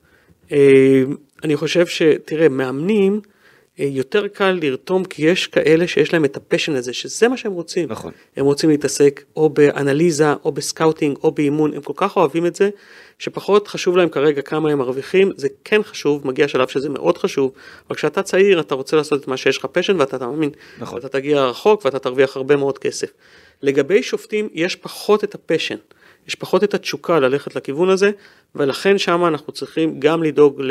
[0.52, 1.02] אה,
[1.44, 3.31] אני חושב שתראה, מאמנים, אה,
[3.78, 7.52] יותר קל לרתום כי יש כאלה שיש להם את ה passion הזה, שזה מה שהם
[7.52, 7.88] רוצים.
[7.88, 8.12] נכון.
[8.36, 12.70] הם רוצים להתעסק או באנליזה, או בסקאוטינג, או באימון, הם כל כך אוהבים את זה,
[13.18, 17.52] שפחות חשוב להם כרגע כמה הם מרוויחים, זה כן חשוב, מגיע שלב שזה מאוד חשוב,
[17.88, 20.96] אבל כשאתה צעיר אתה רוצה לעשות את מה שיש לך passion ואתה מאמין, נכון.
[20.96, 23.12] ואתה תגיע רחוק ואתה תרוויח הרבה מאוד כסף.
[23.62, 25.76] לגבי שופטים יש פחות את ה passion,
[26.28, 28.10] יש פחות את התשוקה ללכת לכיוון הזה,
[28.54, 30.62] ולכן שם אנחנו צריכים גם לדאוג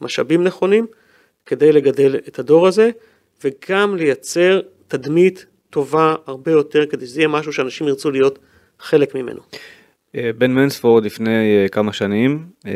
[0.00, 0.86] למשאבים נכונים,
[1.50, 2.90] כדי לגדל את הדור הזה,
[3.44, 8.38] וגם לייצר תדמית טובה הרבה יותר, כדי שזה יהיה משהו שאנשים ירצו להיות
[8.78, 9.40] חלק ממנו.
[10.16, 12.72] אה, בן מנספורד לפני אה, כמה שנים אה,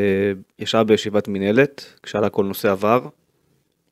[0.59, 3.07] ישב בישיבת מינהלת, כשעלה כל נושא עבר,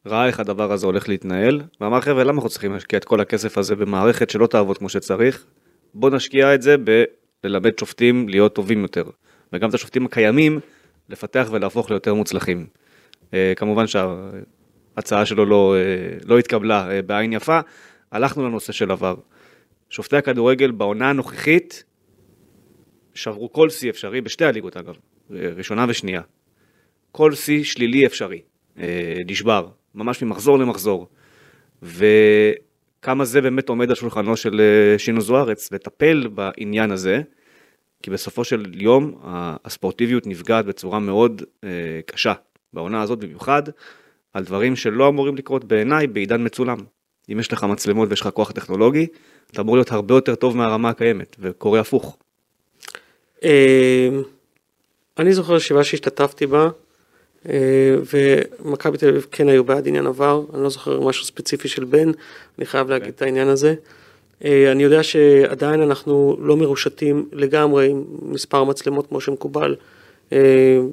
[0.07, 3.59] ראה איך הדבר הזה הולך להתנהל, ואמר חבר'ה למה אנחנו צריכים להשקיע את כל הכסף
[3.59, 5.45] הזה במערכת שלא תעבוד כמו שצריך,
[5.95, 6.77] בוא נשקיע את זה
[7.45, 9.05] בללמד שופטים להיות טובים יותר,
[9.53, 10.61] וגם את השופטים הקיימים
[11.09, 12.67] לפתח ולהפוך ליותר מוצלחים.
[13.57, 13.87] כמובן
[14.95, 17.61] שההצעה שלו לא, אה, לא התקבלה אה, בעין יפה,
[18.13, 19.15] הלכנו לנושא של עבר.
[19.91, 21.85] שופטי הכדורגל בעונה הנוכחית
[23.15, 24.95] שברו כל שיא אפשרי, בשתי הליגות אגב,
[25.31, 26.23] ראשונה ושנייה.
[27.13, 28.41] כל שיא שלילי אפשרי,
[28.79, 31.09] אה, נשבר, ממש ממחזור למחזור.
[31.83, 37.23] וכמה זה באמת עומד על שולחנו של אה, שינו זוארץ, לטפל בעניין הזה,
[38.03, 39.19] כי בסופו של יום
[39.65, 42.33] הספורטיביות נפגעת בצורה מאוד אה, קשה,
[42.73, 43.63] בעונה הזאת במיוחד,
[44.33, 46.79] על דברים שלא אמורים לקרות בעיניי בעידן מצולם.
[47.33, 49.07] אם יש לך מצלמות ויש לך כוח טכנולוגי,
[49.51, 52.17] אתה אמור להיות הרבה יותר טוב מהרמה הקיימת, וקורה הפוך.
[53.45, 54.09] אה,
[55.19, 56.69] אני זוכר ישיבה שהשתתפתי בה,
[57.49, 61.85] אה, ומכבי תל אביב כן היו בעד עניין עבר, אני לא זוכר משהו ספציפי של
[61.85, 62.11] בן,
[62.59, 63.75] אני חייב להגיד את העניין הזה.
[64.45, 69.77] אה, אני יודע שעדיין אנחנו לא מרושתים לגמרי עם מספר מצלמות כמו שמקובל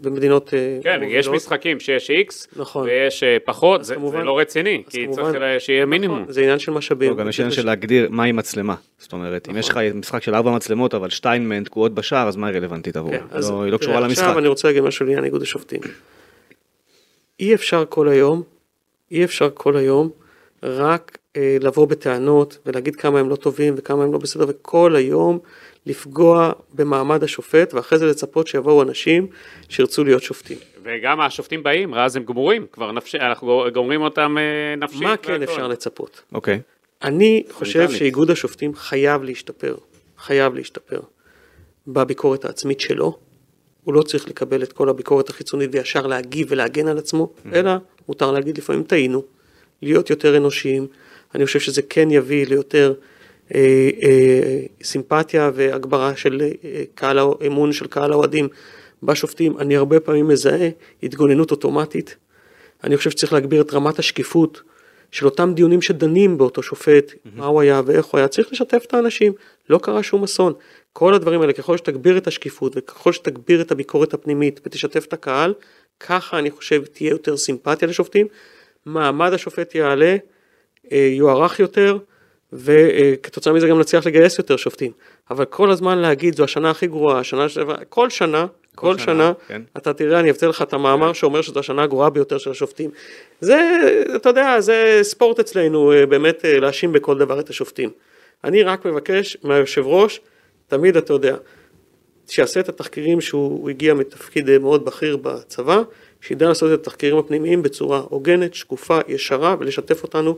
[0.01, 1.35] במדינות אה, כן, יש מובילות.
[1.35, 2.85] משחקים שיש איקס, נכון.
[2.87, 6.19] ויש אה, פחות, זה כמובן- זה לא רציני, כי כמובן- צריך שיהיה מינימום.
[6.19, 7.09] נכון, זה עניין של משאבים.
[7.11, 8.75] לא, גם יש עניין של להגדיר מהי מצלמה.
[8.97, 12.35] זאת אומרת, אם יש לך משחק של ארבע מצלמות, אבל שתיים מהן תקועות בשער, אז
[12.35, 13.17] מה היא רלוונטית עבורה?
[13.17, 14.23] כן, אז לא, היא לא קשורה למשחק.
[14.23, 15.79] עכשיו אני רוצה להגיד משהו לעניין איגוד השופטים.
[17.39, 18.43] אי אפשר כל היום,
[19.11, 20.09] אי אפשר כל היום
[20.63, 25.39] רק אה, לבוא בטענות ולהגיד כמה הם לא טובים וכמה הם לא בסדר, וכל היום
[25.85, 29.27] לפגוע במעמד השופט, ואחרי זה לצפות שיבואו אנשים
[29.69, 30.57] שירצו להיות שופטים.
[30.83, 35.01] וגם השופטים באים, אז הם גמורים, כבר נפשי, אנחנו גומרים אותם אה, נפשית.
[35.01, 35.43] מה כן.
[35.43, 36.21] אפשר לצפות?
[36.33, 36.59] אוקיי.
[37.03, 37.91] אני חושב.
[37.91, 39.75] שאיגוד השופטים חייב להשתפר.
[40.17, 40.99] חייב להשתפר
[41.87, 43.17] בביקורת העצמית שלו.
[43.83, 47.71] הוא לא צריך לקבל את כל הביקורת החיצונית וישר להגיב ולהגן על עצמו, אלא
[48.07, 49.23] מותר להגיד לפעמים טעינו,
[49.81, 50.87] להיות יותר אנושיים.
[51.35, 52.93] אני חושב שזה כן יביא ליותר
[53.55, 58.47] אה, אה, סימפתיה והגברה של אה, קהל, אמון של קהל האוהדים
[59.03, 59.57] בשופטים.
[59.57, 60.69] אני הרבה פעמים מזהה
[61.03, 62.15] התגוננות אוטומטית.
[62.83, 64.61] אני חושב שצריך להגביר את רמת השקיפות
[65.11, 67.29] של אותם דיונים שדנים באותו שופט, mm-hmm.
[67.35, 69.33] מה הוא היה ואיך הוא היה, צריך לשתף את האנשים,
[69.69, 70.53] לא קרה שום אסון.
[70.93, 75.53] כל הדברים האלה, ככל שתגביר את השקיפות וככל שתגביר את הביקורת הפנימית ותשתף את הקהל,
[75.99, 78.27] ככה אני חושב תהיה יותר סימפתיה לשופטים,
[78.85, 80.17] מעמד השופט יעלה,
[80.91, 81.97] אה, יוארך יותר,
[82.53, 84.91] וכתוצאה מזה גם נצליח לגייס יותר שופטים.
[85.31, 88.45] אבל כל הזמן להגיד זו השנה הכי גרועה, השנה שעברה, כל שנה,
[88.75, 89.61] כל, כל שנה, שנה כן.
[89.77, 92.89] אתה תראה, אני אבצע לך את המאמר שאומר שזו השנה הגרועה ביותר של השופטים.
[93.41, 93.59] זה,
[94.15, 97.89] אתה יודע, זה ספורט אצלנו, אה, באמת אה, להאשים בכל דבר את השופטים.
[98.43, 100.21] אני רק מבקש מהיושב ראש,
[100.67, 101.35] תמיד אתה יודע,
[102.27, 105.81] שיעשה את התחקירים שהוא הגיע מתפקיד מאוד בכיר בצבא,
[106.21, 110.37] שידע לעשות את התחקירים הפנימיים בצורה הוגנת, שקופה, ישרה, ולשתף אותנו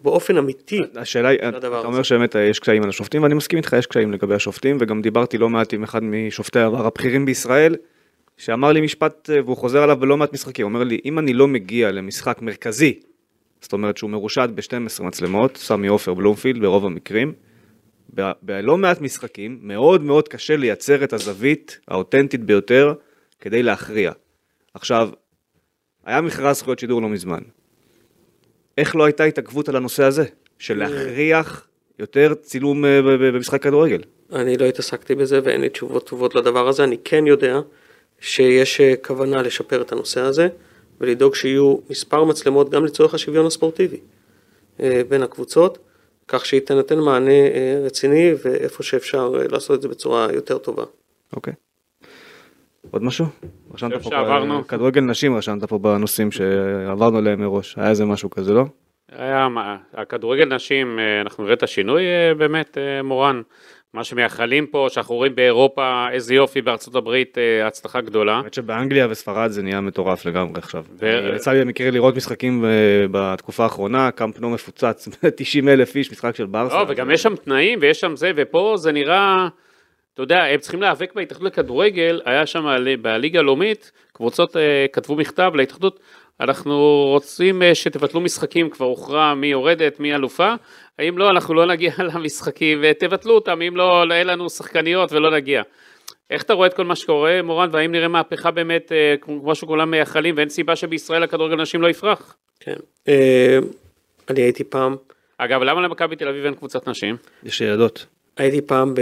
[0.00, 0.82] באופן אמיתי.
[0.94, 4.34] השאלה היא, אתה אומר שבאמת יש קשיים על השופטים, ואני מסכים איתך, יש קשיים לגבי
[4.34, 7.76] השופטים, וגם דיברתי לא מעט עם אחד משופטי העבר הבכירים בישראל,
[8.36, 11.32] שאמר לי משפט, אה, והוא חוזר עליו בלא מעט משחקים, הוא אומר לי, אם אני
[11.32, 13.00] לא מגיע למשחק מרכזי,
[13.60, 17.32] זאת אומרת שהוא מרושת ב-12 מצלמות, סמי עופר בלומפילד ברוב המקרים,
[18.42, 22.94] בלא מעט משחקים, מאוד מאוד קשה לייצר את הזווית האותנטית ביותר
[23.40, 24.12] כדי להכריע.
[24.74, 25.08] עכשיו,
[26.04, 27.40] היה מכרז זכויות שידור לא מזמן.
[28.78, 30.24] איך לא הייתה התעכבות על הנושא הזה,
[30.58, 31.66] של להכריח
[31.98, 34.02] יותר צילום אה, במשחק כדורגל?
[34.32, 37.60] אני לא התעסקתי בזה ואין לי תשובות טובות לדבר הזה, אני כן יודע
[38.20, 40.48] שיש אה, כוונה לשפר את הנושא הזה
[41.00, 44.00] ולדאוג שיהיו מספר מצלמות גם לצורך השוויון הספורטיבי
[44.80, 45.78] אה, בין הקבוצות,
[46.28, 47.32] כך שייתן מענה
[47.84, 50.84] רציני ואיפה שאפשר לעשות את זה בצורה יותר טובה.
[51.32, 51.52] אוקיי.
[51.52, 51.56] Okay.
[52.90, 53.26] עוד משהו?
[53.76, 54.66] רשמת פה שעברנו.
[54.66, 58.64] כדורגל נשים רשמת פה בנושאים שעברנו עליהם מראש, היה איזה משהו כזה, לא?
[59.12, 59.48] היה,
[59.94, 63.42] הכדורגל נשים, אה, אנחנו נראה את השינוי אה, באמת, אה, מורן.
[63.94, 68.36] מה שמייחלים פה, שאנחנו רואים באירופה, איזה יופי, בארצות הברית, הצלחה גדולה.
[68.36, 70.84] האמת שבאנגליה וספרד זה נהיה מטורף לגמרי עכשיו.
[71.00, 71.30] ו...
[71.36, 72.64] יצא לי במקרה לראות משחקים
[73.10, 76.74] בתקופה האחרונה, קאמפ נו מפוצץ, 90 אלף איש, משחק של ברסה.
[76.74, 79.48] לא, וגם יש שם תנאים ויש שם זה, ופה זה נראה...
[80.16, 82.66] אתה יודע, הם צריכים להיאבק בהתאחדות לכדורגל, היה שם
[83.02, 86.00] בליגה הלאומית, קבוצות אה, כתבו מכתב להתאחדות,
[86.40, 90.54] אנחנו רוצים אה, שתבטלו משחקים, כבר הוכרע מי יורדת, מי אלופה,
[90.98, 95.62] האם לא, אנחנו לא נגיע למשחקים ותבטלו אותם, אם לא, אין לנו שחקניות ולא נגיע.
[96.30, 99.90] איך אתה רואה את כל מה שקורה, מורן, והאם נראה מהפכה באמת, אה, כמו שכולם
[99.90, 102.36] מייחלים, ואין סיבה שבישראל הכדורגל נשים לא יפרח?
[102.60, 102.76] כן,
[104.30, 104.96] אני הייתי פעם.
[105.38, 107.16] אגב, למה למכבי תל אביב אין קבוצת נשים?
[107.44, 108.06] יש ילדות.
[108.36, 109.00] הייתי פעם ב...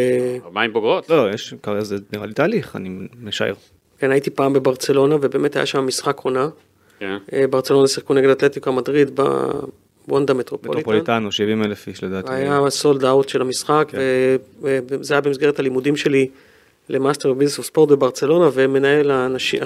[0.57, 1.11] עם בוגרות?
[1.11, 2.89] לא, יש, זה נראה לי תהליך, אני
[3.23, 3.55] משער.
[3.99, 6.49] כן, הייתי פעם בברצלונה, ובאמת היה שם משחק עונה.
[6.99, 7.17] כן.
[7.33, 9.21] אה, ברצלונה שיחקו נגד אתלטיקו מדריד
[10.09, 10.79] בוונדה מטרופוליטן.
[10.79, 12.33] מטרופוליטנו, 70 אלף איש לדעתי.
[12.33, 13.99] היה sold out של המשחק, כן.
[14.61, 16.29] וזה היה במסגרת הלימודים שלי
[16.89, 19.61] למאסטר ב business ו sport בברצלונה, ומנהל הנשים,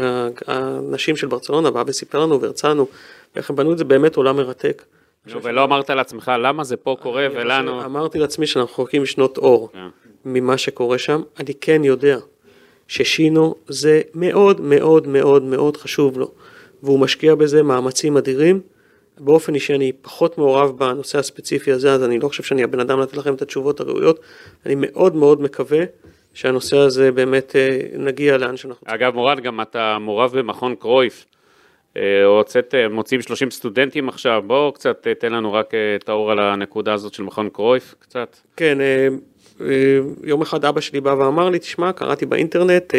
[0.46, 2.86] הנשים של ברצלונה בא וסיפר לנו והרצה לנו
[3.36, 4.82] איך הם בנו את זה, באמת עולם מרתק.
[5.26, 7.84] ולא אמרת לעצמך למה זה פה קורה ולנו...
[7.84, 9.88] אמרתי לעצמי שאנחנו רחוקים שנות אור כן.
[10.24, 11.22] ממה שקורה שם.
[11.40, 12.18] אני כן יודע
[12.88, 16.30] ששינו זה מאוד מאוד מאוד מאוד חשוב לו,
[16.82, 18.60] והוא משקיע בזה מאמצים אדירים.
[19.20, 23.00] באופן אישי אני פחות מעורב בנושא הספציפי הזה, אז אני לא חושב שאני הבן אדם
[23.00, 24.20] לתת לכם את התשובות הראויות.
[24.66, 25.84] אני מאוד מאוד מקווה
[26.34, 29.00] שהנושא הזה באמת אה, נגיע לאן שאנחנו צריכים.
[29.00, 31.24] אגב, מורד, גם אתה מעורב במכון קרויף.
[31.98, 36.30] אה, הוצאת, אה, מוצאים 30 סטודנטים עכשיו, בואו קצת אה, תן לנו רק את האור
[36.30, 38.36] על הנקודה הזאת של מכון קרויף, קצת.
[38.56, 38.78] כן,
[40.24, 42.94] יום אחד אבא שלי בא ואמר לי, תשמע, קראתי באינטרנט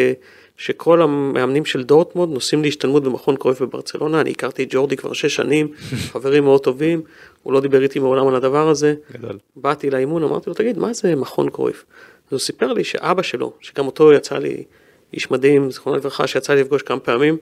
[0.56, 5.34] שכל המאמנים של דורטמונד נוסעים להשתלמות במכון קרויף בברצלונה, אני הכרתי את ג'ורדי כבר שש
[5.34, 5.68] שנים,
[6.12, 7.02] חברים מאוד טובים,
[7.42, 8.94] הוא לא דיבר איתי מעולם על הדבר הזה.
[9.12, 9.38] גדול.
[9.56, 11.84] באתי לאימון, אמרתי לו, תגיד, מה זה מכון קרויף?
[12.26, 14.64] אז הוא סיפר לי שאבא שלו, שגם אותו יצא לי,
[15.12, 17.36] איש מדהים, זכרונו לברכה, שיצא לי לפגוש כמה פעמים,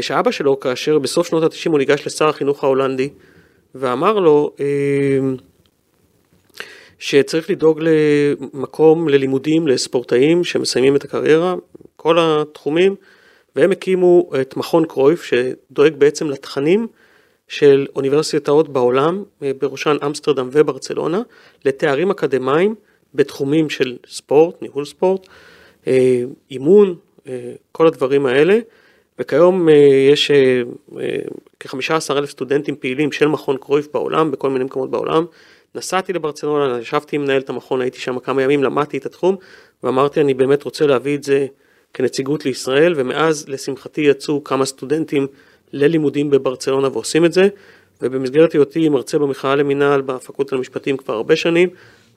[0.00, 3.08] שאבא שלו, כאשר בסוף שנות ה-90 הוא ניגש לשר החינוך ההולנדי,
[3.74, 4.64] ואמר לו אה,
[6.98, 11.54] שצריך לדאוג למקום ללימודים לספורטאים שמסיימים את הקריירה,
[11.96, 12.96] כל התחומים,
[13.56, 16.86] והם הקימו את מכון קרויף, שדואג בעצם לתכנים
[17.48, 21.22] של אוניברסיטאות בעולם, אה, בראשן אמסטרדם וברצלונה,
[21.64, 22.74] לתארים אקדמיים
[23.14, 25.26] בתחומים של ספורט, ניהול ספורט,
[26.50, 26.94] אימון,
[27.72, 28.58] כל הדברים האלה.
[29.18, 29.74] וכיום אה,
[30.12, 30.62] יש אה,
[31.00, 31.16] אה,
[31.60, 35.24] כ-15 אלף סטודנטים פעילים של מכון קרויף בעולם, בכל מיני מקומות בעולם.
[35.74, 39.36] נסעתי לברצלונה, ישבתי עם מנהלת המכון, הייתי שם כמה ימים, למדתי את התחום,
[39.82, 41.46] ואמרתי, אני באמת רוצה להביא את זה
[41.94, 45.26] כנציגות לישראל, ומאז, לשמחתי, יצאו כמה סטודנטים
[45.72, 47.48] ללימודים בברצלונה ועושים את זה,
[48.02, 51.68] ובמסגרת היותי מרצה במכללה למינהל בפקולטה למשפטים כבר הרבה שנים,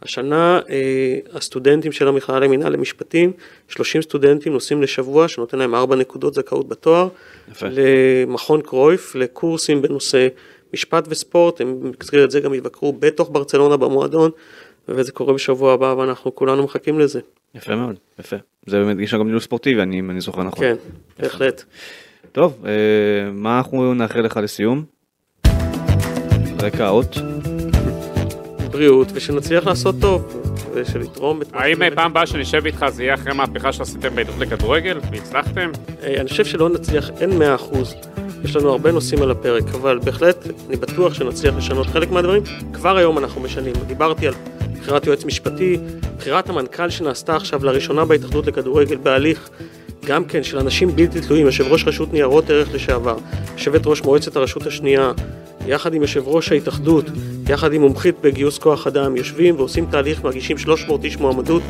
[0.02, 3.32] השנה אה, הסטודנטים של המכללה למינהל למשפטים,
[3.68, 7.07] 30 סטודנטים נוסעים לשבוע שנותן להם 4 נקודות זכאות בתואר,
[7.52, 7.68] יפה.
[7.72, 10.28] למכון קרויף, לקורסים בנושא
[10.73, 14.32] משפט וספורט, הם במסגרת זה גם יבקרו בתוך ברצלונה במועדון,
[14.90, 17.19] וזה קורה בשבוע הבא ואנחנו כולנו מחכים לזה.
[17.56, 18.36] יפה מאוד, יפה.
[18.65, 20.60] זה באמת יש גם ניהול ספורטיבי, אני, אם אני זוכר נכון.
[20.60, 20.76] כן,
[21.19, 21.64] בהחלט.
[22.32, 24.84] טוב, אה, מה אנחנו נאחל לך לסיום?
[26.61, 27.40] רקע האות.
[28.72, 30.43] בריאות, ושנצליח לעשות טוב,
[30.73, 31.48] ושלתרום את...
[31.53, 35.72] האם פעם הבאה שנשב איתך זה יהיה אחרי מהפכה שעשיתם בהתאחדות לכדורגל והצלחתם?
[36.03, 37.95] אה, אני חושב שלא נצליח, אין מאה אחוז.
[38.43, 42.43] יש לנו הרבה נושאים על הפרק, אבל בהחלט אני בטוח שנצליח לשנות חלק מהדברים.
[42.73, 43.73] כבר היום אנחנו משנים.
[43.88, 44.34] דיברתי על
[44.80, 45.77] בחירת יועץ משפטי,
[46.18, 49.49] בחירת המנכ"ל שנעשתה עכשיו לראשונה בהתאחדות לכדורגל בהליך
[50.06, 53.18] גם כן של אנשים בלתי תלויים, יושב ראש רשות ניירות ערך לשעבר,
[53.53, 55.11] יושבת ראש מועצת הרשות השנייה,
[55.68, 57.06] יחד עם יושב ראש ההתאחדות,
[57.49, 61.61] יחד עם מומחית בגיוס כוח אדם, יושבים ועושים תהליך, מגישים 300 איש מועמדות,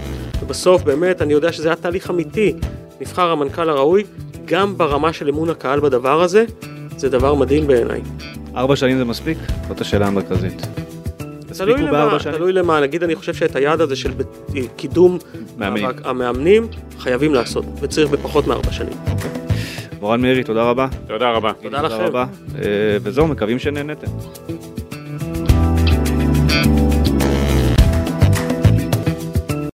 [0.41, 2.53] ובסוף באמת אני יודע שזה היה תהליך אמיתי,
[3.01, 4.03] נבחר המנכ"ל הראוי,
[4.45, 6.45] גם ברמה של אמון הקהל בדבר הזה,
[6.97, 8.01] זה דבר מדהים בעיניי.
[8.55, 9.37] ארבע שנים זה מספיק?
[9.67, 10.67] זאת השאלה המרכזית.
[11.65, 12.17] תלוי למה?
[12.37, 14.21] תלוי למה, נגיד אני חושב שאת היעד הזה של ב-
[14.75, 15.17] קידום
[15.57, 15.85] מאמנים.
[16.03, 16.67] המאמנים
[16.99, 18.93] חייבים לעשות, וצריך בפחות מארבע שנים.
[19.99, 20.87] מורן מאירי, תודה רבה.
[21.07, 21.51] תודה רבה.
[21.61, 21.95] תודה לכם.
[21.95, 22.25] רבה.
[22.55, 22.61] אה,
[23.03, 24.07] וזהו, מקווים שנהנתם.